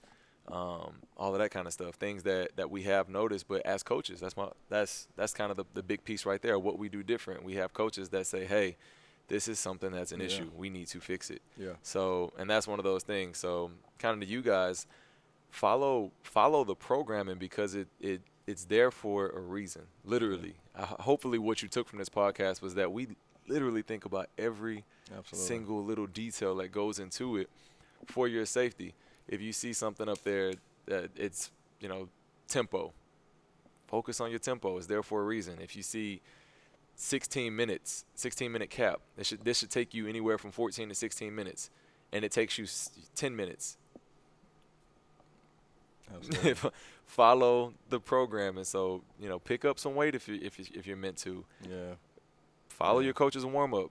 [0.53, 1.95] um, all of that kind of stuff.
[1.95, 5.57] Things that, that we have noticed, but as coaches, that's my that's that's kind of
[5.57, 6.59] the, the big piece right there.
[6.59, 7.45] What we do different.
[7.45, 8.77] We have coaches that say, Hey,
[9.29, 10.27] this is something that's an Yeah.
[10.27, 10.51] issue.
[10.57, 11.43] We need to fix it.
[11.57, 11.75] Yeah.
[11.83, 13.39] So, and that's one of those things.
[13.39, 14.87] So, kind of to you guys,
[15.51, 19.83] follow follow the programming because it it it's there for a reason.
[20.05, 23.09] Literally, uh, hopefully, what you took from this podcast was that we
[23.47, 24.85] literally think about every
[25.17, 25.47] Absolutely.
[25.47, 27.49] single little detail that goes into it
[28.07, 28.95] for your safety.
[29.31, 30.53] If you see something up there
[30.87, 31.51] that it's
[31.81, 32.09] you know
[32.49, 32.93] tempo,
[33.87, 34.77] focus on your tempo.
[34.77, 35.59] It's there for a reason.
[35.63, 36.21] If you see
[36.97, 39.01] 16 minutes, 16 minute cap.
[39.17, 41.71] This should this should take you anywhere from 14 to 16 minutes,
[42.13, 42.67] and it takes you
[43.15, 43.79] 10 minutes.
[47.07, 50.65] Follow the program, and so you know pick up some weight if you if you,
[50.75, 51.45] if you're meant to.
[51.69, 51.95] yeah.
[52.69, 53.07] Follow Yeah.
[53.07, 53.91] your coach's warm up.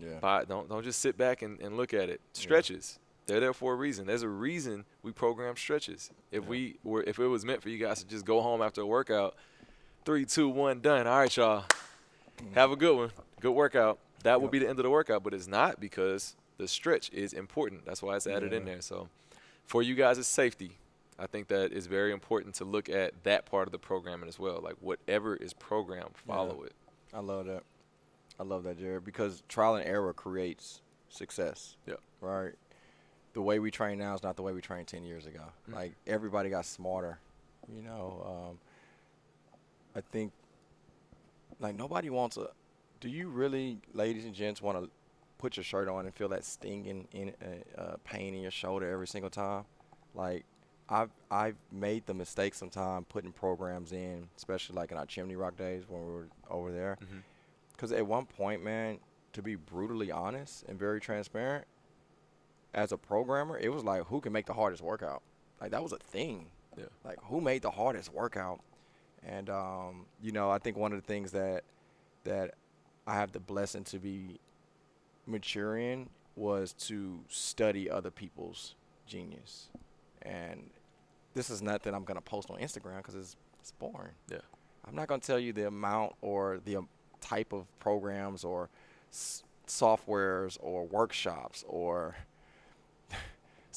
[0.00, 0.18] Yeah.
[0.20, 2.20] Buy, don't don't just sit back and, and look at it.
[2.32, 2.98] Stretches.
[3.28, 4.06] They're there for a reason.
[4.06, 6.10] There's a reason we program stretches.
[6.32, 6.48] If Yeah.
[6.48, 8.86] we were if it was meant for you guys to just go home after a
[8.86, 9.36] workout,
[10.06, 11.06] three, two, one, done.
[11.06, 11.66] All right, y'all.
[12.38, 12.54] Mm.
[12.54, 13.12] Have a good one.
[13.40, 13.98] Good workout.
[14.22, 17.34] That would be the end of the workout, but it's not because the stretch is
[17.34, 17.84] important.
[17.84, 18.80] That's why it's added in there.
[18.80, 19.10] So
[19.66, 20.78] for you guys' it's safety,
[21.18, 24.38] I think that is very important to look at that part of the programming as
[24.38, 24.60] well.
[24.62, 26.72] Like whatever is programmed, follow it.
[27.12, 27.62] I love that.
[28.40, 30.80] I love that, Jared, because trial and error creates
[31.10, 31.76] success.
[31.86, 31.94] Yeah.
[32.20, 32.54] Right.
[33.34, 35.42] The way we train now is not the way we trained ten years ago.
[35.70, 35.74] Mm.
[35.74, 37.18] Like everybody got smarter.
[37.74, 38.58] You know, um,
[39.94, 40.32] I think
[41.60, 42.48] Like nobody wants a.
[43.00, 44.90] Do you really, ladies and gents, want to
[45.38, 48.90] put your shirt on and feel that stinging in uh, uh, pain in your shoulder
[48.90, 49.64] every single time?
[50.14, 50.44] Like
[50.88, 55.56] I've I've made the mistake sometime putting programs in, especially like in our Chimney Rock
[55.56, 56.98] days when we were over there.
[57.72, 58.98] Because at one point, man,
[59.34, 61.66] to be brutally honest and very transparent,
[62.74, 65.22] as a programmer, it was like who can make the hardest workout.
[65.60, 66.46] Like that was a thing.
[66.76, 66.84] Yeah.
[67.04, 68.60] Like who made the hardest workout?
[69.26, 71.64] And um, you know, I think one of the things that
[72.24, 72.54] that
[73.06, 74.38] I have the blessing to be
[75.26, 78.74] maturing was to study other people's
[79.06, 79.68] genius.
[80.22, 80.70] And
[81.34, 84.12] this is nothing I'm gonna post on Instagram because it's it's boring.
[84.30, 84.38] Yeah.
[84.86, 86.88] I'm not gonna tell you the amount or the um,
[87.20, 88.70] type of programs or
[89.10, 92.16] s- softwares or workshops or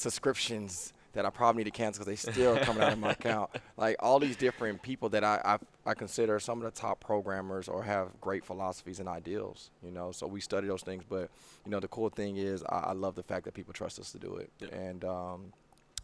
[0.02, 3.50] subscriptions that I probably need to cancel because they still coming out of my account.
[3.78, 7.68] Like all these different people that I, I I consider some of the top programmers
[7.68, 9.72] or have great philosophies and ideals.
[9.84, 11.04] You know, so we study those things.
[11.08, 11.30] But
[11.66, 14.12] you know, the cool thing is I, I love the fact that people trust us
[14.14, 14.50] to do it.
[14.60, 14.70] Yeah.
[14.76, 15.54] And um,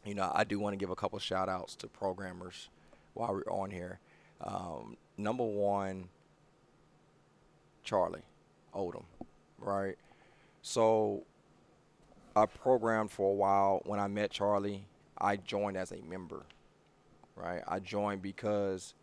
[0.06, 2.70] you know, I do want to give a couple shout outs to programmers
[3.14, 4.00] while we're on here.
[4.42, 6.10] Um, number one,
[7.84, 8.22] Charlie
[8.76, 9.04] Odom,
[9.58, 9.96] right?
[10.62, 11.24] So
[12.38, 13.82] I programmed for a while.
[13.86, 14.86] When I met Charlie,
[15.18, 16.44] I joined as a member,
[17.36, 17.64] right?
[17.68, 18.94] I joined because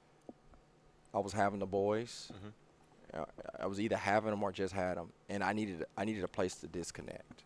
[1.12, 2.31] I was having the boys.
[2.32, 2.52] Mhm.
[3.20, 3.24] Uh,
[3.61, 6.28] I was either having them or just had them, and I needed I needed a
[6.28, 7.44] place to disconnect.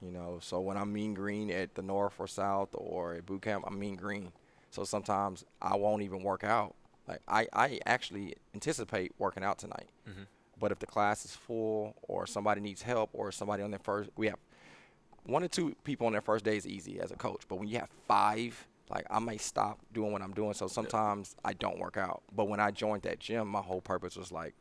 [0.00, 3.42] You know, so when I'm mean green at the north or south or at boot
[3.42, 4.32] camp, I'm mean green.
[4.70, 6.74] So sometimes I won't even work out.
[7.06, 9.90] Like I, I actually anticipate working out tonight.
[10.08, 10.26] Mhm.
[10.58, 14.10] But if the class is full or somebody needs help or somebody on their first,
[14.16, 14.38] we have
[15.24, 17.42] one or two people on their first day is easy as a coach.
[17.48, 20.54] But when you have five, like I may stop doing what I'm doing.
[20.54, 22.22] So sometimes I don't work out.
[22.34, 24.54] But when I joined that gym, my whole purpose was like,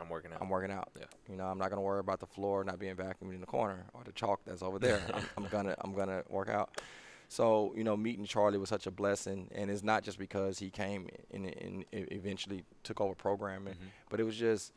[0.00, 0.38] I'm working out.
[0.40, 0.88] I'm working out.
[0.98, 1.04] Yeah.
[1.28, 3.84] You know, I'm not gonna worry about the floor not being vacuumed in the corner
[3.92, 5.00] or the chalk that's over there.
[5.12, 6.80] I'm, I'm gonna I'm gonna work out.
[7.28, 10.70] So you know, meeting Charlie was such a blessing, and it's not just because he
[10.70, 13.88] came and, and eventually took over programming, Mhm.
[14.08, 14.72] but it was just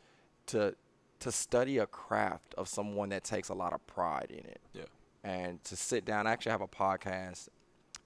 [0.48, 0.74] to
[1.20, 4.82] to study a craft of someone that takes a lot of pride in it, Yeah.
[5.26, 6.26] And to sit down.
[6.26, 7.48] I actually have a podcast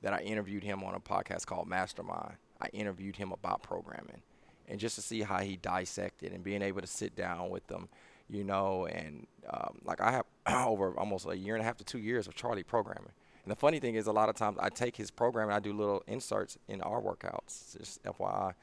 [0.02, 2.36] that I interviewed him on a podcast called Mastermind.
[2.60, 4.22] I interviewed him about programming,
[4.66, 7.88] and just to see how he dissected and being able to sit down with them,
[8.28, 10.24] you know, and um, like I have
[10.66, 13.12] over almost a year and a half to two years of Charlie programming.
[13.44, 15.60] And the funny thing is, a lot of times I take his program and I
[15.60, 18.54] do little inserts in our workouts, just FYI.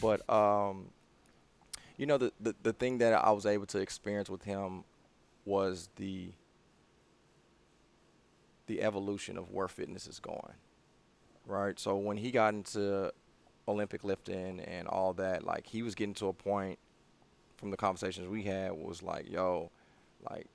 [0.00, 0.86] but um,
[1.96, 4.84] you know, the, the the thing that I was able to experience with him
[5.44, 6.32] was the
[8.70, 10.54] the evolution of where fitness is going.
[11.44, 11.78] Right.
[11.78, 13.12] So when he got into
[13.66, 16.78] Olympic lifting and all that, like he was getting to a point
[17.56, 19.70] from the conversations we had was like, yo,
[20.30, 20.46] like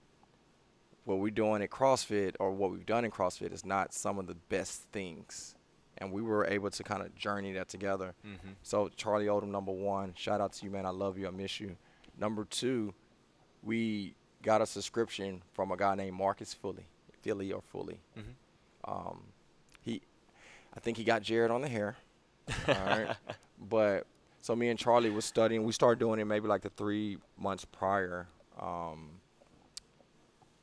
[1.04, 4.28] what we're doing at CrossFit or what we've done in CrossFit is not some of
[4.28, 5.56] the best things.
[5.98, 8.16] And we were able to kind of journey that together.
[8.26, 8.54] Mm-hmm.
[8.64, 10.86] So Charlie Odom, number one, shout out to you, man.
[10.86, 11.28] I love you.
[11.28, 11.76] I miss you.
[12.18, 12.94] Number two,
[13.62, 16.88] we got a subscription from a guy named Marcus Fully,
[17.26, 18.00] Filly or Fully.
[18.18, 18.92] Mm-hmm.
[18.92, 19.24] Um,
[19.82, 20.02] he,
[20.76, 21.96] I think he got Jared on the hair.
[22.68, 23.16] All right,
[23.70, 24.06] but
[24.42, 25.64] so me and Charlie was studying.
[25.64, 28.28] We started doing it maybe like the three months prior.
[28.60, 29.10] Um,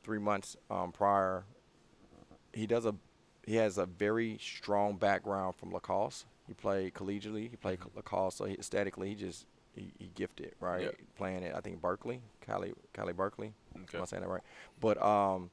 [0.05, 1.44] three months um, prior,
[2.52, 2.94] he does a
[3.44, 6.26] he has a very strong background from lacrosse.
[6.47, 7.51] He played collegiately.
[7.51, 10.90] He played lacrosse, so he, aesthetically he just he, he gifted right Yeah.
[11.16, 11.55] playing it.
[11.56, 13.52] I think Berkeley, Cali, Cali Berkeley.
[13.82, 13.97] Okay.
[13.98, 14.43] Am I saying that right?
[14.80, 15.51] But um,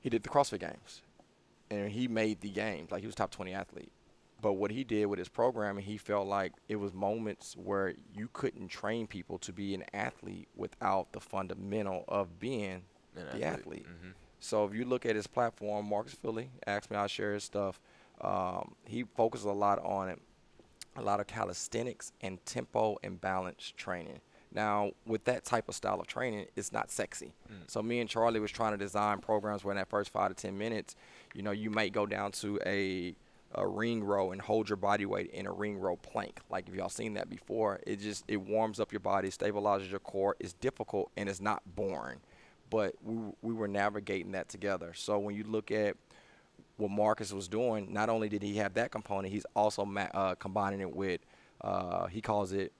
[0.00, 1.02] he did the CrossFit Games,
[1.70, 2.90] and he made the games.
[2.90, 3.92] Like he was top 20 athlete.
[4.40, 8.28] But what he did with his programming, he felt like it was moments where you
[8.32, 12.82] couldn't train people to be an athlete without the fundamental of being
[13.14, 13.86] the athlete.
[13.86, 14.10] Mm-hmm.
[14.38, 17.80] So if you look at his platform, Marcus Filly asked me, I share his stuff.
[18.20, 20.20] Um, he focuses a lot on it,
[20.96, 24.20] a lot of calisthenics and tempo and balance training.
[24.52, 27.34] Now, with that type of style of training, it's not sexy.
[27.52, 27.70] Mm.
[27.70, 30.34] So me and Charlie was trying to design programs where in that first five to
[30.34, 30.96] ten minutes,
[31.34, 33.14] you know, you might go down to a
[33.54, 36.40] a ring row and hold your body weight in a ring row plank.
[36.50, 40.00] Like if y'all seen that before, it just it warms up your body, stabilizes your
[40.00, 40.36] core.
[40.38, 42.20] It's difficult and it's not boring,
[42.70, 44.92] but we we were navigating that together.
[44.94, 45.96] So when you look at
[46.76, 50.34] what Marcus was doing, not only did he have that component, he's also ma- uh,
[50.34, 51.20] combining it with
[51.62, 52.72] uh, he calls it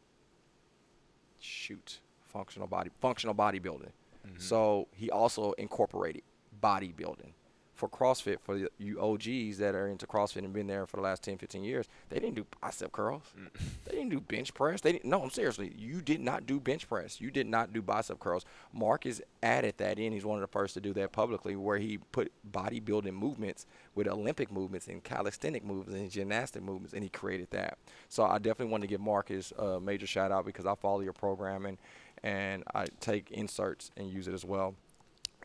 [1.40, 3.92] shoot functional body functional bodybuilding.
[4.26, 4.38] Mm-hmm.
[4.38, 6.22] So he also incorporated
[6.62, 7.32] bodybuilding
[7.78, 11.02] for CrossFit, for the, you OGs that are into CrossFit and been there for the
[11.02, 13.22] last 10, 15 years, they didn't do bicep curls.
[13.38, 13.48] Mm.
[13.84, 14.82] They didn't do bench press.
[14.82, 17.20] They didn't, no, I'm seriously, you did not do bench press.
[17.22, 18.44] You did not do bicep curls.
[18.72, 20.12] Mark has added that in.
[20.12, 23.64] He's one of the first to do that publicly, where he put bodybuilding movements
[23.94, 27.78] with Olympic movements and calisthenic movements and gymnastic movements, and he created that.
[28.08, 31.14] So I definitely want to give Marcus a major shout out because I follow your
[31.14, 31.78] programming
[32.22, 34.74] and I take inserts and use it as well.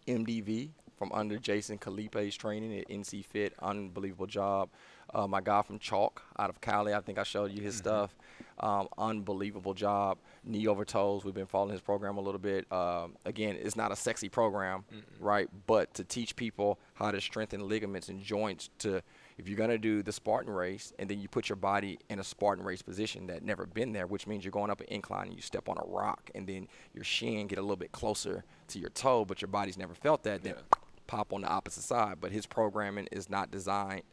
[0.07, 4.70] MDV from under Jason Khalipa's training at NC Fit, unbelievable job.
[5.14, 8.15] Uh, my guy from Chalk out of Cali, I think I showed you his stuff.
[8.60, 10.18] Um, unbelievable job.
[10.44, 11.24] Knee over toes.
[11.24, 12.72] We've been following his program a little bit.
[12.72, 14.86] Um, again, it's not a sexy program,
[15.20, 15.49] right?
[15.68, 19.02] But to teach people how to strengthen ligaments and joints to
[19.38, 22.24] if you're gonna do the Spartan race and then you put your body in a
[22.24, 25.36] Spartan race position that never been there, which means you're going up an incline and
[25.36, 28.80] you step on a rock and then your shin get a little bit closer to
[28.80, 30.78] your toe, but your body's never felt that, then Yeah.
[31.14, 32.18] Pop on the opposite side.
[32.19, 34.03] But his programming is not designed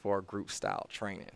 [0.00, 1.30] for group style training.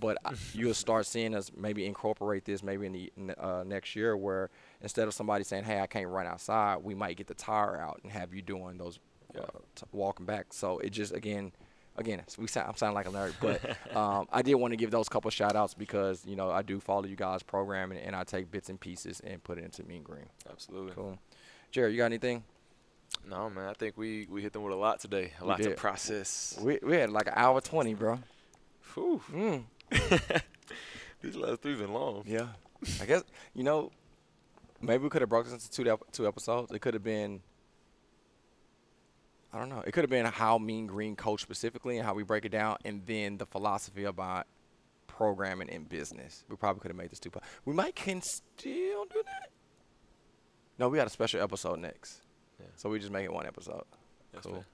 [0.00, 4.16] But I- you'll start seeing us maybe incorporate this maybe in the uh, next year
[4.16, 4.50] where
[4.80, 8.00] instead of somebody saying, "Hey, I can't run outside," we might get the tire out
[8.02, 8.98] and have you doing those
[9.38, 9.42] uh,
[9.74, 10.46] t- walking back.
[10.52, 11.52] So it just again,
[11.96, 14.90] again, we sound, I'm sounding like a nerd, but um, I did want to give
[14.90, 18.16] those couple shout outs because you know I do follow you guys' programming and, and
[18.16, 20.26] I take bits and pieces and put it into Mean Green.
[20.50, 20.92] Absolutely.
[20.94, 21.18] Cool.
[21.72, 22.44] Jared, you got anything?
[23.28, 23.68] No, man.
[23.68, 25.32] I think we we hit them with a lot today.
[25.40, 26.58] A We lot to process.
[26.60, 28.18] We, we had like an hour twenty, bro.
[28.94, 29.22] Whew.
[29.32, 29.64] Mm.
[31.22, 32.24] These last three been long.
[32.26, 32.48] Yeah,
[33.00, 33.22] I guess
[33.54, 33.92] you know
[34.80, 36.72] maybe we could have broke this into two two episodes.
[36.72, 37.40] It could have been.
[39.52, 39.82] I don't know.
[39.86, 42.78] It could have been how Mean Green coach specifically and how we break it down,
[42.84, 44.46] and then the philosophy about
[45.06, 46.42] programming in business.
[46.48, 47.30] We probably could have made this two.
[47.30, 49.50] po- We might can still do that.
[50.78, 52.21] No, we got a special episode next,
[52.62, 52.68] Yeah.
[52.76, 53.84] so we just make it one episode.
[54.32, 54.52] Yes, cool.
[54.52, 54.64] man.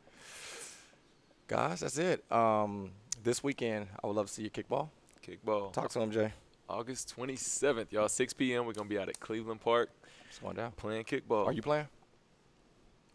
[1.48, 2.30] Guys, that's it.
[2.30, 2.90] Um,
[3.24, 4.90] this weekend, I would love to see you kickball.
[5.26, 5.72] Kickball.
[5.72, 6.32] Talk to him, Jay.
[6.68, 8.08] August 27th, y'all.
[8.08, 8.66] 6 p.m.
[8.66, 9.88] We're gonna be out at Cleveland Park
[10.28, 10.72] Just going down.
[10.72, 11.46] playing kickball.
[11.46, 11.88] Are you playing?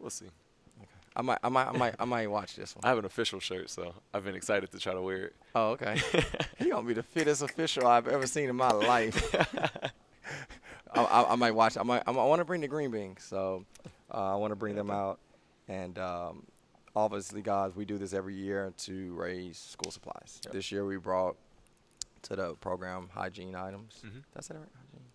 [0.00, 0.26] We'll see.
[1.16, 2.84] I might, I might, I might, I might watch this one.
[2.84, 5.36] I have an official shirt, so I've been excited to try to wear it.
[5.54, 6.00] Oh, okay.
[6.58, 9.32] he gonna be the fittest official I've ever seen in my life.
[10.92, 11.76] I, I, I might watch.
[11.76, 12.02] I might.
[12.06, 13.64] I, want to bring the green beans, so
[14.12, 15.18] uh, I want to bring them out.
[15.68, 16.44] And um,
[16.94, 20.40] obviously, guys, we do this every year to raise school supplies.
[20.44, 20.52] Yep.
[20.52, 21.36] This year, we brought
[22.22, 24.00] to the program hygiene items.
[24.04, 24.22] Mhm.
[24.34, 24.68] That's it, right?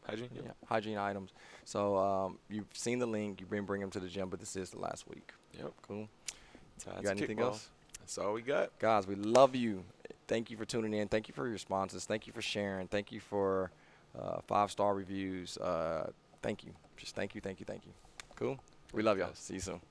[0.06, 0.28] Hygiene.
[0.30, 0.44] Hygiene.
[0.46, 1.34] Yeah, hygiene items.
[1.66, 3.42] So um, you've seen the link.
[3.42, 5.34] You've been bringing them to the gym, but this is the last week.
[5.54, 5.74] Yep.
[5.88, 6.08] Cool.
[6.98, 7.70] You got anything else?
[8.00, 8.78] That's all we got.
[8.80, 9.84] Guys, we love you.
[10.28, 11.08] Thank you for tuning in.
[11.08, 12.06] Thank you for your responses.
[12.06, 12.88] Thank you for sharing.
[12.88, 13.72] Thank you for
[14.18, 15.58] uh, five star reviews.
[15.58, 16.12] Uh,
[16.42, 16.72] thank you.
[16.98, 17.92] Just thank you, thank you, thank you.
[18.36, 18.60] Cool.
[18.94, 19.34] We love y'all.
[19.34, 19.82] See you soon.